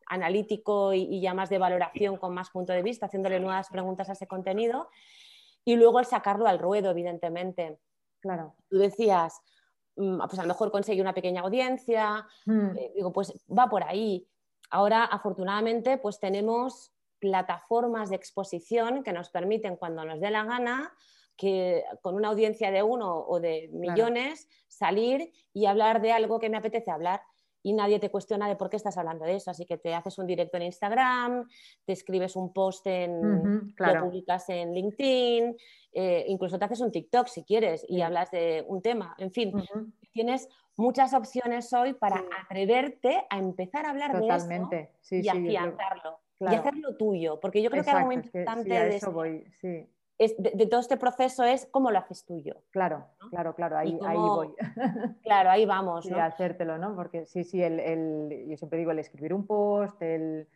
analítico 0.07 0.93
y, 0.93 1.21
ya 1.21 1.35
más 1.35 1.51
de 1.51 1.59
valoración 1.59 2.17
con 2.17 2.33
más 2.33 2.49
punto 2.49 2.73
de 2.73 2.81
vista, 2.81 3.05
haciéndole 3.05 3.39
nuevas 3.39 3.69
preguntas 3.69 4.09
a 4.09 4.13
ese 4.13 4.25
contenido. 4.25 4.89
Y 5.63 5.75
luego 5.75 5.99
el 5.99 6.07
sacarlo 6.07 6.47
al 6.47 6.57
ruedo, 6.57 6.89
evidentemente. 6.89 7.77
Claro. 8.21 8.55
Tú 8.69 8.77
decías, 8.77 9.41
mm, 9.95 10.19
pues 10.27 10.39
a 10.39 10.43
lo 10.43 10.47
mejor 10.47 10.71
conseguí 10.71 11.01
una 11.01 11.13
pequeña 11.13 11.41
audiencia, 11.41 12.25
hmm. 12.45 12.77
eh, 12.77 12.91
digo, 12.95 13.11
pues 13.11 13.33
va 13.49 13.67
por 13.67 13.83
ahí. 13.83 14.27
Ahora, 14.69 15.03
afortunadamente, 15.03 15.97
pues 15.97 16.19
tenemos 16.19 16.93
plataformas 17.19 18.09
de 18.09 18.15
exposición 18.15 19.03
que 19.03 19.13
nos 19.13 19.29
permiten, 19.29 19.75
cuando 19.75 20.05
nos 20.05 20.19
dé 20.19 20.31
la 20.31 20.43
gana, 20.43 20.93
que 21.37 21.83
con 22.01 22.15
una 22.15 22.29
audiencia 22.29 22.71
de 22.71 22.83
uno 22.83 23.25
o 23.27 23.39
de 23.39 23.69
millones 23.73 24.47
salir 24.67 25.31
y 25.53 25.65
hablar 25.65 26.01
de 26.01 26.11
algo 26.11 26.39
que 26.39 26.49
me 26.49 26.57
apetece 26.57 26.91
hablar 26.91 27.21
y 27.63 27.73
nadie 27.73 27.99
te 27.99 28.09
cuestiona 28.09 28.47
de 28.47 28.55
por 28.55 28.69
qué 28.69 28.77
estás 28.77 28.97
hablando 28.97 29.25
de 29.25 29.35
eso. 29.35 29.51
Así 29.51 29.65
que 29.65 29.77
te 29.77 29.93
haces 29.93 30.17
un 30.17 30.27
directo 30.27 30.57
en 30.57 30.63
Instagram, 30.63 31.47
te 31.85 31.93
escribes 31.93 32.35
un 32.35 32.53
post 32.53 32.85
en, 32.87 33.73
lo 33.77 33.99
publicas 33.99 34.49
en 34.49 34.73
LinkedIn, 34.73 35.55
eh, 35.93 36.25
incluso 36.27 36.57
te 36.57 36.65
haces 36.65 36.81
un 36.81 36.91
TikTok 36.91 37.27
si 37.27 37.43
quieres 37.43 37.85
y 37.87 38.01
hablas 38.01 38.31
de 38.31 38.63
un 38.67 38.81
tema. 38.81 39.15
En 39.17 39.31
fin, 39.31 39.53
tienes 40.11 40.47
muchas 40.75 41.13
opciones 41.13 41.71
hoy 41.73 41.93
para 41.93 42.23
atreverte 42.43 43.25
a 43.29 43.37
empezar 43.37 43.85
a 43.85 43.91
hablar 43.91 44.19
de 44.19 44.27
eso 44.27 44.69
y 45.11 45.29
afianzarlo. 45.29 46.19
Y 46.39 46.45
hacerlo 46.45 46.95
tuyo, 46.97 47.39
porque 47.39 47.61
yo 47.61 47.69
creo 47.69 47.83
que 47.83 47.91
algo 47.91 48.07
muy 48.07 48.15
importante 48.15 48.69
de 48.69 48.95
eso 48.95 49.11
voy, 49.11 49.45
sí 50.27 50.35
de, 50.37 50.67
todo 50.67 50.79
este 50.79 50.97
proceso 50.97 51.43
es 51.43 51.65
cómo 51.71 51.91
lo 51.91 51.99
haces 51.99 52.25
tuyo. 52.25 52.55
Claro, 52.69 53.05
claro, 53.29 53.55
claro, 53.55 53.77
ahí, 53.77 53.97
ahí 54.05 54.17
voy. 54.17 54.53
Claro, 55.23 55.49
ahí 55.49 55.65
vamos. 55.65 56.05
¿no? 56.09 56.21
hacértelo, 56.21 56.77
¿no? 56.77 56.95
Porque 56.95 57.25
sí, 57.25 57.43
sí, 57.43 57.61
el, 57.61 57.79
el, 57.79 58.45
yo 58.47 58.57
siempre 58.57 58.79
digo 58.79 58.91
el 58.91 58.99
escribir 58.99 59.33
un 59.33 59.45
post, 59.45 60.01
el 60.01 60.47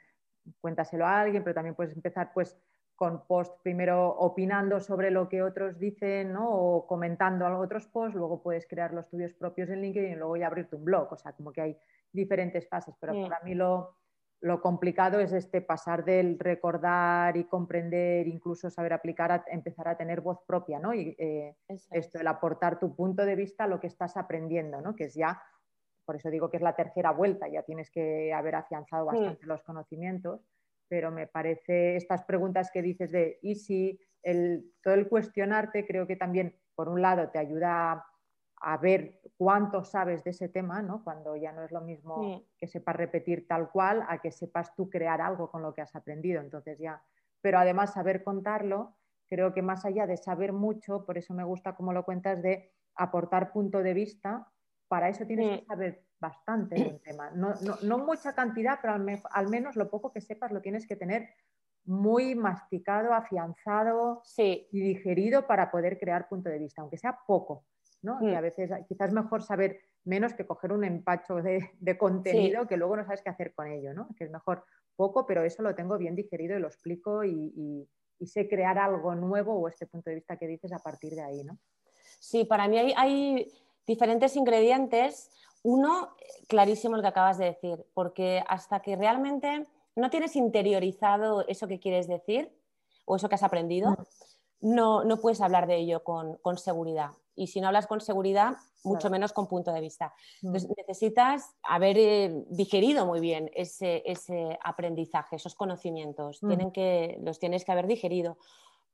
cuéntaselo 0.61 1.05
a 1.05 1.21
alguien, 1.21 1.43
pero 1.43 1.55
también 1.55 1.75
puedes 1.75 1.93
empezar 1.95 2.31
pues 2.33 2.57
con 2.95 3.25
post 3.25 3.61
primero 3.61 4.09
opinando 4.09 4.79
sobre 4.79 5.11
lo 5.11 5.27
que 5.27 5.41
otros 5.41 5.77
dicen 5.79 6.31
¿no? 6.31 6.49
o 6.49 6.87
comentando 6.87 7.45
algo 7.45 7.61
otros 7.61 7.87
posts, 7.87 8.15
luego 8.15 8.41
puedes 8.41 8.67
crear 8.67 8.93
los 8.93 9.09
tuyos 9.09 9.33
propios 9.33 9.69
en 9.69 9.81
LinkedIn 9.81 10.11
y 10.11 10.15
luego 10.15 10.37
ya 10.37 10.47
abrirte 10.47 10.75
un 10.75 10.85
blog, 10.85 11.11
o 11.11 11.17
sea, 11.17 11.33
como 11.33 11.51
que 11.51 11.61
hay 11.61 11.77
diferentes 12.11 12.67
fases, 12.69 12.95
pero 12.99 13.13
para 13.27 13.41
mí 13.43 13.53
lo, 13.53 13.97
lo 14.41 14.61
complicado 14.61 15.19
es 15.19 15.31
este 15.33 15.61
pasar 15.61 16.05
del 16.05 16.37
recordar 16.37 17.35
y 17.37 17.45
comprender, 17.45 18.27
incluso 18.27 18.69
saber 18.69 18.93
aplicar, 18.93 19.31
a 19.31 19.43
empezar 19.47 19.87
a 19.87 19.97
tener 19.97 20.21
voz 20.21 20.39
propia, 20.45 20.79
¿no? 20.79 20.93
Y 20.93 21.15
eh, 21.17 21.55
esto, 21.67 22.19
el 22.19 22.27
aportar 22.27 22.79
tu 22.79 22.95
punto 22.95 23.25
de 23.25 23.35
vista 23.35 23.63
a 23.63 23.67
lo 23.67 23.79
que 23.79 23.87
estás 23.87 24.17
aprendiendo, 24.17 24.81
¿no? 24.81 24.95
Que 24.95 25.05
es 25.05 25.15
ya, 25.15 25.41
por 26.05 26.17
eso 26.17 26.29
digo 26.29 26.49
que 26.49 26.57
es 26.57 26.63
la 26.63 26.75
tercera 26.75 27.11
vuelta, 27.11 27.47
ya 27.47 27.63
tienes 27.63 27.89
que 27.89 28.33
haber 28.33 28.55
afianzado 28.55 29.05
mm. 29.05 29.07
bastante 29.07 29.45
los 29.47 29.63
conocimientos, 29.63 30.45
pero 30.87 31.11
me 31.11 31.27
parece 31.27 31.95
estas 31.95 32.23
preguntas 32.23 32.69
que 32.71 32.81
dices 32.81 33.11
de, 33.11 33.39
¿y 33.41 33.55
si 33.55 33.99
el, 34.21 34.71
todo 34.83 34.93
el 34.93 35.07
cuestionarte 35.07 35.85
creo 35.87 36.05
que 36.05 36.15
también, 36.15 36.55
por 36.75 36.89
un 36.89 37.01
lado, 37.01 37.29
te 37.29 37.39
ayuda 37.39 37.91
a 37.91 38.05
a 38.67 38.77
ver 38.77 39.21
cuánto 39.37 39.83
sabes 39.83 40.23
de 40.23 40.31
ese 40.31 40.49
tema, 40.49 40.81
¿no? 40.81 41.03
cuando 41.03 41.35
ya 41.35 41.51
no 41.51 41.63
es 41.63 41.71
lo 41.71 41.81
mismo 41.81 42.43
que 42.57 42.65
sepas 42.65 42.95
repetir 42.95 43.47
tal 43.47 43.69
cual 43.69 44.03
a 44.09 44.17
que 44.17 44.31
sepas 44.31 44.73
tú 44.75 44.89
crear 44.89 45.21
algo 45.21 45.51
con 45.51 45.61
lo 45.61 45.71
que 45.71 45.83
has 45.83 45.95
aprendido. 45.95 46.41
Entonces 46.41 46.79
ya, 46.79 46.99
pero 47.41 47.59
además 47.59 47.93
saber 47.93 48.23
contarlo, 48.23 48.95
creo 49.27 49.53
que 49.53 49.61
más 49.61 49.85
allá 49.85 50.07
de 50.07 50.17
saber 50.17 50.51
mucho, 50.51 51.05
por 51.05 51.15
eso 51.19 51.35
me 51.35 51.43
gusta 51.43 51.75
como 51.75 51.93
lo 51.93 52.05
cuentas 52.05 52.41
de 52.41 52.73
aportar 52.95 53.51
punto 53.51 53.83
de 53.83 53.93
vista, 53.93 54.51
para 54.87 55.09
eso 55.09 55.27
tienes 55.27 55.59
que 55.59 55.65
saber 55.67 56.03
bastante 56.19 56.73
del 56.73 56.99
tema. 57.01 57.29
No, 57.35 57.53
no, 57.83 57.97
mucha 57.99 58.33
cantidad, 58.33 58.79
pero 58.81 58.95
al, 58.95 59.47
menos 59.47 59.75
lo 59.75 59.91
poco 59.91 60.11
que 60.11 60.21
sepas 60.21 60.51
lo 60.51 60.61
tienes 60.61 60.87
que 60.87 60.95
tener 60.95 61.29
muy 61.83 62.33
masticado, 62.33 63.13
afianzado 63.13 64.23
y 64.37 64.81
digerido 64.81 65.45
para 65.45 65.69
poder 65.69 65.99
crear 65.99 66.27
punto 66.27 66.49
de 66.49 66.57
vista, 66.57 66.81
aunque 66.81 66.97
sea 66.97 67.19
poco 67.27 67.63
y 68.21 68.27
mm. 68.27 68.35
a 68.35 68.41
veces 68.41 68.71
quizás 68.87 69.09
es 69.09 69.13
mejor 69.13 69.41
saber 69.41 69.79
menos 70.03 70.33
que 70.33 70.45
coger 70.45 70.71
un 70.71 70.83
empacho 70.83 71.35
de, 71.41 71.97
contenido 71.97 72.67
que 72.67 72.77
luego 72.77 72.95
no 72.95 73.03
sabes 73.03 73.21
qué 73.21 73.29
hacer 73.29 73.53
con 73.53 73.67
ello, 73.67 73.93
¿no? 73.93 74.07
Que 74.17 74.25
es 74.25 74.31
mejor 74.31 74.63
poco, 74.95 75.25
pero 75.25 75.43
eso 75.43 75.61
lo 75.61 75.75
tengo 75.75 75.97
bien 75.97 76.15
digerido 76.15 76.57
y 76.57 76.61
lo 76.61 76.67
explico 76.67 77.23
y, 77.23 77.87
sé 78.25 78.47
crear 78.47 78.79
algo 78.79 79.13
nuevo 79.13 79.53
o 79.53 79.67
este 79.67 79.85
punto 79.85 80.09
de 80.09 80.15
vista 80.15 80.37
que 80.37 80.47
dices 80.47 80.73
a 80.73 80.79
partir 80.79 81.13
de 81.13 81.21
ahí, 81.21 81.43
¿no? 81.43 81.59
Sí, 82.19 82.43
para 82.43 82.67
mí 82.67 82.79
hay, 82.79 83.51
diferentes 83.85 84.35
ingredientes. 84.35 85.29
Uno, 85.61 86.15
clarísimo 86.47 86.95
lo 86.95 87.03
que 87.03 87.09
acabas 87.09 87.37
de 87.37 87.45
decir, 87.45 87.85
porque 87.93 88.43
hasta 88.47 88.79
que 88.79 88.95
realmente 88.95 89.67
no 89.95 90.09
tienes 90.09 90.35
interiorizado 90.35 91.45
eso 91.47 91.67
que 91.67 91.79
quieres 91.79 92.07
decir, 92.07 92.51
o 93.05 93.15
eso 93.15 93.29
que 93.29 93.35
has 93.35 93.43
aprendido, 93.43 93.91
mm. 93.91 94.73
no, 94.73 95.03
no 95.03 95.17
puedes 95.17 95.41
hablar 95.41 95.67
de 95.67 95.77
ello 95.77 96.03
con, 96.03 96.39
seguridad. 96.57 97.11
Y 97.35 97.47
si 97.47 97.61
no 97.61 97.67
hablas 97.67 97.87
con 97.87 98.01
seguridad, 98.01 98.55
mucho 98.83 99.09
menos 99.09 99.33
con 99.33 99.47
punto 99.47 99.71
de 99.73 99.81
vista. 99.81 100.13
Mm. 100.41 100.47
Entonces, 100.47 100.71
necesitas 100.77 101.55
haber 101.63 101.97
eh, 101.97 102.43
digerido 102.49 103.05
muy 103.05 103.19
bien 103.19 103.51
ese, 103.53 104.03
ese, 104.05 104.57
aprendizaje, 104.63 105.35
esos 105.35 105.55
conocimientos. 105.55 106.41
Mm. 106.41 106.47
Tienen 106.47 106.71
que, 106.71 107.17
los 107.21 107.39
tienes 107.39 107.65
que 107.65 107.71
haber 107.71 107.87
digerido 107.87 108.37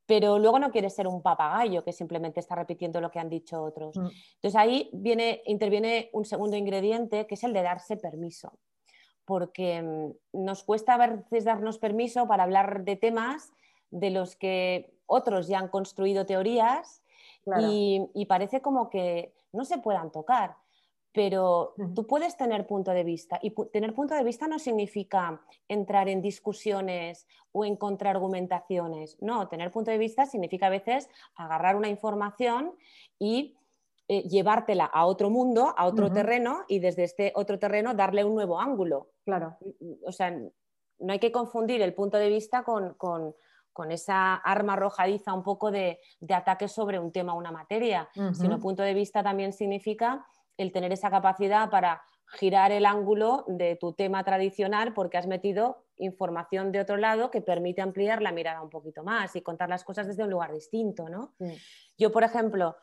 pero 0.07 0.39
luego 0.39 0.59
no 0.59 0.71
quieres 0.71 0.93
ser 0.93 1.07
un 1.07 1.21
papagayo 1.21 1.85
que 1.85 1.93
simplemente 1.93 2.41
está 2.41 2.55
repitiendo 2.55 2.99
lo 2.99 3.11
que 3.11 3.19
han 3.19 3.29
dicho 3.29 3.63
otros. 3.63 3.95
Entonces 3.95 4.55
ahí 4.57 4.89
viene, 4.91 5.41
interviene 5.45 6.09
un 6.11 6.25
segundo 6.25 6.57
ingrediente 6.57 7.27
que 7.27 7.35
es 7.35 7.43
el 7.45 7.53
de 7.53 7.61
darse 7.61 7.95
permiso 7.95 8.51
porque 9.25 9.81
mm, 9.81 10.43
nos 10.45 10.63
cuesta 10.63 10.95
a 10.95 11.07
veces 11.07 11.45
darnos 11.45 11.77
permiso 11.77 12.27
para 12.27 12.43
hablar 12.43 12.83
de 12.83 12.97
temas 12.97 13.51
de 13.89 14.09
los 14.09 14.35
que 14.35 14.93
otros 15.05 15.47
ya 15.47 15.59
han 15.59 15.69
construido 15.69 16.25
teorías 16.25 17.00
y, 17.59 18.25
parece 18.27 18.61
como 18.61 18.89
que 18.89 19.33
no 19.51 19.65
se 19.65 19.77
puedan 19.77 20.11
tocar. 20.11 20.55
Pero 21.13 21.73
tú 21.93 22.07
puedes 22.07 22.37
tener 22.37 22.65
punto 22.65 22.91
de 22.91 23.03
vista 23.03 23.37
y 23.41 23.53
tener 23.73 23.93
punto 23.93 24.15
de 24.15 24.23
vista 24.23 24.47
no 24.47 24.59
significa 24.59 25.41
entrar 25.67 26.07
en 26.07 26.21
discusiones 26.21 27.27
o 27.51 27.65
en 27.65 27.75
contraargumentaciones. 27.75 29.21
No, 29.21 29.49
tener 29.49 29.71
punto 29.71 29.91
de 29.91 29.97
vista 29.97 30.25
significa 30.25 30.67
a 30.67 30.69
veces 30.69 31.09
agarrar 31.35 31.75
una 31.75 31.89
información 31.89 32.71
y 33.19 33.57
eh, 34.07 34.23
llevártela 34.23 34.85
a 34.85 35.05
otro 35.05 35.29
mundo, 35.29 35.73
a 35.77 35.85
otro 35.85 36.11
terreno 36.11 36.65
y 36.67 36.79
desde 36.79 37.03
este 37.03 37.31
otro 37.35 37.59
terreno 37.59 37.93
darle 37.93 38.23
un 38.23 38.35
nuevo 38.35 38.59
ángulo. 38.59 39.11
Claro. 39.23 39.57
O 40.05 40.11
sea, 40.11 40.31
no 41.01 41.13
hay 41.13 41.19
que 41.19 41.31
confundir 41.31 41.81
el 41.81 41.93
punto 41.93 42.17
de 42.17 42.29
vista 42.29 42.63
con, 42.63 43.35
esa 43.89 44.35
arma 44.35 44.73
arrojadiza 44.73 45.33
un 45.33 45.43
poco 45.43 45.71
de, 45.71 45.99
ataque 46.29 46.67
sobre 46.67 46.99
un 46.99 47.11
tema 47.11 47.33
o 47.33 47.37
una 47.37 47.51
materia, 47.51 48.09
sino 48.33 48.59
punto 48.59 48.83
de 48.83 48.93
vista 48.93 49.23
también 49.23 49.53
significa 49.53 50.25
el 50.57 50.71
tener 50.71 50.91
esa 50.91 51.09
capacidad 51.09 51.69
para 51.69 52.01
girar 52.33 52.71
el 52.71 52.85
ángulo 52.85 53.43
de 53.47 53.75
tu 53.75 53.93
tema 53.93 54.23
tradicional 54.23 54.93
porque 54.93 55.17
has 55.17 55.27
metido 55.27 55.83
información 55.97 56.71
de 56.71 56.79
otro 56.79 56.97
lado 56.97 57.29
que 57.29 57.41
permite 57.41 57.81
ampliar 57.81 58.21
la 58.21 58.31
mirada 58.31 58.61
un 58.61 58.69
poquito 58.69 59.03
más 59.03 59.35
y 59.35 59.41
contar 59.41 59.69
las 59.69 59.83
cosas 59.83 60.07
desde 60.07 60.23
un 60.23 60.29
lugar 60.29 60.53
distinto, 60.53 61.09
¿no? 61.09 61.33
Yo, 61.97 62.11
por 62.11 62.23
ejemplo, 62.23 62.75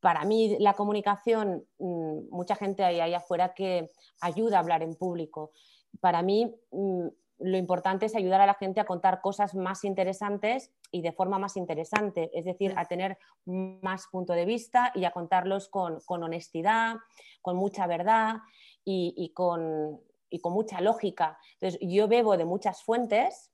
para 0.00 0.24
mí 0.24 0.56
la 0.58 0.74
comunicación, 0.74 1.64
mm, 1.78 2.28
mucha 2.30 2.56
gente 2.56 2.84
hay 2.84 3.00
ahí 3.00 3.14
afuera 3.14 3.54
que 3.54 3.90
ayuda 4.20 4.56
a 4.56 4.60
hablar 4.60 4.82
en 4.82 4.94
público. 4.94 5.52
Para 6.00 6.22
mí 6.22 6.54
mm, 6.70 7.08
lo 7.38 7.56
importante 7.56 8.06
es 8.06 8.16
ayudar 8.16 8.40
a 8.40 8.46
la 8.46 8.54
gente 8.54 8.80
a 8.80 8.84
contar 8.84 9.20
cosas 9.20 9.54
más 9.54 9.84
interesantes 9.84 10.72
y 10.90 11.02
de 11.02 11.12
forma 11.12 11.38
más 11.38 11.56
interesante, 11.56 12.30
es 12.32 12.44
decir, 12.44 12.74
a 12.76 12.86
tener 12.86 13.18
más 13.44 14.06
punto 14.08 14.32
de 14.32 14.44
vista 14.44 14.92
y 14.94 15.04
a 15.04 15.12
contarlos 15.12 15.68
con, 15.68 16.02
honestidad, 16.06 16.96
con 17.40 17.56
mucha 17.56 17.86
verdad 17.86 18.36
y, 18.84 19.32
con, 19.34 20.00
mucha 20.44 20.80
lógica. 20.80 21.38
Entonces, 21.54 21.78
yo 21.80 22.08
bebo 22.08 22.36
de 22.36 22.44
muchas 22.44 22.82
fuentes 22.82 23.52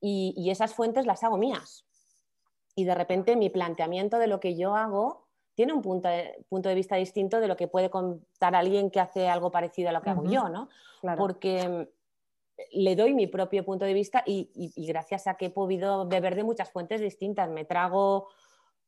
y, 0.00 0.34
y 0.36 0.50
esas 0.50 0.74
fuentes 0.74 1.06
las 1.06 1.24
hago 1.24 1.36
mías. 1.36 1.86
Y 2.76 2.84
de 2.84 2.94
repente 2.94 3.36
mi 3.36 3.50
planteamiento 3.50 4.18
de 4.18 4.26
lo 4.26 4.40
que 4.40 4.56
yo 4.56 4.76
hago 4.76 5.24
tiene 5.54 5.72
un 5.72 5.82
punto 5.82 6.08
de, 6.08 6.44
punto 6.48 6.68
de 6.68 6.74
vista 6.74 6.96
distinto 6.96 7.40
de 7.40 7.48
lo 7.48 7.56
que 7.56 7.68
puede 7.68 7.90
contar 7.90 8.54
alguien 8.54 8.90
que 8.90 9.00
hace 9.00 9.28
algo 9.28 9.50
parecido 9.50 9.88
a 9.88 9.92
lo 9.92 10.02
que 10.02 10.10
hago 10.10 10.24
yo, 10.24 10.48
¿no? 10.48 10.68
Porque 11.16 11.68
mm, 11.68 11.93
le 12.72 12.96
doy 12.96 13.14
mi 13.14 13.26
propio 13.26 13.64
punto 13.64 13.84
de 13.84 13.94
vista 13.94 14.22
y, 14.26 14.72
gracias 14.76 15.26
a 15.26 15.34
que 15.34 15.46
he 15.46 15.50
podido 15.50 16.06
beber 16.06 16.34
de 16.34 16.44
muchas 16.44 16.70
fuentes 16.70 17.00
distintas, 17.00 17.50
me 17.50 17.64
trago 17.64 18.28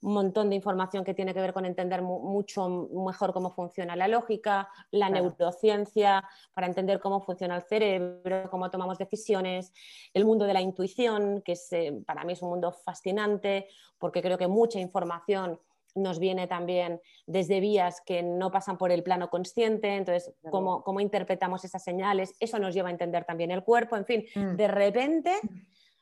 un 0.03 0.13
montón 0.13 0.51
de 0.51 0.57
información 0.57 1.05
que 1.05 1.15
tiene 1.15 1.33
que 1.33 1.41
ver 1.41 1.53
con 1.53 1.65
entender 1.65 2.03
mucho 2.03 2.69
mejor 2.69 3.33
cómo 3.33 3.51
funciona 3.51 3.97
la 3.97 4.09
lógica, 4.09 4.69
la 4.91 5.09
neurociencia, 5.09 6.23
para 6.53 6.67
entender 6.67 7.01
cómo 7.01 7.21
funciona 7.23 7.57
el 7.57 7.63
cerebro, 7.63 8.49
cómo 8.51 8.71
tomamos 8.71 8.99
decisiones, 8.99 9.73
el 10.13 10.27
mundo 10.27 10.45
de 10.45 10.53
la 10.53 10.61
intuición, 10.61 11.43
que 11.43 11.53
es, 11.53 11.73
eh, 11.73 12.03
para 12.07 12.25
mí 12.25 12.35
es 12.35 12.43
un 12.43 12.51
mundo 12.51 12.73
fascinante 12.73 13.69
porque 13.99 14.23
creo 14.23 14.39
que 14.39 14.47
mucha 14.47 14.79
información 14.79 15.59
nos 15.97 16.19
viene 16.19 16.47
también 16.47 17.01
desde 17.27 17.61
vías 17.61 18.01
que 18.05 18.23
no 18.23 18.51
pasan 18.51 18.79
por 18.79 18.93
el 18.93 19.03
plano 19.03 19.29
consciente, 19.29 19.97
entonces 19.97 20.33
cómo, 20.51 20.83
cómo 20.85 21.01
interpretamos 21.01 21.65
esas 21.65 21.83
señales, 21.83 22.35
eso 22.41 22.59
nos 22.59 22.75
lleva 22.75 22.89
a 22.89 22.93
entender 22.93 23.25
también 23.25 23.51
el 23.51 23.65
cuerpo, 23.65 23.97
en 23.97 24.05
fin, 24.05 24.25
mm. 24.35 24.57
de 24.57 24.69
repente 24.69 25.33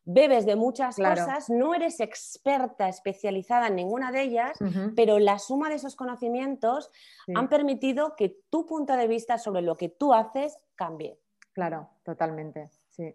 bebes 0.05 0.45
de 0.45 0.57
muchas 0.57 0.97
cosas, 0.97 1.49
no 1.49 1.75
eres 1.75 2.01
experta 2.01 2.89
especializada 2.89 3.69
en 3.69 3.77
ninguna 3.77 4.13
de 4.13 4.23
ellas, 4.23 4.59
pero 4.95 5.19
la 5.19 5.39
suma 5.39 5.69
de 5.69 5.77
esos 5.77 5.97
conocimientos 5.97 6.91
han 7.35 7.49
permitido 7.49 8.15
que 8.17 8.37
tu 8.51 8.67
punto 8.67 8.97
de 8.97 9.09
vista 9.09 9.39
sobre 9.39 9.63
lo 9.63 9.77
que 9.77 9.89
tú 9.89 10.13
haces 10.13 10.59
cambie. 10.75 11.19
Claro, 11.53 11.89
totalmente, 12.03 12.71
sí. 12.89 13.15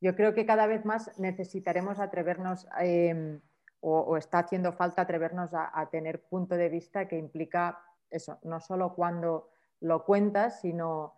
Yo 0.00 0.14
creo 0.14 0.32
que 0.32 0.46
cada 0.46 0.68
vez 0.68 0.84
más 0.84 1.18
necesitaremos 1.18 1.98
atrevernos 1.98 2.68
em, 2.80 3.40
o, 3.80 4.16
está 4.16 4.40
haciendo 4.40 4.72
falta 4.72 5.02
atrevernos 5.02 5.50
a, 5.52 5.88
tener 5.90 6.22
punto 6.22 6.56
de 6.56 6.68
vista 6.68 7.06
que 7.06 7.16
implica 7.16 7.78
eso, 8.10 8.38
no 8.42 8.60
solo 8.60 8.94
cuando 8.94 9.50
lo 9.80 10.04
cuentas, 10.04 10.60
sino 10.60 11.14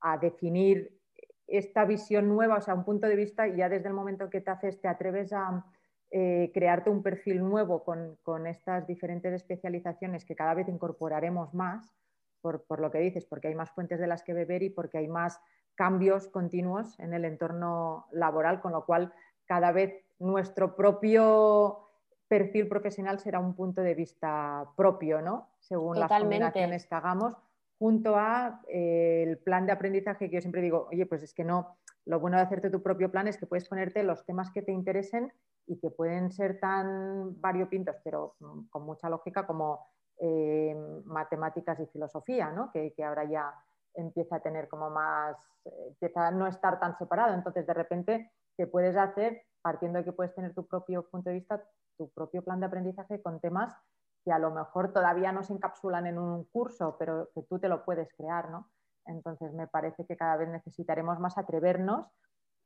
a 0.00 0.18
definir 0.18 1.00
esta 1.46 1.84
visión 1.84 2.28
nueva, 2.28 2.56
o 2.56 2.60
sea, 2.60 2.74
un 2.74 2.84
punto 2.84 3.06
de 3.06 3.16
vista, 3.16 3.46
y 3.46 3.56
ya 3.56 3.68
desde 3.68 3.88
el 3.88 3.94
momento 3.94 4.30
que 4.30 4.40
te 4.40 4.50
haces, 4.50 4.80
te 4.80 4.88
atreves 4.88 5.32
a 5.32 5.64
eh, 6.10 6.50
crearte 6.52 6.90
un 6.90 7.02
perfil 7.02 7.40
nuevo 7.40 7.84
con, 7.84 8.46
estas 8.46 8.86
diferentes 8.86 9.32
especializaciones 9.32 10.24
que 10.24 10.36
cada 10.36 10.54
vez 10.54 10.68
incorporaremos 10.68 11.54
más, 11.54 11.94
por, 12.40 12.64
por, 12.64 12.80
lo 12.80 12.90
que 12.90 12.98
dices, 12.98 13.24
porque 13.24 13.48
hay 13.48 13.54
más 13.54 13.70
fuentes 13.70 13.98
de 13.98 14.06
las 14.06 14.22
que 14.22 14.34
beber 14.34 14.62
y 14.62 14.70
porque 14.70 14.98
hay 14.98 15.08
más 15.08 15.40
cambios 15.74 16.28
continuos 16.28 16.98
en 16.98 17.14
el 17.14 17.24
entorno 17.24 18.06
laboral, 18.12 18.60
con 18.60 18.72
lo 18.72 18.84
cual 18.84 19.12
cada 19.46 19.72
vez 19.72 20.03
nuestro 20.18 20.76
propio 20.76 21.90
perfil 22.28 22.68
profesional 22.68 23.18
será 23.18 23.38
un 23.38 23.54
punto 23.54 23.82
de 23.82 23.94
vista 23.94 24.68
propio, 24.76 25.20
¿no? 25.20 25.50
Según 25.60 25.98
las 25.98 26.10
combinaciones 26.10 26.86
que 26.86 26.94
hagamos, 26.94 27.36
junto 27.78 28.16
a 28.16 28.62
eh, 28.68 29.24
el 29.26 29.38
plan 29.38 29.66
de 29.66 29.72
aprendizaje 29.72 30.28
que 30.28 30.36
yo 30.36 30.40
siempre 30.40 30.62
digo, 30.62 30.88
oye, 30.90 31.06
pues 31.06 31.22
es 31.22 31.34
que 31.34 31.44
no, 31.44 31.76
lo 32.06 32.20
bueno 32.20 32.36
de 32.36 32.42
hacerte 32.42 32.70
tu 32.70 32.82
propio 32.82 33.10
plan 33.10 33.28
es 33.28 33.36
que 33.36 33.46
puedes 33.46 33.68
ponerte 33.68 34.02
los 34.02 34.24
temas 34.24 34.50
que 34.50 34.62
te 34.62 34.72
interesen 34.72 35.32
y 35.66 35.78
que 35.78 35.90
pueden 35.90 36.30
ser 36.30 36.60
tan 36.60 37.40
variopintos, 37.40 37.96
pero 38.04 38.36
mm, 38.40 38.68
con 38.70 38.84
mucha 38.84 39.08
lógica 39.08 39.46
como 39.46 39.86
eh, 40.20 40.76
matemáticas 41.04 41.80
y 41.80 41.86
filosofía, 41.86 42.50
¿no? 42.50 42.70
Que, 42.70 42.92
que, 42.94 43.04
ahora 43.04 43.24
ya 43.24 43.52
empieza 43.94 44.36
a 44.36 44.40
tener 44.40 44.68
como 44.68 44.90
más, 44.90 45.36
eh, 45.64 45.88
empieza 45.88 46.28
a 46.28 46.30
no 46.30 46.46
estar 46.46 46.78
tan 46.78 46.96
separado. 46.96 47.34
Entonces, 47.34 47.66
de 47.66 47.74
repente, 47.74 48.30
te 48.56 48.66
puedes 48.66 48.96
hacer, 48.96 49.42
partiendo 49.64 49.98
de 49.98 50.04
que 50.04 50.12
puedes 50.12 50.34
tener 50.34 50.54
tu 50.54 50.66
propio 50.66 51.08
punto 51.08 51.30
de 51.30 51.36
vista, 51.36 51.64
tu 51.96 52.10
propio 52.10 52.44
plan 52.44 52.60
de 52.60 52.66
aprendizaje 52.66 53.22
con 53.22 53.40
temas 53.40 53.74
que 54.22 54.30
a 54.30 54.38
lo 54.38 54.50
mejor 54.50 54.92
todavía 54.92 55.32
no 55.32 55.42
se 55.42 55.54
encapsulan 55.54 56.06
en 56.06 56.18
un 56.18 56.44
curso, 56.44 56.96
pero 56.98 57.30
que 57.34 57.42
tú 57.42 57.58
te 57.58 57.68
lo 57.68 57.84
puedes 57.84 58.12
crear, 58.14 58.50
¿no? 58.50 58.68
Entonces 59.06 59.52
me 59.54 59.66
parece 59.66 60.06
que 60.06 60.16
cada 60.16 60.36
vez 60.36 60.50
necesitaremos 60.50 61.18
más 61.18 61.38
atrevernos 61.38 62.06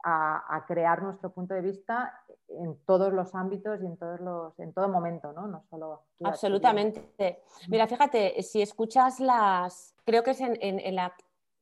a, 0.04 0.64
crear 0.66 1.02
nuestro 1.02 1.32
punto 1.32 1.54
de 1.54 1.60
vista 1.60 2.20
en 2.48 2.78
todos 2.84 3.12
los 3.12 3.34
ámbitos 3.34 3.80
y 3.82 3.86
en 3.86 3.96
todos 3.96 4.20
los, 4.20 4.58
en 4.60 4.72
todo 4.72 4.88
momento, 4.88 5.32
¿no? 5.32 5.48
No 5.48 5.64
solo. 5.70 6.04
Absolutamente. 6.22 7.42
Mira, 7.68 7.86
fíjate, 7.86 8.42
si 8.42 8.62
escuchas 8.62 9.20
las, 9.20 9.94
creo 10.04 10.22
que 10.22 10.30
es 10.32 10.40
en, 10.40 10.94
la 10.94 11.14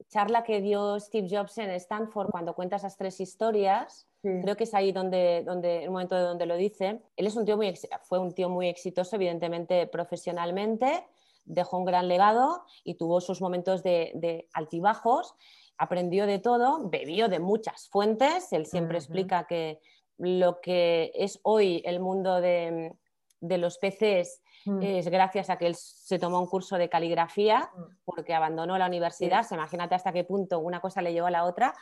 charla 0.09 0.45
que 0.45 0.61
dio 0.61 1.01
Steve 1.01 1.29
Jobs 1.31 1.57
en 1.59 1.71
Stanford 1.71 2.31
cuando 2.31 2.55
cuenta 2.55 2.77
esas 2.77 2.97
tres 2.97 3.21
historias, 3.21 4.07
Creo 4.43 4.57
que 4.57 4.65
es 4.65 4.75
ahí 4.75 4.93
donde, 4.93 5.43
donde, 5.45 5.85
el 5.85 5.91
momento 5.91 6.17
de 6.17 6.23
donde 6.23 6.47
lo 6.47 6.57
dice. 6.57 7.01
Él 7.17 7.27
es 7.27 7.37
un 7.37 7.45
tío 7.45 7.57
muy, 7.57 7.73
fue 8.03 8.19
un 8.19 8.33
tío 8.33 8.49
muy 8.49 8.69
exitoso, 8.69 9.17
evidentemente 9.17 9.87
profesionalmente, 9.87 11.05
dejó 11.47 11.79
un 11.79 11.85
gran 11.85 12.09
legado 12.09 12.65
y 12.85 12.95
tuvo 12.95 13.21
sus 13.21 13.41
momentos 13.41 13.83
de, 13.83 14.49
altibajos, 14.53 15.35
aprendió 15.79 16.27
de 16.27 16.39
todo, 16.39 16.89
bebió 16.89 17.29
de 17.29 17.39
muchas 17.39 17.89
fuentes. 17.89 18.53
Él 18.53 18.67
siempre 18.67 18.99
explica 18.99 19.47
que 19.47 19.81
lo 20.19 20.61
que 20.61 21.13
es 21.15 21.39
hoy 21.43 21.83
el 21.85 22.01
mundo 22.01 22.41
de, 22.41 22.95
los 23.41 23.79
peces 23.79 24.43
mm. 24.65 24.83
es 24.83 25.09
gracias 25.09 25.51
a 25.51 25.59
que 25.59 25.67
él 25.67 25.77
se 25.77 26.19
tomó 26.19 26.41
un 26.41 26.47
curso 26.47 26.79
de 26.79 26.89
caligrafía 26.89 27.71
mm. 27.75 27.83
porque 28.05 28.35
abandonó 28.35 28.77
la 28.77 28.87
universidad. 28.87 29.47
Imagínate 29.51 29.95
hasta 29.95 30.13
qué 30.13 30.25
punto 30.25 30.59
una 30.59 30.81
cosa 30.81 31.03
le 31.03 31.13
llevó 31.13 31.29
a 31.29 31.31
la 31.31 31.45
otra. 31.45 31.75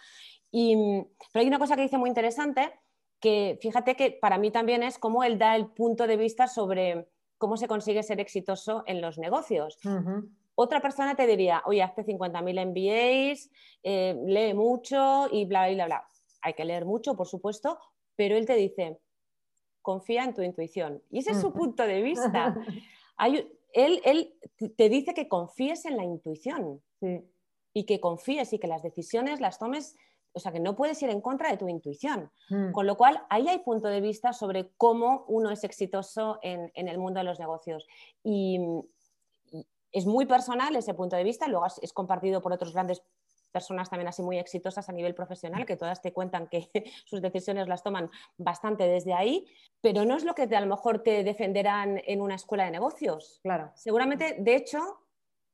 Pero 1.33 1.43
hay 1.43 1.47
una 1.49 1.59
cosa 1.59 1.75
que 1.75 1.83
dice 1.83 1.99
muy 1.99 2.09
interesante, 2.09 2.73
que 3.21 3.59
fíjate 3.61 3.97
que 3.97 4.13
para 4.13 4.39
mí 4.39 4.51
también 4.51 4.83
es 4.83 4.99
cómo 4.99 5.25
él 5.25 5.39
da 5.39 5.57
el 5.57 5.67
punto 5.67 6.07
de 6.07 6.17
vista 6.17 6.47
sobre 6.47 7.09
cómo 7.39 7.57
se 7.57 7.67
consigue 7.67 8.03
ser 8.03 8.21
exitoso 8.21 8.85
en 8.87 9.01
los 9.01 9.19
negocios. 9.19 9.79
Otra 10.55 10.81
persona 10.81 11.17
te 11.17 11.27
diría, 11.27 11.63
oye, 11.67 11.83
hazte 11.83 12.05
50.000 12.05 12.67
MBAs, 12.67 13.51
eh, 13.83 14.17
lee 14.25 14.55
mucho 14.55 15.27
y 15.33 15.45
bla, 15.47 15.69
bla, 15.71 15.87
bla. 15.87 16.09
Hay 16.43 16.55
que 16.55 16.65
leer 16.65 16.85
mucho, 16.85 17.17
por 17.17 17.27
supuesto, 17.27 17.79
pero 18.15 18.37
él 18.37 18.47
te 18.47 18.55
dice, 18.55 19.01
confía 19.83 20.23
en 20.23 20.35
tu 20.35 20.43
intuición. 20.43 21.03
Y 21.11 21.19
ese 21.19 21.33
es 21.33 21.41
su 21.41 21.53
punto 21.53 21.85
de 21.85 22.03
vista. 22.03 22.55
él, 23.19 24.01
él, 24.05 24.35
te 24.77 24.89
dice 24.89 25.13
que 25.13 25.27
confíes 25.27 25.85
en 25.87 25.97
la 25.97 26.05
intuición 26.05 26.81
y 27.73 27.85
que 27.85 28.01
confíes 28.01 28.53
y 28.53 28.59
que 28.61 28.69
las 28.69 28.83
decisiones 28.83 29.41
las 29.41 29.59
tomes, 29.59 29.97
o 30.35 30.41
sea, 30.41 30.53
que 30.53 30.61
no 30.61 30.77
puedes 30.77 31.03
ir 31.03 31.11
en 31.11 31.21
contra 31.21 31.51
de 31.51 31.57
tu 31.57 31.69
intuición. 31.69 32.31
Mm. 32.51 32.73
Con 32.73 32.87
lo 32.87 32.97
cual, 32.97 33.25
ahí 33.31 33.49
hay 33.49 33.61
punto 33.61 33.89
de 33.89 34.01
vista 34.01 34.33
sobre 34.33 34.71
cómo 34.77 35.25
uno 35.29 35.51
es 35.51 35.65
exitoso 35.65 36.39
en, 36.43 36.71
en 36.75 36.89
el 36.89 36.99
mundo 36.99 37.21
de 37.21 37.25
los 37.25 37.39
negocios. 37.39 37.87
Y, 38.23 38.61
es 39.95 40.07
muy 40.07 40.27
personal 40.27 40.75
ese 40.75 40.93
punto 40.93 41.15
de 41.15 41.23
vista, 41.23 41.47
luego 41.47 41.67
es 41.81 41.93
compartido 41.93 42.43
por 42.43 42.53
otros 42.53 42.73
grandes 42.73 43.05
personas 43.55 43.89
también 43.89 44.09
así 44.09 44.21
muy 44.21 44.39
exitosas 44.39 44.89
a 44.89 44.93
nivel 44.93 45.15
profesional, 45.15 45.65
que 45.65 45.77
todas 45.77 46.03
te 46.03 46.13
cuentan 46.13 46.49
que 46.49 46.69
sus 47.07 47.23
decisiones 47.23 47.69
las 47.69 47.85
toman 47.85 48.11
bastante 48.37 48.89
desde 48.89 49.15
ahí, 49.15 49.47
pero 49.81 50.05
no 50.05 50.17
es 50.17 50.25
lo 50.25 50.35
que 50.35 50.43
a 50.43 50.61
lo 50.61 50.67
mejor 50.67 51.05
te 51.05 51.23
defenderán 51.23 52.03
en 52.05 52.21
una 52.21 52.35
escuela 52.35 52.65
de 52.65 52.73
negocios. 52.73 53.39
Claro. 53.45 53.71
Seguramente, 53.77 54.37
de 54.41 54.57
hecho, 54.57 54.81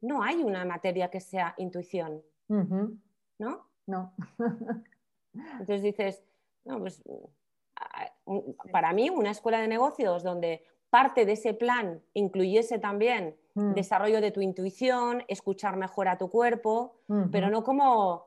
no 0.01 0.23
hay 0.23 0.43
una 0.43 0.65
materia 0.65 1.11
que 1.11 1.21
sea 1.21 1.55
intuición, 1.59 2.23
¿no? 2.49 3.70
No. 3.91 4.15
Entonces 5.35 5.83
dices, 5.83 6.23
no, 6.65 6.79
pues 6.79 7.03
para 8.73 8.93
mí 8.93 9.11
una 9.11 9.31
escuela 9.31 9.61
de 9.61 9.69
negocios 9.69 10.23
donde 10.23 10.65
parte 10.91 11.25
de 11.25 11.33
ese 11.33 11.55
plan 11.55 12.03
incluyese 12.15 12.79
también 12.79 13.37
mm. 13.55 13.75
desarrollo 13.75 14.21
de 14.21 14.31
tu 14.31 14.41
intuición, 14.41 15.25
escuchar 15.29 15.77
mejor 15.77 16.09
a 16.09 16.19
tu 16.19 16.31
cuerpo, 16.31 16.97
pero 17.31 17.51
no 17.51 17.63
como 17.63 18.27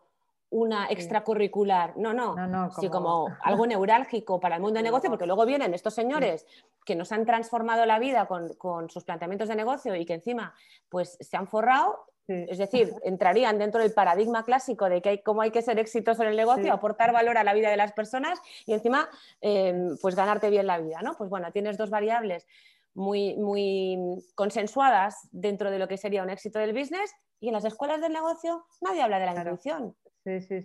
una 0.49 0.85
extracurricular, 0.87 1.97
no, 1.97 2.13
no, 2.13 2.35
no, 2.35 2.69
como... 2.69 2.89
como 2.91 3.27
algo 3.43 3.65
neurálgico 3.65 4.39
para 4.39 4.55
el 4.55 4.61
mundo 4.61 4.77
de 4.77 4.83
negocio, 4.83 5.09
porque 5.09 5.25
luego 5.25 5.45
vienen 5.45 5.73
estos 5.73 5.95
señores 5.95 6.45
que 6.85 6.95
nos 6.95 7.11
han 7.11 7.25
transformado 7.25 7.85
la 7.85 7.97
vida 7.97 8.27
con, 8.27 8.53
con, 8.53 8.89
sus 8.89 9.03
planteamientos 9.03 9.49
de 9.49 9.55
negocio 9.55 9.95
y 9.95 10.05
que 10.05 10.13
encima 10.13 10.53
pues 10.89 11.17
se 11.19 11.37
han 11.37 11.47
forrado 11.47 12.05
es 12.27 12.57
decir, 12.57 12.93
entrarían 13.03 13.57
dentro 13.57 13.81
del 13.81 13.93
paradigma 13.93 14.45
clásico 14.45 14.89
de 14.89 15.01
que 15.01 15.09
hay, 15.09 15.17
cómo 15.19 15.41
hay 15.41 15.51
que 15.51 15.61
ser 15.61 15.79
exitoso 15.79 16.23
en 16.23 16.29
el 16.29 16.37
negocio, 16.37 16.73
aportar 16.73 17.11
valor 17.11 17.37
a 17.37 17.43
la 17.43 17.53
vida 17.53 17.69
de 17.69 17.77
las 17.77 17.93
personas 17.93 18.39
y 18.65 18.73
encima 18.73 19.09
em, 19.41 19.97
pues 20.01 20.15
ganarte 20.15 20.49
bien 20.49 20.67
la 20.67 20.79
vida. 20.79 21.01
¿no? 21.01 21.15
Pues 21.17 21.29
bueno, 21.29 21.51
tienes 21.51 21.77
dos 21.77 21.89
variables 21.89 22.47
muy, 22.93 23.35
muy 23.35 23.97
consensuadas 24.35 25.27
dentro 25.31 25.71
de 25.71 25.79
lo 25.79 25.87
que 25.87 25.97
sería 25.97 26.23
un 26.23 26.29
éxito 26.29 26.59
del 26.59 26.73
business 26.73 27.13
y 27.39 27.47
en 27.47 27.53
las 27.53 27.65
escuelas 27.65 27.99
del 28.01 28.13
negocio 28.13 28.65
nadie 28.81 29.01
habla 29.01 29.19
de 29.19 29.25
la 29.25 29.35
intuición. 29.35 29.95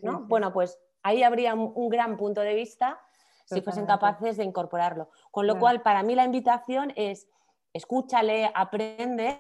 ¿no? 0.03 0.21
Bueno, 0.27 0.53
pues 0.53 0.79
ahí 1.03 1.23
habría 1.23 1.55
un, 1.55 1.89
gran 1.89 2.17
punto 2.17 2.41
de 2.43 2.55
vista 2.55 3.01
si 3.47 3.63
fuesen 3.63 3.87
capaces 3.87 4.37
de 4.37 4.45
incorporarlo. 4.45 5.11
Con 5.31 5.47
lo 5.47 5.59
cual, 5.59 5.81
para 5.81 6.03
mí 6.03 6.15
la 6.15 6.25
invitación 6.25 6.93
es 6.97 7.27
escúchale, 7.73 8.51
aprende 8.55 9.39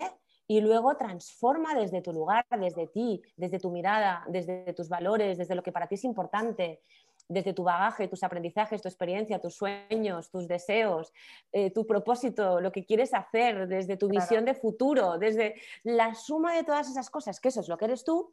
y 0.50 0.62
luego 0.62 0.96
transforma 0.96 1.74
desde 1.74 2.00
tu 2.00 2.10
lugar, 2.10 2.44
desde 2.58 2.86
ti, 2.86 3.22
desde 3.36 3.58
tu 3.58 3.70
mirada, 3.70 4.24
desde 4.28 4.72
tus 4.72 4.88
valores, 4.88 5.36
desde 5.36 5.54
lo 5.54 5.62
que 5.62 5.72
para 5.72 5.86
ti 5.86 5.96
es 5.96 6.04
importante, 6.04 6.80
desde 7.28 7.52
tu 7.52 7.62
bagaje, 7.62 8.08
tus 8.08 8.22
aprendizajes, 8.22 8.80
tu 8.80 8.88
experiencia, 8.88 9.38
tus 9.38 9.54
sueños, 9.54 10.30
tus 10.30 10.48
deseos, 10.48 11.12
eh, 11.52 11.70
tu 11.70 11.86
propósito, 11.86 12.62
lo 12.62 12.72
que 12.72 12.86
quieres 12.86 13.12
hacer, 13.12 13.68
desde 13.68 13.98
tu 13.98 14.08
visión 14.08 14.46
de 14.46 14.54
futuro, 14.54 15.18
desde 15.18 15.54
la 15.82 16.14
suma 16.14 16.56
de 16.56 16.64
todas 16.64 16.88
esas 16.88 17.10
cosas, 17.10 17.38
que 17.40 17.48
eso 17.48 17.60
es 17.60 17.68
lo 17.68 17.76
que 17.76 17.84
eres 17.84 18.02
tú, 18.02 18.32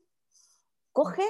coge 0.93 1.25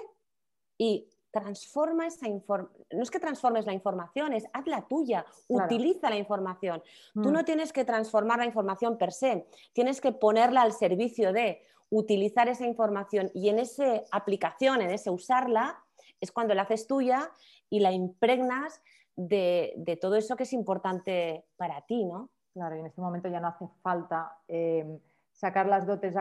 y 0.78 1.10
transforma 1.36 2.08
esa 2.08 2.30
información, 2.30 2.88
no 2.94 3.04
es 3.04 3.12
que 3.12 3.20
transformes 3.20 3.66
la 3.66 3.74
información, 3.74 4.32
es 4.32 4.46
hazla 4.54 4.88
tuya, 4.88 5.26
utiliza 5.50 6.10
la 6.10 6.16
información. 6.16 6.82
Tú 7.14 7.30
mm. 7.30 7.34
no 7.34 7.44
tienes 7.44 7.74
que 7.74 7.84
transformar 7.84 8.40
la 8.40 8.46
información 8.46 8.98
per 8.98 9.12
se, 9.12 9.46
tienes 9.74 10.00
que 10.00 10.14
ponerla 10.14 10.62
al 10.62 10.72
servicio 10.72 11.34
de 11.34 11.62
utilizar 11.90 12.48
esa 12.48 12.66
información 12.66 13.32
y 13.34 13.50
en 13.50 13.60
esa 13.60 14.02
aplicación, 14.12 14.82
en 14.82 14.92
ese 14.92 15.10
usarla, 15.10 15.84
es 16.22 16.32
cuando 16.32 16.54
la 16.54 16.62
haces 16.62 16.88
tuya 16.88 17.30
y 17.70 17.82
la 17.82 17.92
impregnas 17.92 18.82
de, 19.18 20.00
todo 20.00 20.16
eso 20.16 20.38
que 20.38 20.44
es 20.44 20.54
importante 20.54 21.44
para 21.58 21.82
ti, 21.82 22.06
¿no? 22.06 22.30
Claro, 22.54 22.78
y 22.78 22.80
en 22.80 22.86
este 22.86 23.02
momento 23.02 23.28
ya 23.28 23.42
no 23.42 23.50
hace 23.50 23.68
falta 23.82 24.38
eh, 24.48 25.02
sacar 25.36 25.68
las 25.68 25.86
dotes 25.86 26.16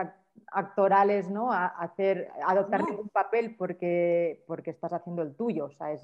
actorales, 0.51 1.29
¿no? 1.29 1.51
A 1.51 1.67
hacer, 1.67 2.29
adoptar 2.45 2.83
un 2.83 3.09
papel 3.09 3.55
porque, 3.55 4.43
porque 4.45 4.71
estás 4.71 4.93
haciendo 4.93 5.21
el 5.21 5.35
tuyo, 5.35 5.65
o 5.65 5.71
sea, 5.71 5.91
es, 5.91 6.03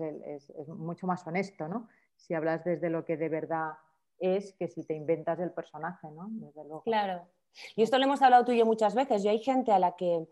mucho 0.68 1.05
más 1.07 1.26
honesto, 1.28 1.68
¿no? 1.68 1.88
Si 2.16 2.34
hablas 2.34 2.64
desde 2.64 2.89
lo 2.89 3.05
que 3.05 3.18
de 3.18 3.30
verdad 3.30 3.74
es 4.20 4.53
que 4.53 4.68
si 4.68 4.84
te 4.84 4.93
inventas 4.93 5.39
el 5.39 5.51
personaje, 5.51 6.07
¿no? 6.12 6.82
Claro. 6.84 7.28
Y 7.76 7.84
esto 7.84 7.97
lo 7.97 8.05
hemos 8.05 8.22
hablado 8.22 8.45
tú 8.45 8.53
y 8.53 8.59
yo 8.59 8.66
muchas 8.66 8.95
veces. 8.95 9.24
Yo 9.24 9.30
hay 9.30 9.39
gente 9.39 9.72
a 9.72 9.80
la 9.80 9.95
que 9.95 10.26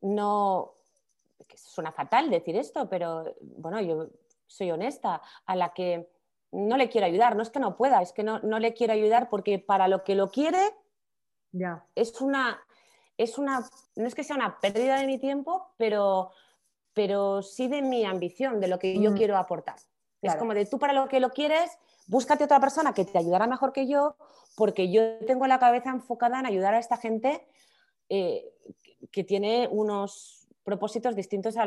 no, 0.00 0.74
que 1.46 1.56
suena 1.56 1.92
fatal 1.92 2.30
decir 2.30 2.56
esto, 2.56 2.88
pero 2.88 3.36
bueno, 3.40 3.80
yo 3.80 4.08
soy 4.46 4.70
honesta, 4.70 5.20
a 5.46 5.54
la 5.54 5.72
que 5.72 6.10
no 6.50 6.76
le 6.76 6.88
quiero 6.88 7.06
ayudar. 7.06 7.36
No 7.36 7.42
es 7.42 7.50
que 7.50 7.60
no 7.60 7.76
pueda, 7.76 8.02
es 8.02 8.12
que 8.12 8.24
no, 8.24 8.40
no 8.40 8.58
le 8.58 8.72
quiero 8.72 8.94
ayudar 8.94 9.28
porque 9.28 9.58
para 9.58 9.86
lo 9.86 10.02
que 10.02 10.14
lo 10.14 10.30
quiere 10.30 10.58
ya. 11.52 11.84
es 11.94 12.20
una 12.20 12.60
es 13.18 13.36
una, 13.36 13.68
no 13.96 14.06
es 14.06 14.14
que 14.14 14.24
sea 14.24 14.36
una 14.36 14.60
pérdida 14.60 14.96
de 14.96 15.06
mi 15.06 15.18
tiempo, 15.18 15.72
pero, 15.76 16.30
pero 16.94 17.42
sí 17.42 17.66
de 17.66 17.82
mi 17.82 18.04
ambición, 18.04 18.60
de 18.60 18.68
lo 18.68 18.78
que 18.78 18.98
yo 18.98 19.10
mm. 19.10 19.14
quiero 19.16 19.36
aportar. 19.36 19.76
Es 20.22 20.36
como 20.36 20.54
de 20.54 20.66
tú 20.66 20.78
para 20.78 20.92
lo 20.92 21.08
que 21.08 21.20
lo 21.20 21.30
quieres, 21.30 21.78
búscate 22.06 22.44
otra 22.44 22.60
persona 22.60 22.94
que 22.94 23.04
te 23.04 23.18
ayudará 23.18 23.46
mejor 23.46 23.72
que 23.72 23.86
yo, 23.86 24.16
porque 24.56 24.90
yo 24.90 25.18
tengo 25.26 25.46
la 25.46 25.58
cabeza 25.58 25.90
enfocada 25.90 26.40
en 26.40 26.46
ayudar 26.46 26.74
a 26.74 26.78
esta 26.78 26.96
gente 26.96 27.46
eh, 28.08 28.52
que 29.12 29.22
tiene 29.22 29.68
unos 29.70 30.48
propósitos 30.64 31.14
distintos 31.14 31.56
a, 31.56 31.66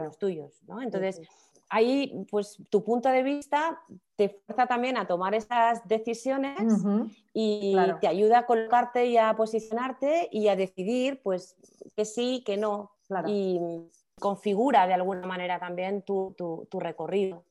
los 0.00 0.18
tuyos. 0.18 0.62
¿no? 0.66 0.82
Entonces, 0.82 1.20
ahí 1.68 2.26
pues 2.30 2.58
tu 2.70 2.84
punto 2.84 3.08
de 3.08 3.22
vista 3.22 3.80
te 4.16 4.28
fuerza 4.28 4.66
también 4.66 4.96
a 4.96 5.06
tomar 5.06 5.34
esas 5.34 5.86
decisiones 5.88 6.84
y 7.32 7.76
te 8.00 8.06
ayuda 8.06 8.40
a 8.40 8.46
colocarte 8.46 9.06
y 9.06 9.16
a 9.16 9.34
posicionarte 9.34 10.28
y 10.30 10.48
a 10.48 10.56
decidir 10.56 11.20
pues 11.22 11.56
que 11.96 12.04
sí, 12.04 12.42
que 12.46 12.56
no. 12.56 12.92
Y 13.26 13.60
configura 14.18 14.86
de 14.86 14.94
alguna 14.94 15.26
manera 15.26 15.58
también 15.58 16.02
tu, 16.02 16.34
recorrido. 16.72 17.44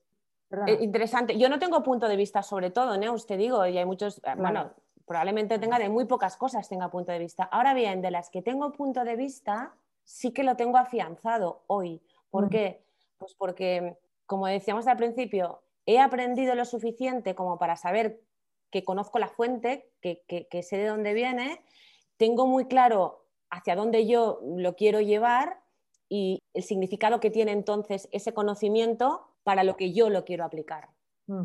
Eh, 0.66 0.78
interesante. 0.80 1.38
Yo 1.38 1.48
no 1.48 1.58
tengo 1.58 1.82
punto 1.82 2.08
de 2.08 2.16
vista 2.16 2.42
sobre 2.42 2.70
todo, 2.70 2.96
¿no? 2.96 3.12
Usted 3.12 3.38
digo, 3.38 3.66
y 3.66 3.76
hay 3.76 3.84
muchos, 3.84 4.18
eh, 4.18 4.34
bueno, 4.36 4.72
probablemente 5.04 5.58
tenga 5.58 5.78
de 5.78 5.88
muy 5.88 6.04
pocas 6.04 6.36
cosas 6.36 6.68
tenga 6.68 6.90
punto 6.90 7.12
de 7.12 7.18
vista. 7.18 7.44
Ahora 7.44 7.74
bien, 7.74 8.00
de 8.02 8.10
las 8.10 8.30
que 8.30 8.42
tengo 8.42 8.72
punto 8.72 9.04
de 9.04 9.16
vista, 9.16 9.74
sí 10.04 10.32
que 10.32 10.44
lo 10.44 10.56
tengo 10.56 10.78
afianzado 10.78 11.62
hoy. 11.66 12.02
¿Por 12.30 12.48
qué? 12.48 12.84
Pues 13.18 13.34
porque 13.34 13.96
como 14.26 14.46
decíamos 14.46 14.86
al 14.86 14.96
principio, 14.96 15.62
he 15.86 15.98
aprendido 15.98 16.54
lo 16.54 16.64
suficiente 16.64 17.34
como 17.34 17.58
para 17.58 17.76
saber 17.76 18.20
que 18.70 18.84
conozco 18.84 19.18
la 19.18 19.28
fuente, 19.28 19.90
que, 20.00 20.62
sé 20.62 20.76
de 20.76 20.86
dónde 20.86 21.14
viene, 21.14 21.62
tengo 22.16 22.46
muy 22.46 22.66
claro 22.66 23.26
hacia 23.50 23.76
dónde 23.76 24.06
yo 24.06 24.40
lo 24.42 24.74
quiero 24.74 25.00
llevar 25.00 25.60
y 26.08 26.42
el 26.54 26.62
significado 26.64 27.20
que 27.20 27.30
tiene 27.30 27.52
entonces 27.52 28.08
ese 28.10 28.34
conocimiento 28.34 29.28
para 29.44 29.62
lo 29.62 29.76
que 29.76 29.92
yo 29.92 30.10
lo 30.10 30.24
quiero 30.24 30.44
aplicar. 30.44 30.88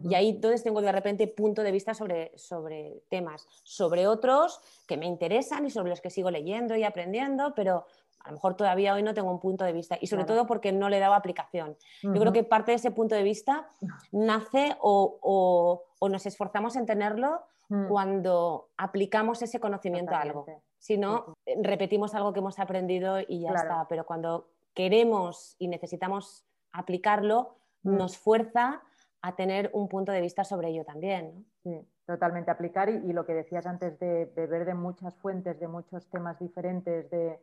Y 0.04 0.14
ahí 0.14 0.30
entonces 0.30 0.62
tengo 0.62 0.82
de 0.82 0.92
repente 0.92 1.28
punto 1.28 1.64
de 1.64 1.72
vista 1.72 1.94
sobre, 1.94 2.38
sobre 2.38 3.02
temas, 3.10 3.48
sobre 3.64 4.08
otros 4.08 4.60
que 4.88 4.98
me 4.98 5.06
interesan 5.06 5.66
y 5.66 5.70
sobre 5.70 5.90
los 5.90 6.02
que 6.02 6.10
sigo 6.10 6.32
leyendo 6.32 6.76
y 6.76 6.84
aprendiendo, 6.84 7.54
pero 7.56 7.86
a 8.24 8.30
lo 8.30 8.34
mejor 8.34 8.56
todavía 8.56 8.94
hoy 8.94 9.04
no 9.04 9.14
tengo 9.14 9.32
un 9.32 9.40
punto 9.40 9.64
de 9.66 9.74
vista 9.74 9.98
y 10.00 10.08
sobre 10.08 10.26
todo 10.26 10.46
porque 10.46 10.72
no 10.72 10.90
le 10.90 10.98
he 10.98 11.00
dado 11.00 11.14
aplicación. 11.14 11.78
Yo 12.02 12.14
creo 12.14 12.34
que 12.34 12.44
parte 12.44 12.72
de 12.72 12.76
ese 12.76 12.92
punto 12.92 13.16
de 13.16 13.24
vista 13.24 13.70
nace 14.12 14.76
o, 14.82 15.86
nos 16.02 16.26
esforzamos 16.26 16.76
en 16.76 16.86
tenerlo 16.86 17.42
mm. 17.70 17.88
cuando 17.88 18.70
aplicamos 18.78 19.42
ese 19.42 19.60
conocimiento 19.60 20.14
a 20.16 20.22
algo. 20.22 20.46
Si 20.78 20.98
no, 20.98 21.36
repetimos 21.62 22.16
algo 22.16 22.34
que 22.34 22.40
hemos 22.40 22.60
aprendido 22.60 23.20
y 23.20 23.42
ya 23.42 23.52
está. 23.52 23.86
Pero 23.90 24.06
cuando 24.06 24.50
queremos 24.74 25.56
y 25.60 25.68
necesitamos 25.68 26.46
aplicarlo, 26.72 27.56
mm. 27.84 27.96
nos 27.98 28.18
fuerza 28.18 28.82
a 29.22 29.36
tener 29.36 29.70
un 29.74 29.90
punto 29.90 30.12
de 30.12 30.22
vista 30.22 30.44
sobre 30.44 30.70
ello 30.70 30.86
también. 30.86 31.46
Sí, 31.64 31.86
totalmente 32.06 32.52
aplicar 32.52 32.90
y, 32.90 33.14
lo 33.14 33.26
que 33.26 33.34
decías 33.34 33.66
antes 33.66 34.00
de 34.00 34.26
beber 34.36 34.66
de 34.66 34.74
muchas 34.74 35.16
fuentes, 35.16 35.60
de 35.60 35.68
muchos 35.68 36.10
temas 36.10 36.40
diferentes, 36.40 37.10
de 37.10 37.40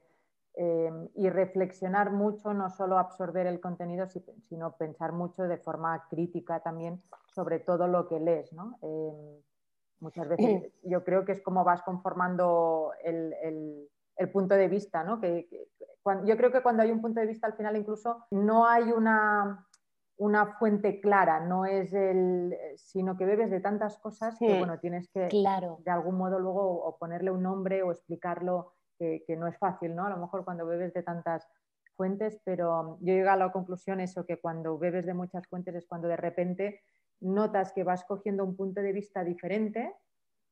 Em, 0.59 1.11
y 1.15 1.29
reflexionar 1.29 2.13
mucho, 2.13 2.55
no 2.55 2.71
solo 2.71 2.99
absorber 2.99 3.47
el 3.47 3.61
contenido, 3.61 4.07
sino 4.09 4.75
pensar 4.79 5.13
mucho 5.13 5.43
de 5.43 5.59
forma 5.59 6.07
crítica 6.09 6.61
también 6.61 7.03
sobre 7.27 7.59
todo 7.59 7.87
lo 7.89 8.09
que 8.09 8.19
lees. 8.19 8.55
¿no? 8.55 8.79
Em, 8.81 9.43
muchas 10.01 10.27
veces 10.27 10.73
yo 10.83 11.05
creo 11.05 11.27
que 11.27 11.33
es 11.33 11.43
como 11.43 11.63
vas 11.63 11.83
conformando 11.83 12.93
el, 13.05 13.35
el, 14.17 14.31
punto 14.33 14.55
de 14.55 14.69
vista. 14.69 15.05
¿no? 15.05 15.21
Que, 15.21 15.47
yo 16.25 16.37
creo 16.39 16.51
que 16.51 16.63
cuando 16.63 16.83
hay 16.83 16.91
un 16.91 17.03
punto 17.03 17.21
de 17.21 17.27
vista 17.27 17.47
al 17.47 17.55
final 17.55 17.77
incluso 17.77 18.25
no 18.31 18.67
hay 18.67 18.93
una 18.93 19.67
una 20.19 20.47
fuente 20.59 21.01
clara, 21.01 21.41
no 21.41 21.67
es 21.67 21.93
el, 21.93 22.57
sino 22.77 23.17
que 23.19 23.27
bebes 23.27 23.51
de 23.51 23.61
tantas 23.61 23.99
cosas 23.99 24.39
que 24.39 24.59
bueno, 24.59 24.79
tienes 24.79 25.09
que 25.11 25.29
claro. 25.29 25.79
de 25.85 25.91
algún 25.91 26.17
modo 26.17 26.39
luego 26.39 26.83
o 26.85 26.97
ponerle 26.97 27.31
un 27.31 27.43
nombre 27.43 27.83
o 27.83 27.93
explicarlo, 27.93 28.73
que, 28.97 29.37
no 29.37 29.47
es 29.47 29.57
fácil, 29.59 29.95
¿no? 29.95 30.07
A 30.07 30.11
lo 30.11 30.17
mejor 30.17 30.45
cuando 30.45 30.67
bebes 30.67 30.93
de 30.95 31.03
tantas 31.03 31.49
fuentes, 31.97 32.41
pero 32.45 32.99
yo 33.01 33.15
llego 33.15 33.31
a 33.31 33.37
la 33.37 33.53
conclusión 33.53 34.01
eso, 34.01 34.27
que 34.27 34.39
cuando 34.39 34.79
bebes 34.79 35.07
de 35.07 35.15
muchas 35.15 35.47
fuentes 35.47 35.75
es 35.75 35.87
cuando 35.87 36.09
de 36.09 36.17
repente 36.17 36.83
notas 37.21 37.73
que 37.73 37.85
vas 37.85 38.05
cogiendo 38.05 38.45
un 38.45 38.57
punto 38.57 38.83
de 38.83 38.93
vista 38.93 39.25
diferente 39.25 39.95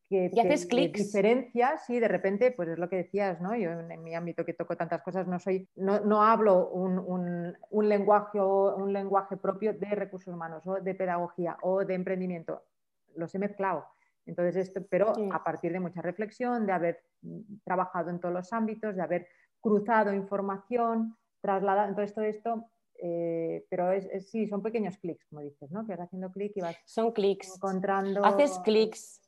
que, 0.09 0.31
y 0.33 0.41
haces 0.41 0.67
clics. 0.67 0.99
diferencias 0.99 1.89
y 1.89 1.99
de 1.99 2.09
repente, 2.09 2.51
pues 2.51 2.69
es 2.69 2.79
lo 2.79 2.89
que 2.89 2.97
decías, 2.97 3.41
¿no? 3.41 3.55
Yo 3.57 3.71
en, 3.71 4.03
mi 4.03 4.15
ámbito 4.15 4.45
que 4.45 4.53
toco 4.53 4.77
tantas 4.77 5.03
cosas 5.03 5.27
no 5.27 5.39
soy, 5.39 5.69
no, 5.77 6.01
no 6.01 6.23
hablo 6.23 6.69
un, 6.69 6.99
un, 6.99 7.57
un, 7.71 7.89
lenguaje 7.89 8.41
un 8.41 8.93
lenguaje 8.93 9.37
propio 9.37 9.73
de 9.73 9.87
recursos 9.87 10.33
humanos 10.33 10.67
o 10.67 10.75
de 10.75 10.95
pedagogía 10.95 11.57
o 11.63 11.85
de 11.85 11.95
emprendimiento. 11.95 12.63
Los 13.15 13.35
he 13.35 13.39
mezclado. 13.39 13.87
Entonces, 14.27 14.69
esto, 14.69 14.81
pero 14.89 15.13
a 15.33 15.45
partir 15.45 15.73
de 15.73 15.81
mucha 15.81 16.01
reflexión, 16.01 16.67
de 16.67 16.73
haber 16.73 17.05
trabajado 17.65 18.11
en 18.11 18.21
todos 18.21 18.35
los 18.35 18.53
ámbitos, 18.53 18.97
de 18.97 19.03
haber 19.03 19.29
cruzado 19.61 20.13
información, 20.13 21.17
trasladado, 21.41 21.89
entonces 21.89 22.15
todo 22.15 22.25
esto 22.25 22.71
eh, 23.03 23.67
pero 23.69 23.93
es, 23.93 24.31
sí, 24.31 24.47
son 24.47 24.63
pequeños 24.63 24.97
clics, 24.99 25.27
como 25.27 25.43
dices, 25.43 25.71
¿no? 25.71 25.85
Que 25.87 25.93
vas 25.93 26.07
haciendo 26.07 26.31
clic 26.31 26.53
y 26.55 26.61
vas 26.61 26.77
son 26.85 27.13
clics. 27.13 27.57
encontrando. 27.57 28.25
Haces 28.25 28.59
clics. 28.61 29.21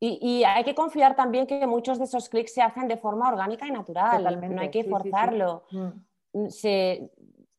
Y, 0.00 0.44
hay 0.44 0.64
que 0.64 0.74
confiar 0.74 1.16
también 1.16 1.46
que 1.46 1.66
muchos 1.66 1.98
de 1.98 2.04
esos 2.04 2.28
clics 2.28 2.52
se 2.52 2.60
hacen 2.60 2.88
de 2.88 2.98
forma 2.98 3.28
orgánica 3.28 3.66
y 3.66 3.70
natural. 3.70 4.54
No 4.54 4.60
hay 4.60 4.70
que 4.70 4.84
forzarlo. 4.84 5.64
Mm. 5.70 6.48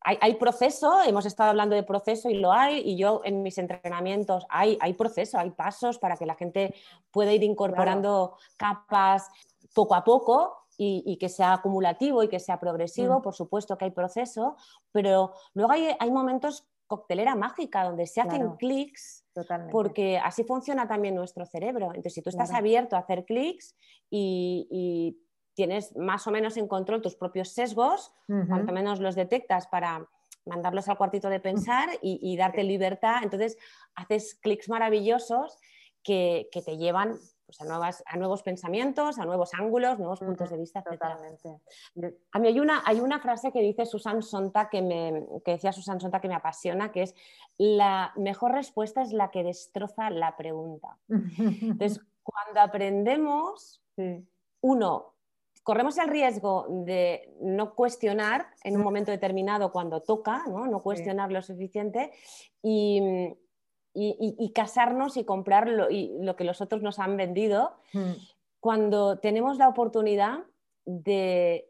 Hay, 0.05 0.35
proceso, 0.35 1.01
hemos 1.01 1.25
estado 1.25 1.49
hablando 1.49 1.75
de 1.75 1.81
proceso 1.81 2.29
y 2.29 2.35
lo 2.35 2.51
hay, 2.51 2.77
y 2.79 2.95
yo 2.95 3.21
en 3.23 3.41
mis 3.41 3.57
entrenamientos 3.57 4.45
hay, 4.49 4.77
hay 4.79 4.93
proceso, 4.93 5.39
hay 5.39 5.49
pasos 5.49 5.97
para 5.97 6.15
que 6.15 6.27
la 6.27 6.35
gente 6.35 6.75
pueda 7.09 7.33
ir 7.33 7.43
incorporando 7.43 8.37
capas 8.55 9.27
poco 9.73 9.95
a 9.95 10.03
poco 10.03 10.57
y, 10.77 11.17
que 11.17 11.29
sea 11.29 11.53
acumulativo 11.53 12.21
y 12.21 12.27
que 12.27 12.39
sea 12.39 12.59
progresivo, 12.59 13.19
mm. 13.19 13.21
por 13.23 13.33
supuesto 13.33 13.77
que 13.77 13.85
hay 13.85 13.91
proceso, 13.91 14.55
pero 14.91 15.33
luego 15.53 15.71
hay, 15.71 15.95
hay 15.99 16.11
momentos 16.11 16.67
coctelera 16.87 17.35
mágica 17.35 17.83
donde 17.83 18.05
se 18.05 18.21
hacen 18.21 18.55
clics 18.57 19.25
porque 19.71 20.17
así 20.17 20.43
funciona 20.43 20.87
también 20.87 21.15
nuestro 21.15 21.45
cerebro. 21.45 21.87
Entonces, 21.87 22.13
si 22.13 22.21
tú 22.21 22.29
estás 22.29 22.51
abierto 22.51 22.95
a 22.95 22.99
hacer 22.99 23.25
clics 23.25 23.75
y, 24.09 25.17
tienes 25.55 25.95
más 25.95 26.27
o 26.27 26.31
menos 26.31 26.57
en 26.57 26.67
control 26.67 27.01
tus 27.01 27.15
propios 27.15 27.49
sesgos, 27.49 28.13
cuanto 28.27 28.73
menos 28.73 28.99
los 28.99 29.15
detectas 29.15 29.67
para 29.67 30.07
mandarlos 30.45 30.87
al 30.87 30.97
cuartito 30.97 31.29
de 31.29 31.39
pensar 31.39 31.89
y, 32.01 32.37
darte 32.37 32.63
libertad, 32.63 33.23
entonces 33.23 33.57
haces 33.95 34.35
clics 34.35 34.69
maravillosos 34.69 35.57
que, 36.03 36.49
que 36.51 36.61
te 36.61 36.77
llevan 36.77 37.17
pues, 37.45 37.61
a, 37.61 37.65
nuevas, 37.65 38.03
a 38.05 38.17
nuevos 38.17 38.43
pensamientos, 38.43 39.17
a 39.17 39.25
nuevos 39.25 39.53
ángulos, 39.53 39.97
nuevos 39.99 40.19
puntos 40.19 40.49
de 40.49 40.57
vista, 40.57 40.83
Totalmente. 40.83 41.61
A 42.31 42.39
mí 42.39 42.47
hay 42.47 42.59
una, 42.59 42.83
hay 42.85 42.99
una 42.99 43.19
frase 43.19 43.51
que 43.51 43.61
dice 43.61 43.85
Susan 43.85 44.21
Sonta 44.21 44.69
que, 44.69 44.81
me, 44.81 45.25
que 45.43 45.51
decía 45.51 45.71
Susan 45.71 45.99
Sonta 45.99 46.19
que 46.19 46.27
me 46.27 46.35
apasiona, 46.35 46.91
que 46.91 47.03
es 47.03 47.15
la 47.57 48.13
mejor 48.15 48.51
respuesta 48.51 49.01
es 49.01 49.13
la 49.13 49.31
que 49.31 49.43
destroza 49.43 50.09
la 50.09 50.35
pregunta. 50.35 50.97
Entonces, 51.07 52.01
cuando 52.23 52.61
aprendemos, 52.61 53.83
uno, 54.61 55.14
corremos 55.65 55.97
el 55.97 56.09
riesgo 56.09 56.67
de 56.69 57.33
no 57.41 57.73
cuestionar 57.73 58.45
en 58.63 58.77
un 58.77 58.83
momento 58.83 59.09
determinado 59.09 59.71
cuando 59.71 59.99
toca, 59.99 60.43
no, 60.47 60.67
no 60.67 60.83
cuestionar 60.83 61.31
lo 61.31 61.41
suficiente 61.41 62.11
y, 62.61 63.01
y, 63.95 64.51
casarnos 64.53 65.17
y 65.17 65.25
comprar 65.25 65.67
lo, 65.67 66.35
que 66.35 66.43
los 66.43 66.61
otros 66.61 66.83
nos 66.83 66.99
han 66.99 67.17
vendido, 67.17 67.77
hmm. 67.93 68.11
cuando 68.59 69.17
tenemos 69.17 69.57
la 69.57 69.67
oportunidad 69.67 70.43
de, 70.85 71.67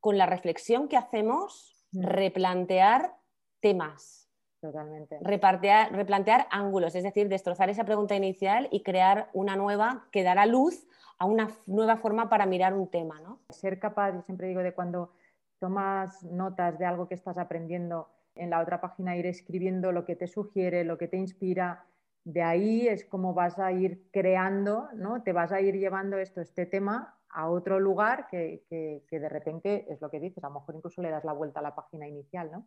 con 0.00 0.16
la 0.16 0.24
reflexión 0.24 0.88
que 0.88 0.96
hacemos, 0.96 1.84
hmm. 1.92 2.02
replantear 2.02 3.14
temas. 3.60 4.25
Totalmente. 4.66 5.18
replantear 5.22 6.46
ángulos, 6.50 6.94
es 6.94 7.04
decir, 7.04 7.28
destrozar 7.28 7.70
esa 7.70 7.84
pregunta 7.84 8.14
inicial 8.16 8.68
y 8.70 8.82
crear 8.82 9.30
una 9.32 9.56
nueva 9.56 10.06
que 10.10 10.22
dará 10.22 10.46
luz 10.46 10.86
a 11.18 11.26
una 11.26 11.48
nueva 11.66 11.96
forma 11.96 12.28
para 12.28 12.46
mirar 12.46 12.74
un 12.74 12.88
tema. 12.88 13.20
¿no? 13.20 13.40
Ser 13.50 13.78
capaz, 13.78 14.12
yo 14.12 14.22
siempre 14.22 14.48
digo, 14.48 14.62
de 14.62 14.74
cuando 14.74 15.12
tomas 15.58 16.22
notas 16.24 16.78
de 16.78 16.84
algo 16.84 17.08
que 17.08 17.14
estás 17.14 17.38
aprendiendo, 17.38 18.08
en 18.34 18.50
la 18.50 18.60
otra 18.60 18.80
página 18.80 19.16
ir 19.16 19.26
escribiendo 19.26 19.92
lo 19.92 20.04
que 20.04 20.14
te 20.14 20.26
sugiere, 20.26 20.84
lo 20.84 20.98
que 20.98 21.08
te 21.08 21.16
inspira. 21.16 21.86
De 22.24 22.42
ahí 22.42 22.86
es 22.86 23.04
como 23.04 23.34
vas 23.34 23.58
a 23.58 23.72
ir 23.72 24.10
creando, 24.12 24.88
¿no? 24.94 25.22
Te 25.22 25.32
vas 25.32 25.52
a 25.52 25.60
ir 25.60 25.76
llevando 25.76 26.18
esto, 26.18 26.40
este 26.40 26.66
tema 26.66 27.16
a 27.30 27.48
otro 27.48 27.80
lugar 27.80 28.28
que, 28.28 28.62
de 28.70 29.28
repente 29.28 29.86
es 29.92 30.00
lo 30.00 30.10
que 30.10 30.20
dices, 30.20 30.42
a 30.44 30.48
lo 30.48 30.54
mejor 30.54 30.74
incluso 30.74 31.02
le 31.02 31.10
das 31.10 31.24
la 31.24 31.32
vuelta 31.32 31.60
a 31.60 31.62
la 31.62 31.74
página 31.74 32.06
inicial, 32.08 32.50
¿no? 32.50 32.66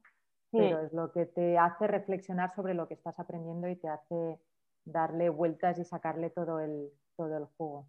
Pero 0.51 0.81
es 0.81 0.93
lo 0.93 1.11
que 1.11 1.25
te 1.25 1.57
hace 1.57 1.87
reflexionar 1.87 2.53
sobre 2.55 2.73
lo 2.73 2.87
que 2.87 2.95
estás 2.95 3.19
aprendiendo 3.19 3.67
y 3.67 3.75
te 3.75 3.87
hace 3.87 4.39
darle 4.83 5.29
vueltas 5.29 5.77
y 5.77 5.83
sacarle 5.83 6.29
todo 6.29 6.59
el, 6.59 6.89
todo 7.15 7.37
el 7.37 7.45
juego. 7.57 7.85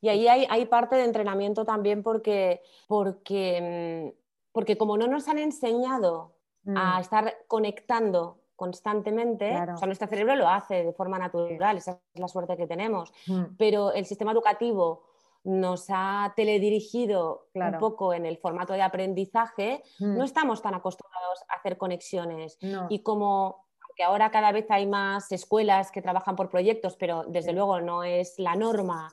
Y 0.00 0.08
ahí 0.08 0.28
hay, 0.28 0.46
hay 0.50 0.66
parte 0.66 0.96
de 0.96 1.04
entrenamiento 1.04 1.64
también 1.64 2.02
porque, 2.02 2.62
porque, 2.88 4.12
mm, 4.12 4.18
porque 4.52 4.76
como 4.76 4.96
no 4.96 5.06
nos 5.06 5.28
han 5.28 5.38
enseñado 5.38 6.34
a 6.74 6.98
mm. 6.98 7.00
estar 7.00 7.34
conectando 7.48 8.38
constantemente, 8.56 9.50
o 9.50 9.76
sea, 9.76 9.86
nuestro 9.86 10.06
cerebro 10.06 10.36
lo 10.36 10.48
hace 10.48 10.84
de 10.84 10.92
forma 10.92 11.18
natural, 11.18 11.78
esa 11.78 12.00
es 12.14 12.20
la 12.20 12.28
suerte 12.28 12.56
que 12.56 12.66
tenemos, 12.66 13.12
mm. 13.26 13.56
pero 13.58 13.92
el 13.92 14.06
sistema 14.06 14.32
educativo 14.32 15.04
nos 15.44 15.86
ha 15.88 16.32
teledirigido 16.36 17.48
un 17.54 17.78
poco 17.78 18.14
en 18.14 18.26
el 18.26 18.38
formato 18.38 18.72
de 18.74 18.82
aprendizaje, 18.82 19.82
mm. 19.98 20.16
no 20.16 20.24
estamos 20.24 20.62
tan 20.62 20.74
acostumbrados 20.74 21.42
a 21.48 21.54
hacer 21.54 21.76
conexiones. 21.76 22.58
Y 22.88 23.02
como 23.02 23.66
que 23.96 24.04
ahora 24.04 24.30
cada 24.30 24.52
vez 24.52 24.66
hay 24.70 24.86
más 24.86 25.30
escuelas 25.32 25.90
que 25.90 26.02
trabajan 26.02 26.36
por 26.36 26.48
proyectos, 26.48 26.96
pero 26.96 27.24
desde 27.28 27.52
luego 27.52 27.80
no 27.80 28.04
es 28.04 28.38
la 28.38 28.56
norma 28.56 29.12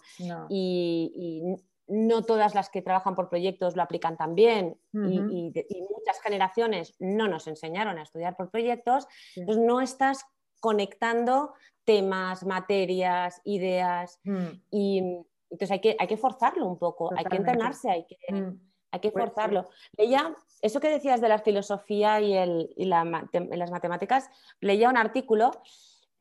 y, 0.49 1.41
no 1.91 2.21
todas 2.21 2.53
las 2.53 2.69
que 2.69 2.83
trabajan 2.83 3.15
por 3.15 3.29
proyectos 3.29 3.75
lo 3.75 3.81
aplican 3.81 4.15
tan 4.15 4.35
bien 4.35 4.79
y, 4.93 5.51
muchas 5.89 6.21
generaciones 6.21 6.93
no 6.99 7.27
nos 7.27 7.47
enseñaron 7.47 7.97
a 7.97 8.03
estudiar 8.03 8.37
por 8.37 8.51
proyectos, 8.51 9.07
pues 9.43 9.57
no 9.57 9.81
estás 9.81 10.23
conectando 10.59 11.53
temas, 11.85 12.45
materias, 12.45 13.41
ideas 13.43 14.19
mm. 14.23 14.47
y 14.69 15.01
entonces 15.49 15.71
hay 15.71 15.81
que, 15.81 15.95
hay 15.99 16.07
que 16.07 16.17
forzarlo 16.17 16.65
un 16.65 16.77
poco, 16.77 17.11
hay 17.15 17.25
que 17.25 17.37
entrenarse, 17.37 17.89
hay 17.89 18.05
que, 18.05 18.17
mm. 18.33 18.59
hay 18.91 18.99
que 18.99 19.11
pues 19.11 19.25
forzarlo. 19.25 19.69
Leía, 19.97 20.35
eso 20.61 20.79
que 20.79 20.89
decías 20.89 21.21
de 21.21 21.29
la 21.29 21.39
filosofía 21.39 22.21
y, 22.21 22.33
el, 22.35 22.73
y 22.75 22.85
las 22.85 23.71
matemáticas, 23.71 24.29
leía 24.59 24.89
un 24.89 24.97
artículo 24.97 25.51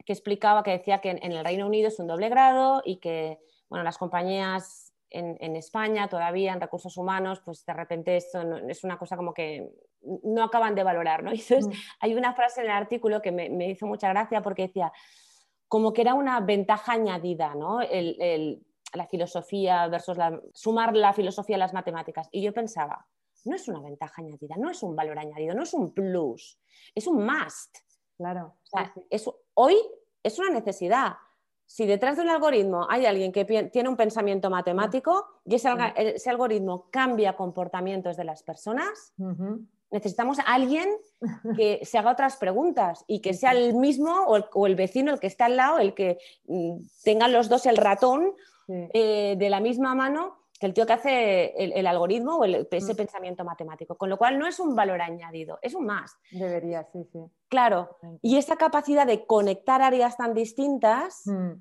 que 0.05 0.13
explicaba, 0.13 0.63
que 0.63 0.71
decía 0.71 1.01
que 1.01 1.11
en 1.11 1.33
el 1.33 1.45
Reino 1.45 1.67
Unido 1.67 1.89
es 1.89 1.99
un 1.99 2.07
doble 2.07 2.29
grado 2.29 2.83
y 2.85 2.97
que 2.97 3.39
bueno, 3.69 3.85
las 3.85 3.99
compañías 3.99 4.89
en, 5.11 5.57
España 5.57 6.09
todavía 6.09 6.53
en 6.53 6.61
recursos 6.61 6.97
humanos, 6.97 7.41
pues 7.45 7.65
de 7.65 7.73
repente 7.73 8.17
esto 8.17 8.41
es 8.69 8.85
una 8.85 8.99
cosa 8.99 9.17
como 9.17 9.33
que 9.33 9.71
no 10.03 10.45
acaban 10.45 10.75
de 10.75 10.83
valorar, 10.83 11.23
¿no? 11.23 11.31
entonces 11.33 11.67
mm. 11.67 11.73
hay 12.01 12.15
una 12.15 12.35
frase 12.35 12.61
en 12.61 12.67
el 12.67 12.73
artículo 12.73 13.23
que 13.23 13.33
me, 13.33 13.71
hizo 13.71 13.87
mucha 13.87 14.09
gracia 14.11 14.43
porque 14.43 14.67
decía 14.67 14.93
como 15.67 15.93
que 15.93 16.01
era 16.01 16.15
una 16.15 16.41
ventaja 16.41 16.93
añadida, 16.93 17.55
¿no? 17.55 17.81
La 18.95 19.07
filosofía 19.07 19.87
versus 19.89 20.17
la, 20.17 20.41
sumar 20.55 20.97
la 20.97 21.13
filosofía 21.13 21.57
a 21.57 21.61
las 21.61 21.75
matemáticas. 21.75 22.29
Y 22.31 22.43
yo 22.43 22.53
pensaba, 22.53 23.07
no 23.45 23.57
es 23.57 23.69
una 23.69 23.81
ventaja 23.81 24.23
añadida, 24.23 24.57
no 24.59 24.71
es 24.71 24.83
un 24.83 24.97
valor 24.97 25.19
añadido, 25.19 25.55
no 25.55 25.63
es 25.63 25.75
un 25.75 25.93
plus, 25.93 26.59
es 26.95 27.07
un 27.07 27.25
must. 27.25 27.79
Claro. 28.17 28.57
hoy 29.55 29.77
es 30.25 30.39
una 30.41 30.51
necesidad 30.51 31.13
si 31.69 31.87
detrás 31.87 32.17
de 32.17 32.23
un 32.23 32.31
algoritmo 32.31 32.87
hay 32.89 33.05
alguien 33.05 33.31
que 33.31 33.45
tiene 33.45 33.91
un 33.91 33.97
pensamiento 33.97 34.49
matemático 34.49 35.27
y 35.45 35.57
ese, 35.57 35.69
algoritmo 36.31 36.89
cambia 36.91 37.37
comportamientos 37.37 38.17
de 38.17 38.25
las 38.25 38.43
personas, 38.43 39.13
necesitamos 39.91 40.39
a 40.39 40.45
alguien 40.45 40.89
que 41.57 41.81
se 41.85 41.99
haga 41.99 42.13
otras 42.13 42.39
preguntas 42.39 43.05
y 43.07 43.21
que 43.21 43.35
sea 43.35 43.53
el 43.53 43.75
mismo 43.75 44.11
o 44.25 44.67
el, 44.67 44.77
vecino, 44.77 45.13
el 45.13 45.21
que 45.21 45.27
está 45.27 45.45
al 45.45 45.57
lado, 45.57 45.79
el 45.79 45.93
que 45.93 46.17
mm, 46.47 46.79
tengan 47.05 47.35
los 47.35 47.51
dos 47.51 47.67
el 47.67 47.77
ratón 47.77 48.35
eh, 48.69 49.35
de 49.39 49.51
la 49.51 49.61
misma 49.61 49.95
mano 49.95 50.39
que 50.59 50.67
el 50.67 50.75
tío 50.75 50.87
que 50.87 50.93
hace 50.93 51.55
el, 51.57 51.87
algoritmo 51.87 52.37
o 52.39 52.45
ese 52.45 52.93
mm. 52.93 52.97
pensamiento 52.97 53.45
matemático. 53.45 53.97
Con 53.97 54.11
lo 54.11 54.19
cual 54.19 54.39
no 54.39 54.47
es 54.47 54.59
un 54.59 54.75
valor 54.75 55.01
añadido, 55.01 55.59
es 55.63 55.75
un 55.75 55.87
más. 55.87 56.17
Debería, 56.33 56.85
sí, 56.93 57.05
sí. 57.13 57.21
Claro. 57.49 57.97
Y 58.23 58.39
esa 58.39 58.57
capacidad 58.57 59.07
de 59.07 59.25
conectar 59.25 59.83
áreas 59.83 60.17
tan 60.17 60.35
distintas, 60.35 61.23
mm. 61.27 61.53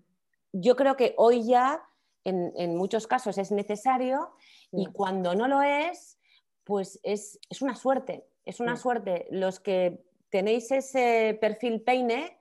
yo 0.53 0.75
creo 0.75 0.95
que 0.95 1.13
hoy 1.17 1.45
ya 1.45 1.83
en, 2.23 2.75
muchos 2.75 3.07
casos 3.07 3.37
es 3.37 3.51
necesario 3.51 4.31
y 4.71 4.87
cuando 4.87 5.33
no 5.33 5.47
lo 5.47 5.61
es, 5.61 6.19
pues 6.63 6.99
es, 7.03 7.39
una 7.61 7.75
suerte. 7.75 8.27
Es 8.45 8.59
una 8.59 8.75
suerte 8.75 9.27
los 9.29 9.59
que 9.59 10.03
tenéis 10.29 10.71
ese 10.71 11.37
perfil 11.39 11.81
peine, 11.83 12.37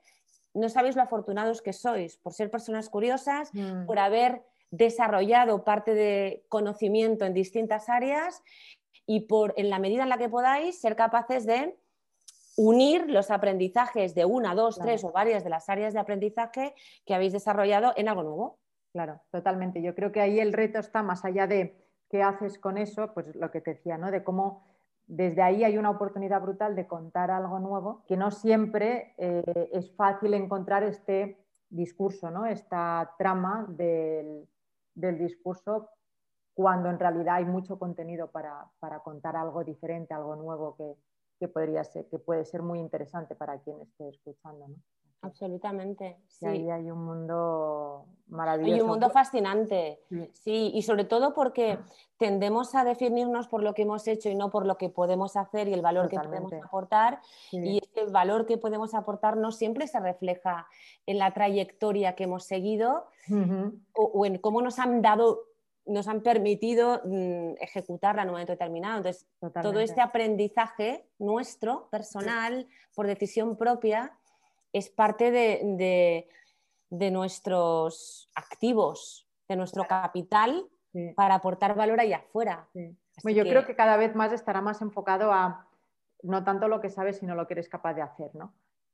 no 0.53 0.69
sabéis 0.69 0.95
lo 0.95 1.03
afortunados 1.03 1.61
que 1.61 1.71
sois 1.71 2.17
por 2.17 2.33
ser 2.33 2.49
personas 2.49 2.89
curiosas, 2.89 3.53
Mm. 3.53 3.85
por 3.85 3.99
haber 3.99 4.43
desarrollado 4.71 5.63
parte 5.63 5.93
de 5.93 6.45
conocimiento 6.49 7.25
en 7.25 7.33
distintas 7.33 7.89
áreas 7.89 8.43
y 9.05 9.21
por, 9.21 9.53
en 9.57 9.69
la 9.69 9.79
medida 9.79 10.03
en 10.03 10.09
la 10.09 10.17
que 10.17 10.29
podáis, 10.29 10.79
ser 10.79 10.95
capaces 10.95 11.45
de 11.45 11.77
unir 12.57 13.09
los 13.09 13.31
aprendizajes 13.31 14.15
de 14.15 14.25
una, 14.25 14.55
dos, 14.55 14.75
Claro. 14.75 14.89
tres 14.89 15.03
o 15.03 15.11
varias 15.11 15.43
de 15.43 15.49
las 15.49 15.69
áreas 15.69 15.93
de 15.93 15.99
aprendizaje 15.99 16.73
que 17.05 17.13
habéis 17.13 17.33
desarrollado 17.33 17.93
en 17.95 18.09
algo 18.09 18.23
nuevo. 18.23 18.59
Claro, 18.91 19.21
totalmente. 19.31 19.81
Yo 19.81 19.93
creo 19.93 20.11
que 20.11 20.21
ahí 20.21 20.39
el 20.39 20.53
reto 20.53 20.79
está 20.79 21.03
más 21.03 21.23
allá 21.23 21.45
de 21.45 21.77
qué 22.09 22.23
haces 22.23 22.57
con 22.57 22.77
eso, 22.77 23.13
pues 23.13 23.35
lo 23.35 23.51
que 23.51 23.61
te 23.61 23.75
decía, 23.75 23.97
¿no? 23.97 24.11
De 24.11 24.23
cómo 24.23 24.65
desde 25.05 25.41
ahí 25.41 25.63
hay 25.63 25.77
una 25.77 25.91
oportunidad 25.91 26.41
brutal 26.41 26.75
de 26.75 26.87
contar 26.87 27.31
algo 27.31 27.59
nuevo, 27.59 28.03
que 28.07 28.17
no 28.17 28.31
siempre 28.31 29.13
eh, 29.17 29.69
es 29.71 29.95
fácil 29.95 30.33
encontrar 30.33 30.83
este 30.83 31.37
discurso, 31.69 32.31
¿no? 32.31 32.45
Esta 32.45 33.13
trama 33.17 33.65
del, 33.69 34.47
del 34.97 35.17
discurso 35.19 35.89
cuando 36.55 36.89
en 36.89 36.97
realidad 36.97 37.35
hay 37.35 37.45
mucho 37.45 37.77
contenido 37.77 38.31
para, 38.31 38.65
para 38.79 38.99
contar 38.99 39.35
algo 39.35 39.63
diferente, 39.63 40.13
algo 40.13 40.35
nuevo 40.35 40.75
que, 40.75 40.95
que 41.39 41.47
podría 41.47 41.83
ser, 41.83 42.07
que 42.09 42.17
puede 42.17 42.45
ser 42.45 42.63
muy 42.63 42.79
interesante 42.79 43.35
para 43.35 43.59
quien 43.59 43.79
esté 43.81 44.09
escuchando. 44.09 44.65
Absolutamente. 45.21 46.17
Y 46.27 46.31
Sí. 46.31 46.45
ahí 46.45 46.69
hay 46.69 46.91
un 46.91 47.03
mundo 47.03 48.05
maravilloso. 48.27 48.75
Hay 48.75 48.81
un 48.81 48.87
mundo 48.87 49.09
fascinante. 49.09 49.99
Sí. 50.09 50.29
Sí, 50.33 50.71
y 50.73 50.81
sobre 50.83 51.05
todo 51.05 51.33
porque 51.33 51.79
tendemos 52.17 52.75
a 52.75 52.83
definirnos 52.83 53.47
por 53.47 53.63
lo 53.63 53.73
que 53.73 53.81
hemos 53.83 54.07
hecho 54.07 54.29
y 54.29 54.35
no 54.35 54.51
por 54.51 54.65
lo 54.65 54.77
que 54.77 54.89
podemos 54.89 55.35
hacer 55.35 55.67
y 55.67 55.73
el 55.73 55.81
valor 55.81 56.07
que 56.09 56.19
podemos 56.19 56.53
aportar. 56.53 57.19
Sí. 57.49 57.57
Y 57.57 57.77
ese 57.79 58.11
valor 58.11 58.45
que 58.45 58.57
podemos 58.57 58.93
aportar 58.93 59.37
no 59.37 59.51
siempre 59.51 59.87
se 59.87 59.99
refleja 59.99 60.67
en 61.05 61.17
la 61.17 61.33
trayectoria 61.33 62.15
que 62.15 62.25
hemos 62.25 62.43
seguido 62.45 63.07
o, 63.93 64.03
o 64.03 64.25
en 64.25 64.37
cómo 64.37 64.61
nos 64.61 64.77
han 64.77 65.01
dado, 65.01 65.45
nos 65.85 66.07
han 66.07 66.21
permitido 66.21 67.01
mm, 67.05 67.53
ejecutarla 67.59 68.21
en 68.21 68.27
un 68.29 68.33
momento 68.33 68.51
determinado. 68.53 68.97
Entonces, 68.97 69.25
todo 69.39 69.49
Totalmente. 69.49 69.83
este 69.83 70.01
aprendizaje 70.01 71.07
nuestro, 71.17 71.87
personal, 71.89 72.67
por 72.93 73.07
decisión 73.07 73.55
propia, 73.57 74.13
es 74.73 74.89
parte 74.89 75.31
de, 75.31 75.61
de- 75.77 76.29
de 76.89 77.11
nuestros 77.11 78.29
activos, 78.35 79.27
de 79.49 79.55
nuestro 79.55 79.85
capital 79.85 80.67
Sí, 80.93 81.11
para 81.15 81.35
aportar 81.35 81.75
valor 81.75 81.99
ahí 81.99 82.13
afuera. 82.13 82.67
sí. 82.73 82.95
Bueno, 83.23 83.37
yo 83.37 83.43
que- 83.43 83.49
creo 83.49 83.65
que 83.65 83.75
cada 83.75 83.97
vez 83.97 84.15
más 84.15 84.31
estará 84.31 84.61
más 84.61 84.81
enfocado 84.81 85.33
a 85.33 85.67
no 86.23 86.43
tanto 86.43 86.67
lo 86.69 86.79
que 86.79 86.89
sabes, 86.89 87.17
sino 87.17 87.35
lo 87.35 87.45
que 87.45 87.55
eres 87.55 87.67
capaz 87.69 87.93
de 87.93 88.01
hacer, 88.01 88.33
¿no? 88.35 88.53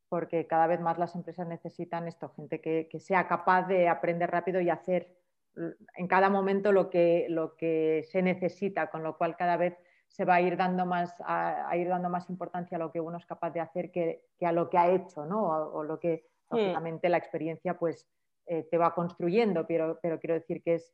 Porque 0.10 0.48
cada 0.48 0.66
vez 0.68 0.82
más 0.82 0.98
las 0.98 1.16
empresas 1.16 1.48
necesitan 1.48 2.08
esto, 2.08 2.30
gente 2.36 2.60
que, 2.62 2.88
que 2.90 3.00
sea 3.00 3.28
capaz 3.28 3.68
de 3.68 3.88
aprender 3.90 4.30
rápido 4.32 4.60
y 4.60 4.70
hacer 4.70 5.16
l- 5.56 5.76
en 5.96 6.08
cada 6.08 6.30
momento 6.30 6.72
lo 6.72 6.90
que, 6.90 7.28
lo 7.30 7.56
que 7.56 8.04
se 8.12 8.22
necesita, 8.24 8.90
con 8.90 9.04
lo 9.04 9.18
cual 9.18 9.38
cada 9.38 9.56
vez 9.56 9.78
se 10.14 10.26
va 10.26 10.36
a 10.36 10.41
ir 10.41 10.55
dando 10.57 10.86
más, 10.86 11.20
a, 11.22 11.68
a 11.68 11.76
ir 11.76 11.89
dando 11.89 12.07
más 12.07 12.30
importancia 12.30 12.76
a 12.76 12.80
lo 12.80 12.91
que 12.91 13.01
uno 13.01 13.18
es 13.18 13.26
capaz 13.26 13.49
de 13.49 13.61
hacer 13.61 13.89
que, 13.91 14.28
que 14.38 14.45
a 14.45 14.51
lo 14.51 14.70
que 14.70 14.78
ha 14.78 14.88
hecho, 14.91 15.26
¿no? 15.26 15.41
O, 15.43 15.80
o 15.80 15.84
lo 15.84 15.99
que, 15.99 16.28
lógicamente, 16.51 17.09
la 17.09 17.18
experiencia 17.18 17.80
pues 17.80 18.07
eh, 18.45 18.61
te 18.70 18.78
va 18.78 18.93
construyendo, 18.93 19.66
pero, 19.66 19.97
pero 20.03 20.20
quiero 20.20 20.36
decir 20.36 20.61
que 20.61 20.76
es, 20.76 20.93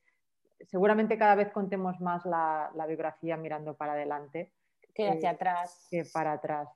seguramente 0.62 1.18
cada 1.18 1.36
vez 1.36 1.52
contemos 1.52 2.00
más 2.00 2.26
la, 2.26 2.72
la 2.76 2.86
biografía 2.86 3.36
mirando 3.36 3.76
para 3.76 3.92
adelante 3.92 4.54
que 4.94 5.10
hacia 5.10 5.32
eh, 5.32 5.34
atrás. 5.34 5.88
que 5.92 6.06
para 6.14 6.32
atrás. 6.32 6.70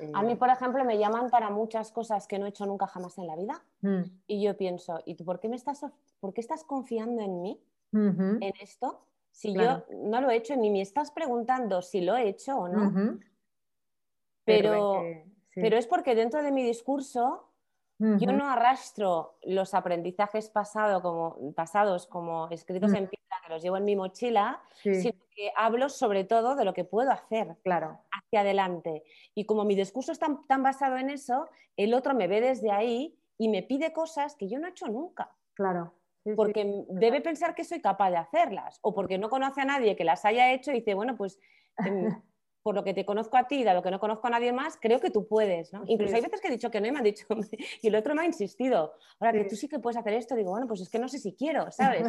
Eh, 0.00 0.12
A 0.14 0.22
mí, 0.22 0.36
por 0.36 0.50
ejemplo, 0.50 0.84
me 0.84 0.98
llaman 0.98 1.30
para 1.30 1.50
muchas 1.50 1.90
cosas 1.90 2.28
que 2.28 2.38
no 2.38 2.46
he 2.46 2.50
hecho 2.50 2.64
nunca 2.64 2.86
jamás 2.86 3.18
en 3.18 3.26
la 3.26 3.34
vida 3.34 3.60
mm, 3.80 4.02
y 4.28 4.40
yo 4.44 4.56
pienso, 4.56 5.00
¿y 5.04 5.16
tú 5.16 5.24
por 5.24 5.40
qué, 5.40 5.48
me 5.48 5.56
estás, 5.56 5.84
por 6.20 6.32
qué 6.32 6.40
estás 6.40 6.62
confiando 6.62 7.22
en 7.22 7.42
mí, 7.42 7.60
en 7.92 8.52
esto? 8.60 9.00
Si 9.38 9.54
Claro. 9.54 9.86
yo 9.88 9.96
no 10.10 10.20
lo 10.20 10.30
he 10.30 10.36
hecho, 10.36 10.56
ni 10.56 10.68
me 10.68 10.80
estás 10.80 11.12
preguntando 11.12 11.80
si 11.80 12.00
lo 12.00 12.16
he 12.16 12.28
hecho 12.28 12.56
o 12.58 12.66
no, 12.66 13.20
pero, 14.44 14.72
ven 14.72 15.04
que- 15.04 15.24
sí. 15.54 15.60
pero 15.60 15.76
es 15.76 15.86
porque 15.86 16.16
dentro 16.16 16.42
de 16.42 16.50
mi 16.50 16.64
discurso 16.64 17.44
Yo 18.00 18.32
no 18.32 18.48
arrastro 18.48 19.38
los 19.42 19.74
aprendizajes 19.74 20.50
pasado 20.50 21.02
como, 21.02 21.52
pasados 21.54 22.06
como 22.06 22.48
escritos 22.50 22.92
Mm. 22.92 22.96
en 22.96 23.08
piedra 23.08 23.36
que 23.44 23.52
los 23.52 23.60
llevo 23.62 23.76
en 23.76 23.84
mi 23.84 23.96
mochila, 23.96 24.62
sí, 24.74 24.94
sino 24.94 25.20
que 25.34 25.50
hablo 25.56 25.88
sobre 25.88 26.22
todo 26.24 26.54
de 26.54 26.64
lo 26.64 26.74
que 26.74 26.84
puedo 26.84 27.10
hacer 27.10 27.56
claro, 27.64 27.98
hacia 28.12 28.40
adelante. 28.42 29.02
Y 29.34 29.46
como 29.46 29.64
mi 29.64 29.74
discurso 29.74 30.12
es 30.12 30.18
tan, 30.20 30.46
tan 30.46 30.62
basado 30.62 30.96
en 30.96 31.10
eso, 31.10 31.48
el 31.76 31.92
otro 31.92 32.14
me 32.14 32.28
ve 32.28 32.40
desde 32.40 32.70
ahí 32.70 33.18
y 33.36 33.48
me 33.48 33.62
pide 33.64 33.92
cosas 33.92 34.36
que 34.36 34.48
yo 34.48 34.58
no 34.60 34.68
he 34.68 34.70
hecho 34.70 34.86
nunca, 34.86 35.36
claro. 35.54 35.92
Sí, 36.28 36.32
sí. 36.32 36.36
porque 36.36 36.84
debe 36.88 37.20
pensar 37.20 37.54
que 37.54 37.64
soy 37.64 37.80
capaz 37.80 38.10
de 38.10 38.16
hacerlas, 38.16 38.78
o 38.82 38.94
porque 38.94 39.18
no 39.18 39.28
conoce 39.28 39.60
a 39.60 39.64
nadie 39.64 39.96
que 39.96 40.04
las 40.04 40.24
haya 40.24 40.52
hecho 40.52 40.70
y 40.70 40.74
dice, 40.74 40.94
bueno, 40.94 41.16
pues 41.16 41.38
em, 41.84 42.08
por 42.62 42.74
lo 42.74 42.84
que 42.84 42.92
te 42.92 43.06
conozco 43.06 43.36
a 43.36 43.48
ti, 43.48 43.64
de 43.64 43.72
lo 43.72 43.82
que 43.82 43.90
no 43.90 43.98
conozco 43.98 44.26
a 44.26 44.30
nadie 44.30 44.52
más, 44.52 44.76
creo 44.80 45.00
que 45.00 45.10
tú 45.10 45.26
puedes. 45.26 45.72
¿no? 45.72 45.84
Incluso 45.86 46.14
hay 46.14 46.22
veces 46.22 46.40
que 46.40 46.48
he 46.48 46.50
dicho 46.50 46.70
que 46.70 46.80
no 46.80 46.86
y 46.86 46.92
me 46.92 46.98
han 46.98 47.04
dicho, 47.04 47.26
y 47.82 47.88
el 47.88 47.94
otro 47.94 48.14
me 48.14 48.22
ha 48.22 48.26
insistido, 48.26 48.92
ahora 49.18 49.32
que 49.32 49.44
tú 49.44 49.56
sí 49.56 49.68
que 49.68 49.78
puedes 49.78 49.96
hacer 49.96 50.12
esto, 50.12 50.34
digo, 50.34 50.50
bueno, 50.50 50.66
pues 50.66 50.80
es 50.80 50.90
que 50.90 50.98
no 50.98 51.08
sé 51.08 51.18
si 51.18 51.34
quiero, 51.34 51.70
¿sabes? 51.72 52.06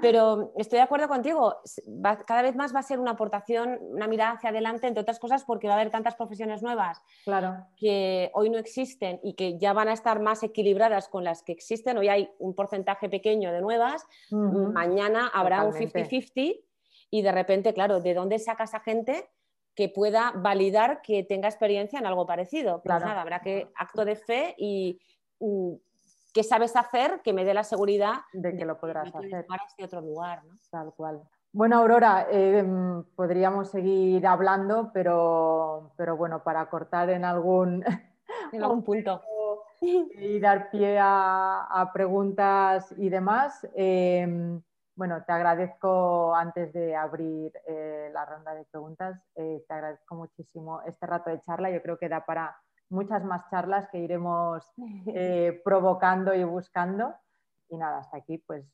Pero 0.00 0.52
estoy 0.56 0.78
de 0.78 0.82
acuerdo 0.82 1.08
contigo, 1.08 1.56
va- 1.88 2.18
cada 2.18 2.42
vez 2.42 2.54
más 2.56 2.74
va 2.74 2.80
a 2.80 2.82
ser 2.82 2.98
una 3.00 3.12
aportación, 3.12 3.78
una 3.80 4.06
mirada 4.06 4.32
hacia 4.32 4.50
adelante, 4.50 4.86
entre 4.86 5.02
otras 5.02 5.18
cosas, 5.18 5.44
porque 5.44 5.66
va 5.68 5.74
a 5.74 5.76
haber 5.76 5.90
tantas 5.90 6.14
profesiones 6.14 6.62
nuevas 6.62 7.00
claro, 7.24 7.66
que 7.76 8.30
hoy 8.34 8.50
no 8.50 8.58
existen 8.58 9.20
y 9.22 9.34
que 9.34 9.58
ya 9.58 9.72
van 9.72 9.88
a 9.88 9.92
estar 9.92 10.20
más 10.20 10.42
equilibradas 10.42 11.08
con 11.08 11.24
las 11.24 11.42
que 11.42 11.52
existen. 11.52 11.98
Hoy 11.98 12.08
hay 12.08 12.30
un 12.38 12.54
porcentaje 12.54 13.08
pequeño 13.08 13.52
de 13.52 13.60
nuevas, 13.60 14.06
mañana 14.30 15.28
habrá 15.32 15.58
Totalmente. 15.62 16.00
un 16.02 16.10
50-50 16.10 16.60
y 17.10 17.22
de 17.22 17.32
repente, 17.32 17.72
claro, 17.74 18.00
¿de 18.00 18.14
dónde 18.14 18.38
sacas 18.38 18.74
a 18.74 18.80
gente 18.80 19.28
que 19.74 19.88
pueda 19.88 20.32
validar 20.34 21.00
que 21.02 21.22
tenga 21.22 21.48
experiencia 21.48 21.98
en 21.98 22.06
algo 22.06 22.26
parecido? 22.26 22.82
Pues 22.82 22.84
Claro. 22.84 23.06
nada, 23.06 23.22
habrá 23.22 23.40
que 23.40 23.68
acto 23.76 24.04
de 24.04 24.16
fe 24.16 24.54
y 24.58 24.98
mm, 25.40 25.72
qué 26.32 26.42
sabes 26.42 26.76
hacer 26.76 27.20
que 27.22 27.32
me 27.32 27.44
dé 27.44 27.54
la 27.54 27.64
seguridad 27.64 28.20
de 28.32 28.56
que 28.56 28.64
lo 28.64 28.78
podrás 28.78 29.14
hacer. 29.14 29.44
jugar 29.44 29.60
a 29.60 29.66
este 29.66 29.84
otro 29.84 30.00
lugar. 30.00 30.44
¿no? 30.44 30.54
Tal 30.70 30.92
cual. 30.94 31.22
Bueno, 31.52 31.78
Aurora, 31.78 32.26
eh, 32.30 32.62
mm, 32.62 33.14
podríamos 33.16 33.70
seguir 33.70 34.26
hablando, 34.26 34.90
pero, 34.92 35.92
pero 35.96 36.16
bueno, 36.16 36.42
para 36.42 36.68
cortar 36.68 37.10
en 37.10 37.24
algún 37.24 37.84
En 38.52 38.62
algún 38.62 38.82
punto. 38.82 39.22
y 39.80 40.40
dar 40.40 40.70
pie 40.70 40.98
a, 40.98 41.66
a 41.70 41.92
preguntas 41.92 42.92
y 42.96 43.08
demás, 43.08 43.66
eh, 43.74 44.60
bueno, 44.98 45.22
te 45.24 45.32
agradezco 45.32 46.34
antes 46.34 46.72
de 46.72 46.96
abrir 46.96 47.52
eh, 47.66 48.10
la 48.12 48.24
ronda 48.24 48.52
de 48.54 48.64
preguntas, 48.64 49.16
eh, 49.36 49.64
te 49.68 49.74
agradezco 49.74 50.16
muchísimo 50.16 50.82
este 50.82 51.06
rato 51.06 51.30
de 51.30 51.40
charla. 51.40 51.70
Yo 51.70 51.80
creo 51.80 51.96
que 51.96 52.08
da 52.08 52.24
para 52.24 52.56
muchas 52.90 53.24
más 53.24 53.48
charlas 53.50 53.88
que 53.90 53.98
iremos 53.98 54.64
eh, 55.14 55.60
provocando 55.64 56.34
y 56.34 56.44
buscando. 56.44 57.14
Y 57.68 57.76
nada, 57.76 57.98
hasta 57.98 58.16
aquí, 58.16 58.38
pues, 58.38 58.64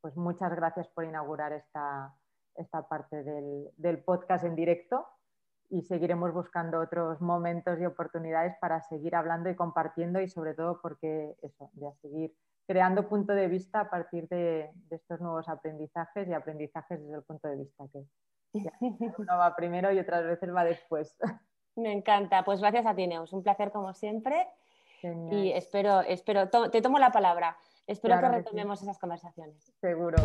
pues 0.00 0.16
muchas 0.16 0.54
gracias 0.54 0.88
por 0.88 1.04
inaugurar 1.04 1.52
esta, 1.52 2.14
esta 2.56 2.86
parte 2.88 3.22
del, 3.22 3.70
del 3.76 4.02
podcast 4.02 4.44
en 4.44 4.54
directo 4.54 5.06
y 5.70 5.82
seguiremos 5.82 6.32
buscando 6.32 6.80
otros 6.80 7.20
momentos 7.20 7.80
y 7.80 7.86
oportunidades 7.86 8.54
para 8.60 8.82
seguir 8.82 9.16
hablando 9.16 9.48
y 9.48 9.56
compartiendo 9.56 10.20
y 10.20 10.28
sobre 10.28 10.54
todo 10.54 10.80
porque 10.80 11.34
eso, 11.42 11.70
de 11.72 11.92
seguir 12.02 12.34
creando 12.66 13.08
punto 13.08 13.32
de 13.32 13.48
vista 13.48 13.80
a 13.80 13.90
partir 13.90 14.28
de, 14.28 14.70
de 14.74 14.96
estos 14.96 15.20
nuevos 15.20 15.48
aprendizajes 15.48 16.28
y 16.28 16.32
aprendizajes 16.32 17.00
desde 17.00 17.16
el 17.16 17.22
punto 17.22 17.48
de 17.48 17.56
vista 17.56 17.84
que 17.92 18.06
uno 19.18 19.36
va 19.36 19.56
primero 19.56 19.92
y 19.92 19.98
otras 19.98 20.24
veces 20.24 20.54
va 20.54 20.64
después. 20.64 21.16
Me 21.76 21.92
encanta. 21.92 22.44
Pues 22.44 22.60
gracias 22.60 22.86
a 22.86 22.94
ti, 22.94 23.06
Neus. 23.06 23.32
Un 23.32 23.42
placer 23.42 23.70
como 23.72 23.92
siempre. 23.94 24.46
Genial, 25.00 25.34
Y 25.44 25.52
espero, 25.52 26.00
espero, 26.02 26.48
to- 26.48 26.70
te 26.70 26.80
tomo 26.80 26.98
la 26.98 27.10
palabra. 27.10 27.56
Espero 27.86 28.18
Claro 28.18 28.28
que 28.36 28.40
sí. 28.40 28.44
retomemos 28.44 28.80
esas 28.82 28.98
conversaciones. 28.98 29.72
seguro. 29.80 30.16